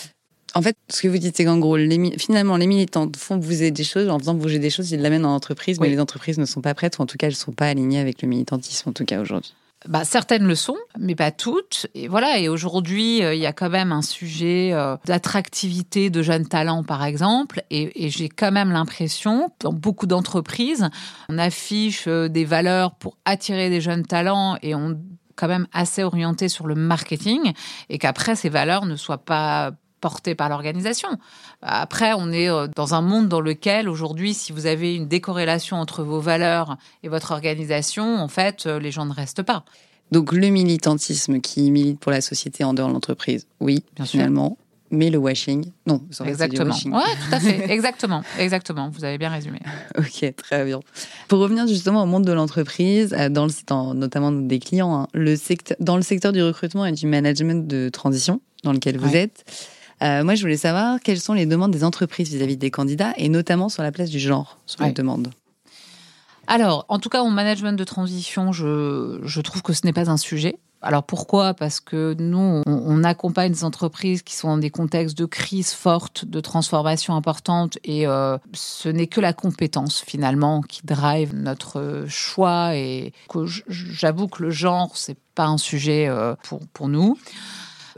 En 0.53 0.61
fait, 0.61 0.75
ce 0.89 1.01
que 1.01 1.07
vous 1.07 1.17
dites, 1.17 1.37
c'est 1.37 1.45
qu'en 1.45 1.59
gros, 1.59 1.77
les, 1.77 2.17
finalement, 2.17 2.57
les 2.57 2.67
militants 2.67 3.09
font 3.15 3.37
bouger 3.37 3.71
des 3.71 3.85
choses. 3.85 4.09
En 4.09 4.19
faisant 4.19 4.33
bouger 4.33 4.59
des 4.59 4.69
choses, 4.69 4.91
ils 4.91 5.01
l'amènent 5.01 5.25
en 5.25 5.33
entreprise, 5.33 5.79
mais 5.79 5.89
les 5.89 5.99
entreprises 5.99 6.37
ne 6.37 6.45
sont 6.45 6.61
pas 6.61 6.73
prêtes, 6.73 6.99
ou 6.99 7.01
en 7.01 7.05
tout 7.05 7.17
cas, 7.17 7.27
elles 7.27 7.33
ne 7.33 7.37
sont 7.37 7.53
pas 7.53 7.67
alignées 7.67 7.99
avec 7.99 8.21
le 8.21 8.27
militantisme, 8.27 8.89
en 8.89 8.91
tout 8.91 9.05
cas 9.05 9.21
aujourd'hui. 9.21 9.53
Bah, 9.87 10.03
certaines 10.03 10.45
le 10.45 10.53
sont, 10.53 10.77
mais 10.99 11.15
pas 11.15 11.31
toutes. 11.31 11.87
Et 11.95 12.07
voilà. 12.07 12.37
Et 12.37 12.49
aujourd'hui, 12.49 13.23
euh, 13.23 13.33
il 13.33 13.39
y 13.39 13.47
a 13.47 13.53
quand 13.53 13.69
même 13.69 13.91
un 13.91 14.03
sujet 14.03 14.71
euh, 14.73 14.95
d'attractivité 15.05 16.11
de 16.11 16.21
jeunes 16.21 16.47
talents, 16.47 16.83
par 16.83 17.03
exemple. 17.03 17.63
Et, 17.71 18.05
et 18.05 18.09
j'ai 18.09 18.29
quand 18.29 18.51
même 18.51 18.71
l'impression, 18.71 19.49
dans 19.59 19.73
beaucoup 19.73 20.05
d'entreprises, 20.05 20.87
on 21.29 21.39
affiche 21.39 22.05
euh, 22.07 22.27
des 22.27 22.45
valeurs 22.45 22.93
pour 22.95 23.17
attirer 23.25 23.69
des 23.69 23.81
jeunes 23.81 24.05
talents 24.05 24.57
et 24.61 24.75
on 24.75 24.99
quand 25.41 25.47
même 25.47 25.67
assez 25.73 26.03
orienté 26.03 26.49
sur 26.49 26.67
le 26.67 26.75
marketing 26.75 27.53
et 27.89 27.97
qu'après 27.97 28.35
ces 28.35 28.47
valeurs 28.47 28.85
ne 28.85 28.95
soient 28.95 29.17
pas 29.17 29.71
portées 30.01 30.35
par 30.35 30.49
l'organisation. 30.49 31.09
Après, 31.63 32.13
on 32.13 32.31
est 32.31 32.47
euh, 32.47 32.67
dans 32.75 32.93
un 32.93 33.01
monde 33.01 33.27
dans 33.27 33.41
lequel 33.41 33.89
aujourd'hui, 33.89 34.35
si 34.35 34.51
vous 34.51 34.67
avez 34.67 34.95
une 34.95 35.07
décorrélation 35.07 35.77
entre 35.77 36.03
vos 36.03 36.19
valeurs 36.19 36.77
et 37.01 37.09
votre 37.09 37.31
organisation, 37.31 38.17
en 38.17 38.27
fait, 38.27 38.67
euh, 38.67 38.79
les 38.79 38.91
gens 38.91 39.05
ne 39.05 39.13
restent 39.13 39.43
pas. 39.43 39.65
Donc 40.11 40.31
le 40.31 40.47
militantisme 40.49 41.39
qui 41.39 41.71
milite 41.71 41.99
pour 41.99 42.11
la 42.11 42.21
société 42.21 42.63
en 42.63 42.75
dehors 42.75 42.89
de 42.89 42.93
l'entreprise, 42.93 43.47
oui, 43.59 43.83
Bien 43.95 44.05
finalement 44.05 44.57
mais 44.91 45.09
le 45.09 45.17
washing, 45.17 45.71
non. 45.87 46.01
Exactement. 46.25 46.71
Washing. 46.71 46.93
Ouais, 46.93 47.01
tout 47.01 47.35
à 47.35 47.39
fait. 47.39 47.69
exactement. 47.71 48.23
Exactement. 48.37 48.89
Vous 48.89 49.03
avez 49.03 49.17
bien 49.17 49.29
résumé. 49.29 49.59
ok, 49.97 50.35
très 50.35 50.65
bien. 50.65 50.79
Pour 51.27 51.39
revenir 51.39 51.65
justement 51.67 52.03
au 52.03 52.05
monde 52.05 52.25
de 52.25 52.31
l'entreprise, 52.31 53.15
euh, 53.17 53.29
dans 53.29 53.45
le, 53.45 53.93
notamment 53.93 54.31
des 54.31 54.59
clients, 54.59 54.93
hein, 54.93 55.07
le 55.13 55.35
secteur, 55.35 55.77
dans 55.79 55.95
le 55.95 56.01
secteur 56.01 56.33
du 56.33 56.43
recrutement 56.43 56.85
et 56.85 56.91
du 56.91 57.07
management 57.07 57.67
de 57.67 57.89
transition 57.89 58.41
dans 58.63 58.73
lequel 58.73 58.97
vous 58.97 59.15
êtes, 59.15 59.45
euh, 60.03 60.23
moi, 60.23 60.35
je 60.35 60.41
voulais 60.41 60.57
savoir 60.57 60.99
quelles 60.99 61.19
sont 61.19 61.33
les 61.33 61.45
demandes 61.45 61.71
des 61.71 61.83
entreprises 61.83 62.29
vis-à-vis 62.29 62.57
des 62.57 62.71
candidats 62.71 63.13
et 63.17 63.29
notamment 63.29 63.69
sur 63.69 63.83
la 63.83 63.91
place 63.91 64.09
du 64.09 64.19
genre 64.19 64.57
sur 64.65 64.83
les 64.83 64.91
demandes. 64.91 65.29
Alors, 66.47 66.85
en 66.89 66.99
tout 66.99 67.09
cas, 67.09 67.21
en 67.21 67.29
management 67.29 67.73
de 67.73 67.83
transition, 67.83 68.51
je, 68.51 69.19
je 69.23 69.41
trouve 69.41 69.61
que 69.61 69.73
ce 69.73 69.85
n'est 69.85 69.93
pas 69.93 70.09
un 70.09 70.17
sujet. 70.17 70.57
Alors 70.81 71.03
pourquoi? 71.03 71.53
Parce 71.53 71.79
que 71.79 72.15
nous, 72.17 72.63
on, 72.65 73.03
accompagne 73.03 73.51
des 73.51 73.63
entreprises 73.63 74.23
qui 74.23 74.35
sont 74.35 74.49
dans 74.49 74.57
des 74.57 74.69
contextes 74.69 75.17
de 75.17 75.25
crise 75.25 75.73
forte, 75.73 76.25
de 76.25 76.39
transformation 76.39 77.15
importante, 77.15 77.77
et 77.83 78.07
euh, 78.07 78.37
ce 78.53 78.89
n'est 78.89 79.07
que 79.07 79.21
la 79.21 79.33
compétence 79.33 80.01
finalement 80.01 80.61
qui 80.61 80.81
drive 80.85 81.35
notre 81.35 82.05
choix. 82.07 82.75
Et 82.75 83.13
j'avoue 83.67 84.27
que 84.27 84.43
le 84.43 84.49
genre, 84.49 84.91
c'est 84.95 85.17
pas 85.35 85.45
un 85.45 85.57
sujet 85.57 86.07
euh, 86.07 86.35
pour 86.43 86.61
pour 86.73 86.87
nous. 86.87 87.17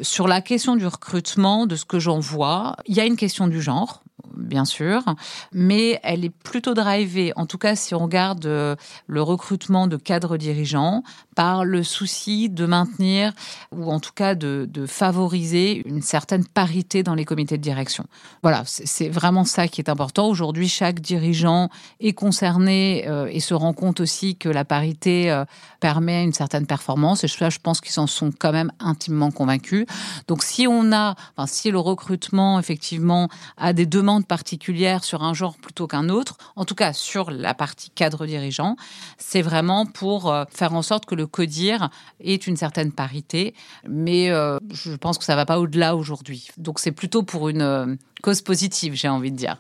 Sur 0.02 0.28
la 0.28 0.42
question 0.42 0.76
du 0.76 0.88
recrutement, 0.88 1.68
de 1.68 1.76
ce 1.76 1.86
que 1.86 2.00
j'en 2.00 2.20
vois, 2.20 2.76
il 2.88 2.96
y 2.96 3.00
a 3.00 3.06
une 3.06 3.18
question 3.18 3.48
du 3.48 3.62
genre 3.62 4.04
bien 4.36 4.66
sûr, 4.66 5.04
mais 5.52 6.00
elle 6.04 6.26
est 6.26 6.30
plutôt 6.30 6.74
drivée, 6.74 7.34
en 7.36 7.46
tout 7.46 7.58
cas 7.58 7.76
si 7.76 7.94
on 7.94 8.00
regarde 8.00 8.46
euh, 8.46 8.76
le 9.08 9.22
recrutement 9.22 9.88
de 9.88 9.98
cadres 9.98 10.38
dirigeants, 10.38 11.04
par 11.36 11.66
le 11.66 11.84
souci 11.84 12.50
de 12.50 12.66
maintenir 12.66 13.34
ou 13.72 13.92
en 13.92 14.00
tout 14.00 14.12
cas 14.14 14.36
de, 14.36 14.70
favoriser 14.88 15.82
une 15.88 16.02
certaine 16.02 16.46
parité 16.46 17.04
dans 17.04 17.16
les 17.16 17.26
comités 17.26 17.58
de 17.58 17.64
direction. 17.64 18.06
Voilà, 18.42 18.64
c'est 18.66 19.10
vraiment 19.10 19.46
ça 19.46 19.68
qui 19.68 19.82
est 19.82 19.90
important. 19.90 20.28
Aujourd'hui, 20.28 20.68
chaque 20.68 21.00
dirigeant 21.00 21.70
est 22.00 22.14
concerné 22.14 23.06
euh, 23.08 23.28
et 23.32 23.40
se 23.40 23.54
rend 23.54 23.74
compte 23.74 24.02
aussi 24.02 24.36
que 24.36 24.50
la 24.50 24.66
parité 24.66 25.32
euh, 25.32 25.46
permet 25.80 26.24
une 26.24 26.34
certaine 26.34 26.66
performance. 26.66 27.24
Et 27.24 27.28
ça, 27.28 27.50
je 27.50 27.60
pense 27.60 27.82
qu'ils 27.82 28.00
en 28.00 28.08
sont 28.08 28.32
quand 28.38 28.52
même 28.52 28.72
intimement 28.80 29.32
convaincus. 29.32 29.86
Donc 30.28 30.44
si 30.44 30.68
on 30.68 30.92
a, 30.92 31.16
enfin, 31.36 31.48
si 31.48 31.72
le 31.72 31.80
recrutement 31.80 32.60
effectivement 32.60 33.30
a 33.58 33.74
des 33.74 33.86
demandes 33.86 34.12
particulière 34.22 35.03
sur 35.03 35.24
un 35.24 35.34
genre 35.34 35.57
plutôt 35.57 35.88
qu'un 35.88 36.09
autre, 36.09 36.38
en 36.55 36.66
tout 36.66 36.76
cas 36.76 36.93
sur 36.93 37.32
la 37.32 37.53
partie 37.53 37.89
cadre 37.89 38.26
dirigeant, 38.26 38.76
c'est 39.18 39.41
vraiment 39.41 39.86
pour 39.86 40.32
euh, 40.32 40.45
faire 40.49 40.74
en 40.74 40.82
sorte 40.82 41.05
que 41.05 41.16
le 41.16 41.28
CODIR 41.28 41.89
ait 42.20 42.36
une 42.36 42.57
certaine 42.57 42.91
parité. 42.91 43.53
Mais 43.88 44.30
euh, 44.30 44.59
je 44.72 44.93
pense 44.93 45.18
que 45.18 45.24
ça 45.24 45.36
va 45.36 45.45
pas 45.45 45.59
au-delà 45.59 45.95
aujourd'hui. 45.95 46.47
Donc 46.57 46.80
c'est 46.80 46.91
plutôt 46.91 47.24
pour 47.24 47.49
une 47.49 47.61
euh, 47.61 47.95
cause 48.22 48.41
positive, 48.41 48.93
j'ai 48.93 49.09
envie 49.09 49.32
de 49.32 49.38
dire. 49.38 49.57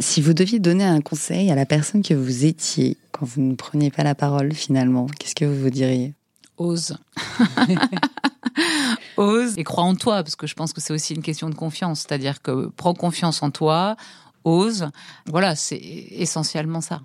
Si 0.00 0.20
vous 0.20 0.34
deviez 0.34 0.58
donner 0.58 0.84
un 0.84 1.00
conseil 1.00 1.50
à 1.52 1.54
la 1.54 1.66
personne 1.66 2.02
que 2.02 2.14
vous 2.14 2.44
étiez 2.44 2.96
quand 3.12 3.26
vous 3.26 3.42
ne 3.42 3.54
preniez 3.54 3.90
pas 3.90 4.02
la 4.02 4.16
parole 4.16 4.52
finalement, 4.52 5.06
qu'est-ce 5.18 5.36
que 5.36 5.44
vous 5.44 5.62
vous 5.62 5.70
diriez? 5.70 6.14
Ose. 6.56 6.96
ose 9.16 9.54
et 9.56 9.64
crois 9.64 9.84
en 9.84 9.94
toi, 9.94 10.22
parce 10.22 10.36
que 10.36 10.46
je 10.46 10.54
pense 10.54 10.72
que 10.72 10.80
c'est 10.80 10.92
aussi 10.92 11.14
une 11.14 11.22
question 11.22 11.48
de 11.48 11.54
confiance. 11.54 12.00
C'est-à-dire 12.00 12.42
que 12.42 12.70
prends 12.76 12.94
confiance 12.94 13.42
en 13.42 13.50
toi, 13.50 13.96
ose. 14.44 14.88
Voilà, 15.26 15.56
c'est 15.56 15.76
essentiellement 15.76 16.80
ça. 16.80 17.00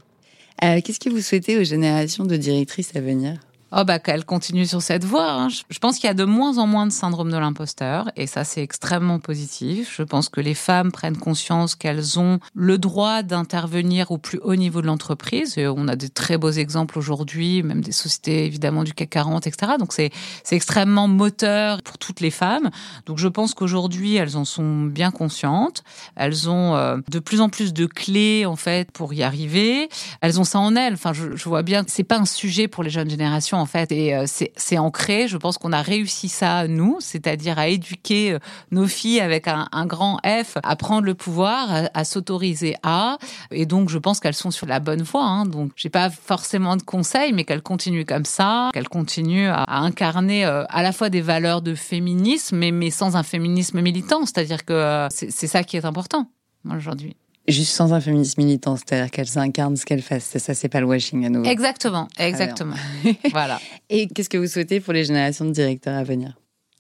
Euh, 0.64 0.82
qu'est-ce 0.84 1.00
que 1.00 1.10
vous 1.10 1.22
souhaitez 1.22 1.58
aux 1.58 1.64
générations 1.64 2.26
de 2.26 2.36
directrices 2.36 2.96
à 2.96 3.02
venir? 3.02 3.40
Oh 3.72 3.84
bah 3.84 4.00
qu'elle 4.00 4.26
continue 4.26 4.66
sur 4.66 4.82
cette 4.82 5.04
voie. 5.04 5.32
Hein. 5.32 5.48
Je 5.70 5.78
pense 5.78 5.98
qu'il 5.98 6.08
y 6.08 6.10
a 6.10 6.16
de 6.16 6.24
moins 6.24 6.58
en 6.58 6.66
moins 6.66 6.88
de 6.88 6.92
syndrome 6.92 7.32
de 7.32 7.38
l'imposteur 7.38 8.10
et 8.16 8.26
ça 8.26 8.44
c'est 8.44 8.64
extrêmement 8.64 9.20
positif. 9.20 9.94
Je 9.96 10.02
pense 10.02 10.28
que 10.28 10.42
les 10.42 10.56
femmes 10.56 10.92
prennent 10.92 11.18
conscience 11.18 11.76
qu'elles 11.76 12.18
ont 12.18 12.40
le 12.56 12.80
droit 12.80 13.22
d'intervenir 13.22 14.10
au 14.10 14.18
plus 14.18 14.40
haut 14.40 14.56
niveau 14.56 14.82
de 14.82 14.88
l'entreprise. 14.88 15.56
On 15.60 15.88
a 15.88 15.96
des 15.96 16.10
très 16.10 16.40
beaux 16.40 16.50
exemples 16.50 16.98
aujourd'hui, 16.98 17.62
même 17.62 17.82
des 17.82 17.92
sociétés 17.92 18.46
évidemment 18.46 18.84
du 18.84 18.94
CAC 18.94 19.12
40, 19.12 19.46
etc. 19.46 19.74
Donc 19.78 19.94
c'est 19.94 20.10
c'est 20.44 20.56
extrêmement 20.56 21.08
moteur 21.08 21.84
pour 21.84 22.00
toutes 22.00 22.22
les 22.22 22.32
femmes. 22.32 22.72
Donc 23.06 23.20
je 23.20 23.28
pense 23.28 23.54
qu'aujourd'hui 23.54 24.16
elles 24.16 24.36
en 24.36 24.46
sont 24.46 24.86
bien 24.86 25.12
conscientes. 25.12 25.84
Elles 26.16 26.50
ont 26.50 26.76
euh, 26.76 26.98
de 27.08 27.20
plus 27.20 27.40
en 27.40 27.50
plus 27.50 27.72
de 27.72 27.86
clés 27.86 28.48
en 28.48 28.56
fait 28.56 28.92
pour 28.92 29.14
y 29.14 29.22
arriver. 29.22 29.90
Elles 30.22 30.40
ont 30.40 30.44
ça 30.44 30.60
en 30.60 30.76
elles. 30.76 30.94
Enfin 30.94 31.14
je, 31.14 31.36
je 31.36 31.48
vois 31.48 31.62
bien 31.62 31.84
c'est 31.88 32.04
pas 32.04 32.18
un 32.18 32.26
sujet 32.26 32.68
pour 32.68 32.84
les 32.84 32.90
jeunes 32.90 33.12
générations 33.12 33.59
en 33.60 33.66
fait. 33.66 33.92
Et 33.92 34.16
euh, 34.16 34.26
c'est 34.28 34.78
ancré. 34.78 35.28
Je 35.28 35.38
pense 35.38 35.58
qu'on 35.58 35.72
a 35.72 35.82
réussi 35.82 36.30
ça, 36.30 36.68
nous, 36.68 36.98
c'est-à-dire 37.00 37.60
à 37.60 37.68
éduquer 37.68 38.34
euh, 38.34 38.40
nos 38.72 38.88
filles 38.88 39.20
avec 39.20 39.48
un, 39.48 39.68
grand 39.86 40.20
F, 40.26 40.58
à 40.64 40.76
prendre 40.76 41.04
le 41.04 41.16
pouvoir, 41.16 41.90
à, 41.94 42.04
s'autoriser 42.04 42.76
à. 42.84 43.18
Et 43.52 43.66
donc, 43.66 43.90
je 43.90 43.98
pense 43.98 44.20
qu'elles 44.20 44.34
sont 44.34 44.52
sur 44.52 44.68
la 44.68 44.80
bonne 44.80 45.02
voie. 45.02 45.26
Hein. 45.26 45.46
Donc, 45.46 45.72
j'ai 45.76 45.90
pas 45.90 46.10
forcément 46.10 46.78
de 46.78 46.84
conseils, 46.84 47.34
mais 47.34 47.44
qu'elles 47.44 47.62
continuent 47.62 48.06
comme 48.06 48.26
ça, 48.26 48.70
qu'elles 48.74 48.90
continuent 48.90 49.50
à, 49.50 49.80
incarner 49.80 50.46
euh, 50.46 50.64
à 50.70 50.84
la 50.84 50.92
fois 50.92 51.10
des 51.10 51.22
valeurs 51.22 51.62
de 51.62 51.76
féminisme, 51.76 52.58
mais, 52.58 52.72
mais 52.72 52.90
sans 52.90 53.16
un 53.16 53.24
féminisme 53.24 53.82
militant. 53.82 54.26
C'est-à-dire 54.26 54.66
que 54.66 55.08
c'est 55.10 55.48
ça 55.48 55.64
qui 55.64 55.78
est 55.78 55.86
important 55.86 56.30
aujourd'hui. 56.70 57.16
Juste 57.50 57.72
sans 57.72 57.94
un 57.94 58.00
féminisme 58.00 58.42
militant, 58.42 58.76
c'est-à-dire 58.76 59.12
qu'elles 59.12 59.38
incarnent 59.38 59.76
ce 59.76 59.86
qu'elles 59.86 60.02
fassent. 60.02 60.38
Ça, 60.38 60.54
c'est 60.54 60.70
pas 60.70 60.80
le 60.80 60.86
washing 60.86 61.26
à 61.26 61.30
nouveau. 61.30 61.50
Exactement, 61.50 62.08
exactement. 62.18 62.76
voilà. 63.32 63.60
Et 63.90 64.08
qu'est-ce 64.08 64.30
que 64.30 64.38
vous 64.38 64.48
souhaitez 64.48 64.80
pour 64.80 64.94
les 64.94 65.04
générations 65.04 65.46
de 65.46 65.52
directeurs 65.52 65.96
à 65.96 66.04
venir? 66.04 66.38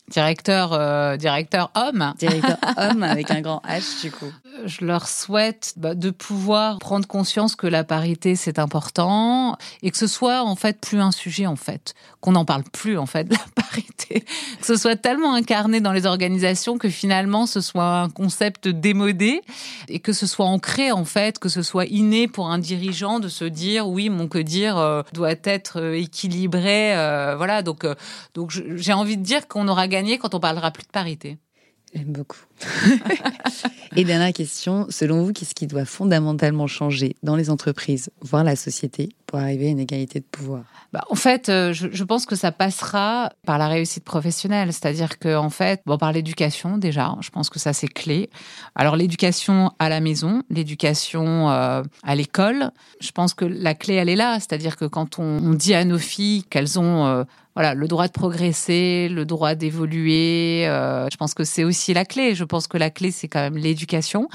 Directeur, 0.10 0.74
euh, 0.74 1.18
directeur 1.18 1.72
homme. 1.76 2.14
Directeur 2.18 2.57
homme 2.78 3.03
avec 3.03 3.30
un 3.30 3.41
grand 3.41 3.62
H 3.68 4.01
du 4.01 4.12
coup. 4.12 4.32
Je 4.66 4.84
leur 4.84 5.07
souhaite 5.07 5.74
bah, 5.78 5.93
de 5.93 6.10
pouvoir 6.10 6.80
prendre 6.80 7.07
conscience 7.07 7.55
que 7.55 7.68
la 7.68 7.84
parité 7.84 8.36
c'est 8.36 8.57
important 8.57 9.55
et 9.84 9.91
que 9.91 9.97
ce 9.97 10.07
soit 10.07 10.43
en 10.43 10.55
fait 10.55 10.82
plus 10.82 10.99
un 10.99 11.12
sujet 11.12 11.45
en 11.45 11.55
fait, 11.55 11.93
qu'on 12.22 12.32
n'en 12.32 12.43
parle 12.43 12.64
plus 12.64 12.97
en 12.97 13.05
fait 13.05 13.26
de 13.26 13.36
la 13.36 13.64
parité, 13.64 14.22
que 14.60 14.66
ce 14.66 14.76
soit 14.76 14.95
tellement 14.95 15.36
incarné 15.36 15.80
dans 15.80 15.93
les 15.93 16.07
organisations 16.07 16.78
que 16.78 16.89
finalement 16.89 17.45
ce 17.45 17.62
soit 17.62 18.01
un 18.01 18.10
concept 18.10 18.68
démodé 18.68 19.41
et 19.88 19.99
que 19.99 20.12
ce 20.12 20.26
soit 20.26 20.47
ancré 20.47 20.91
en 20.91 21.05
fait, 21.05 21.38
que 21.38 21.49
ce 21.49 21.62
soit 21.62 21.86
inné 21.86 22.28
pour 22.28 22.49
un 22.49 22.57
dirigeant 22.57 23.20
de 23.20 23.28
se 23.28 23.45
dire 23.45 23.88
oui 23.88 24.10
mon 24.10 24.28
que 24.28 24.39
dire 24.39 24.78
euh, 24.78 25.03
doit 25.14 25.36
être 25.43 25.80
euh, 25.80 25.93
équilibré, 25.93 26.93
voilà 27.38 27.62
donc 27.62 27.86
donc 28.34 28.51
j'ai 28.51 28.93
envie 28.93 29.18
de 29.18 29.24
dire 29.24 29.47
qu'on 29.47 29.68
aura 29.68 29.88
gagné 29.88 29.99
quand 30.18 30.34
on 30.34 30.39
parlera 30.39 30.72
plus 30.72 30.84
de 30.84 30.91
parité. 30.91 31.38
J'aime 31.93 32.12
beaucoup. 32.12 32.38
Et 33.95 34.04
dernière 34.04 34.34
question, 34.34 34.86
selon 34.89 35.24
vous, 35.24 35.34
qu'est-ce 35.34 35.56
qui 35.56 35.66
doit 35.66 35.86
fondamentalement 35.86 36.68
changer 36.68 37.16
dans 37.24 37.36
les 37.36 37.50
entreprises, 37.50 38.12
voire 38.22 38.43
la 38.43 38.56
société, 38.56 39.10
pour 39.26 39.39
arriver 39.39 39.68
à 39.68 39.70
une 39.70 39.80
égalité 39.80 40.20
de 40.20 40.26
pouvoir? 40.26 40.66
Bah, 40.93 41.04
En 41.10 41.16
fait, 41.16 41.50
euh, 41.50 41.74
je, 41.74 42.04
pense 42.04 42.28
que 42.28 42.36
ça 42.36 42.52
passera 42.52 43.32
par 43.45 43.58
la 43.58 43.68
réussite 43.68 44.04
professionnelle, 44.04 44.72
c'est-à-dire 44.72 45.18
que 45.18 45.36
en 45.36 45.50
fait, 45.50 45.82
bon, 45.88 45.97
par 45.97 46.12
l'éducation 46.12 46.78
déjà, 46.78 47.16
je 47.22 47.32
pense 47.32 47.50
que 47.50 47.58
ça 47.58 47.74
c'est 47.74 47.88
clé. 47.88 48.30
Alors 48.76 48.95
l'éducation 48.95 49.72
à 49.80 49.89
la 49.89 50.00
maison, 50.00 50.43
l'éducation 50.52 51.50
euh, 51.50 51.82
à 52.04 52.16
l'école, 52.16 52.72
je 53.02 53.12
pense 53.12 53.34
que 53.34 53.45
la 53.45 53.74
clé 53.74 53.95
elle 53.95 54.10
est 54.10 54.16
là, 54.16 54.36
c'est-à-dire 54.36 54.78
que 54.78 54.86
quand 54.86 55.18
on, 55.18 55.39
dit 55.54 55.74
à 55.74 55.84
nos 55.86 55.97
filles 55.97 56.43
qu'elles 56.43 56.80
ont 56.80 57.08
euh, 57.08 57.24
voilà, 57.60 57.74
le 57.74 57.89
droit 57.89 58.07
de 58.07 58.14
progresser, 58.14 59.10
le 59.10 59.26
droit 59.26 59.53
d'évoluer. 59.53 60.66
Euh, 60.66 61.10
je 61.12 61.18
pense 61.18 61.34
que 61.34 61.43
c'est 61.43 61.66
aussi 61.66 61.93
la 61.93 62.05
clé. 62.05 62.34
Je 62.34 62.45
pense 62.45 62.68
que 62.68 62.78
la 62.78 62.89
clé, 62.89 63.12
c'est 63.12 63.28
quand 63.28 63.41
même 63.41 63.57
l'éducation. 63.57 64.30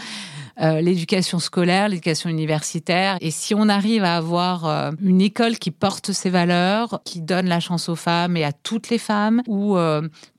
euh, 0.60 0.82
l'éducation 0.82 1.38
scolaire, 1.38 1.88
l'éducation 1.88 2.28
universitaire. 2.28 3.16
Et 3.22 3.30
si 3.30 3.54
on 3.54 3.70
arrive 3.70 4.04
à 4.04 4.16
avoir 4.16 4.66
euh, 4.66 4.90
une 5.00 5.22
école 5.22 5.56
qui 5.56 5.70
porte 5.70 6.12
ses 6.12 6.28
valeurs, 6.28 7.00
qui 7.06 7.22
donne 7.22 7.46
la 7.46 7.60
chance 7.60 7.88
aux 7.88 7.96
femmes 7.96 8.36
et 8.36 8.44
à 8.44 8.52
toutes 8.52 8.90
les 8.90 8.98
femmes, 8.98 9.40
où 9.46 9.78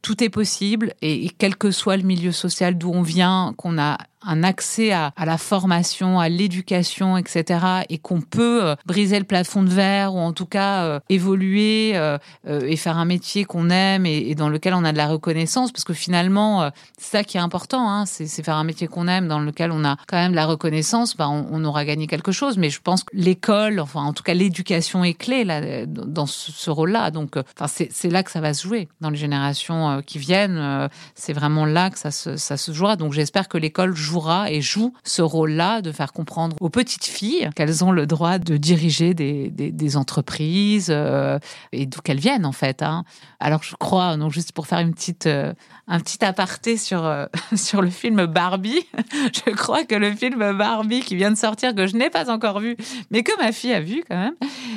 tout 0.03 0.23
est 0.23 0.29
possible 0.29 0.93
et, 1.01 1.31
quel 1.39 1.55
que 1.55 1.71
soit 1.71 1.97
le 1.97 2.03
milieu 2.03 2.31
social 2.31 2.77
d'où 2.77 2.91
on 2.91 3.01
vient, 3.01 3.55
qu'on 3.57 3.79
a 3.79 3.97
un 4.25 4.43
accès 4.43 4.91
à, 4.91 5.13
la 5.25 5.37
formation, 5.37 6.19
à 6.19 6.29
l'éducation, 6.29 7.17
etc., 7.17 7.65
et 7.89 7.97
qu'on 7.97 8.21
peut 8.21 8.63
euh, 8.63 8.75
briser 8.85 9.19
le 9.19 9.25
plafond 9.25 9.63
de 9.63 9.69
verre 9.69 10.13
ou 10.13 10.19
en 10.19 10.33
tout 10.33 10.45
cas 10.45 10.83
euh, 10.83 10.99
évoluer 11.09 11.93
euh, 11.95 12.17
et 12.45 12.75
faire 12.75 12.97
un 12.97 13.05
métier 13.05 13.45
qu'on 13.45 13.69
aime 13.69 14.05
et, 14.05 14.35
dans 14.35 14.49
lequel 14.49 14.73
on 14.73 14.83
a 14.83 14.91
de 14.91 14.97
la 14.97 15.07
reconnaissance, 15.07 15.71
parce 15.71 15.83
que 15.83 15.93
finalement, 15.93 16.69
c'est 16.97 17.17
ça 17.17 17.23
qui 17.23 17.37
est 17.37 17.41
important, 17.41 17.89
hein, 17.89 18.05
c'est 18.05 18.43
faire 18.43 18.55
un 18.55 18.63
métier 18.63 18.87
qu'on 18.87 19.07
aime, 19.07 19.27
dans 19.27 19.39
lequel 19.39 19.71
on 19.71 19.85
a 19.85 19.97
quand 20.07 20.17
même 20.17 20.31
de 20.31 20.35
la 20.35 20.45
reconnaissance, 20.45 21.15
bah, 21.15 21.29
on, 21.29 21.63
aura 21.63 21.85
gagné 21.85 22.07
quelque 22.07 22.31
chose. 22.31 22.57
Mais 22.57 22.69
je 22.69 22.81
pense 22.81 23.03
que 23.03 23.15
l'école, 23.15 23.79
enfin 23.79 24.01
en 24.01 24.13
tout 24.13 24.23
cas 24.23 24.33
l'éducation 24.33 25.03
est 25.03 25.13
clé 25.13 25.43
là, 25.43 25.85
dans 25.85 26.25
ce, 26.25 26.69
rôle-là. 26.69 27.11
Donc, 27.11 27.37
enfin, 27.37 27.67
c'est 27.67 28.09
là 28.09 28.23
que 28.23 28.31
ça 28.31 28.41
va 28.41 28.53
se 28.53 28.63
jouer 28.63 28.87
dans 29.01 29.09
les 29.09 29.17
générations 29.17 30.01
qui 30.05 30.19
viennent. 30.19 30.89
c'est 31.15 31.33
vraiment 31.33 31.65
là 31.65 31.89
que 31.89 31.97
ça 31.97 32.11
se, 32.11 32.71
jouera. 32.71 32.95
Donc 32.95 33.13
j'espère 33.13 33.47
que 33.47 33.57
l'école 33.57 33.95
joue 33.95 34.14
et 34.47 34.61
joue 34.61 34.93
ce 35.03 35.21
rôle-là 35.21 35.81
de 35.81 35.91
faire 35.91 36.13
comprendre 36.13 36.55
aux 36.61 36.69
petites 36.69 37.05
filles 37.05 37.49
qu'elles 37.55 37.83
ont 37.83 37.91
le 37.91 38.07
droit 38.07 38.37
de 38.37 38.57
diriger 38.57 39.13
des, 39.13 39.97
entreprises 39.97 40.87
euh, 40.89 41.37
et 41.71 41.85
d'où 41.85 42.01
qu'elles 42.01 42.19
viennent 42.19 42.45
en 42.45 42.51
fait. 42.51 42.81
Hein. 42.81 43.03
Alors 43.39 43.63
je 43.63 43.75
crois, 43.75 44.17
donc 44.17 44.31
juste 44.31 44.51
pour 44.51 44.67
faire 44.67 44.79
une 44.79 44.93
petite, 44.93 45.27
euh, 45.27 45.53
un 45.87 45.99
petit 45.99 46.23
aparté 46.25 46.77
sur, 46.77 47.05
euh, 47.05 47.25
sur 47.55 47.81
le 47.81 47.89
film 47.89 48.25
Barbie, 48.25 48.85
je 49.45 49.51
crois 49.51 49.83
que 49.83 49.95
le 49.95 50.13
film 50.15 50.53
Barbie 50.57 51.01
qui 51.01 51.15
vient 51.15 51.31
de 51.31 51.37
sortir, 51.37 51.75
que 51.75 51.87
je 51.87 51.95
n'ai 51.95 52.09
pas 52.09 52.31
encore 52.31 52.59
vu, 52.59 52.75
mais 53.11 53.23
que 53.23 53.31
ma 53.39 53.51
fille 53.51 53.73
a 53.73 53.81
vu 53.81 54.03
quand 54.09 54.17
même, 54.17 54.35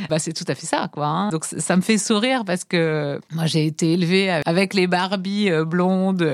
bah, 0.09 0.18
c'est 0.18 0.32
tout 0.32 0.45
à 0.49 0.55
fait 0.55 0.66
ça. 0.66 0.89
quoi. 0.93 1.07
Hein. 1.07 1.28
Donc 1.30 1.45
ça 1.45 1.76
me 1.76 1.82
fait 1.82 1.99
sourire 1.99 2.45
parce 2.45 2.64
que 2.64 3.20
moi 3.32 3.47
j'ai 3.47 3.66
été 3.66 3.93
élevée 3.93 4.43
avec 4.45 4.74
les 4.74 4.86
Barbie 4.86 5.51
blondes, 5.66 6.30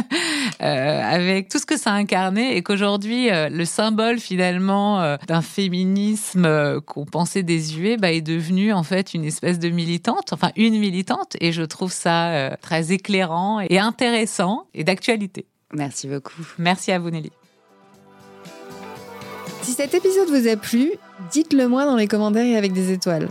avec 0.60 1.48
tout 1.48 1.58
ce 1.58 1.66
que 1.66 1.78
ça 1.78 1.92
incarne 1.92 2.15
et 2.36 2.62
qu'aujourd'hui, 2.62 3.30
euh, 3.30 3.48
le 3.48 3.64
symbole 3.64 4.18
finalement 4.18 5.00
euh, 5.02 5.16
d'un 5.26 5.42
féminisme 5.42 6.46
euh, 6.46 6.80
qu'on 6.80 7.04
pensait 7.04 7.42
désuet 7.42 7.96
bah, 7.96 8.10
est 8.10 8.22
devenu 8.22 8.72
en 8.72 8.82
fait 8.82 9.14
une 9.14 9.24
espèce 9.24 9.58
de 9.58 9.68
militante, 9.68 10.32
enfin 10.32 10.50
une 10.56 10.78
militante, 10.78 11.36
et 11.40 11.52
je 11.52 11.62
trouve 11.62 11.92
ça 11.92 12.56
très 12.62 12.92
éclairant 12.92 13.60
et 13.60 13.78
intéressant 13.78 14.66
et 14.74 14.84
d'actualité. 14.84 15.46
Merci 15.72 16.08
beaucoup. 16.08 16.46
Merci 16.58 16.92
à 16.92 16.98
vous 16.98 17.10
Nelly. 17.10 17.30
Si 19.62 19.72
cet 19.72 19.94
épisode 19.94 20.28
vous 20.28 20.48
a 20.48 20.56
plu, 20.56 20.92
dites-le 21.32 21.68
moi 21.68 21.84
dans 21.84 21.96
les 21.96 22.06
commentaires 22.06 22.46
et 22.46 22.56
avec 22.56 22.72
des 22.72 22.92
étoiles. 22.92 23.28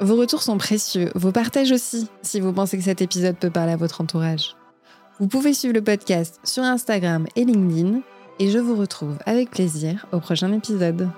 Vos 0.00 0.16
retours 0.16 0.42
sont 0.42 0.58
précieux, 0.58 1.10
vos 1.14 1.32
partages 1.32 1.72
aussi, 1.72 2.08
si 2.22 2.40
vous 2.40 2.52
pensez 2.52 2.76
que 2.78 2.84
cet 2.84 3.02
épisode 3.02 3.36
peut 3.36 3.50
parler 3.50 3.72
à 3.72 3.76
votre 3.76 4.00
entourage. 4.00 4.54
Vous 5.18 5.26
pouvez 5.26 5.52
suivre 5.52 5.74
le 5.74 5.82
podcast 5.82 6.38
sur 6.44 6.62
Instagram 6.62 7.26
et 7.34 7.44
LinkedIn 7.44 8.02
et 8.38 8.50
je 8.50 8.58
vous 8.58 8.76
retrouve 8.76 9.16
avec 9.26 9.50
plaisir 9.50 10.06
au 10.12 10.20
prochain 10.20 10.52
épisode. 10.52 11.08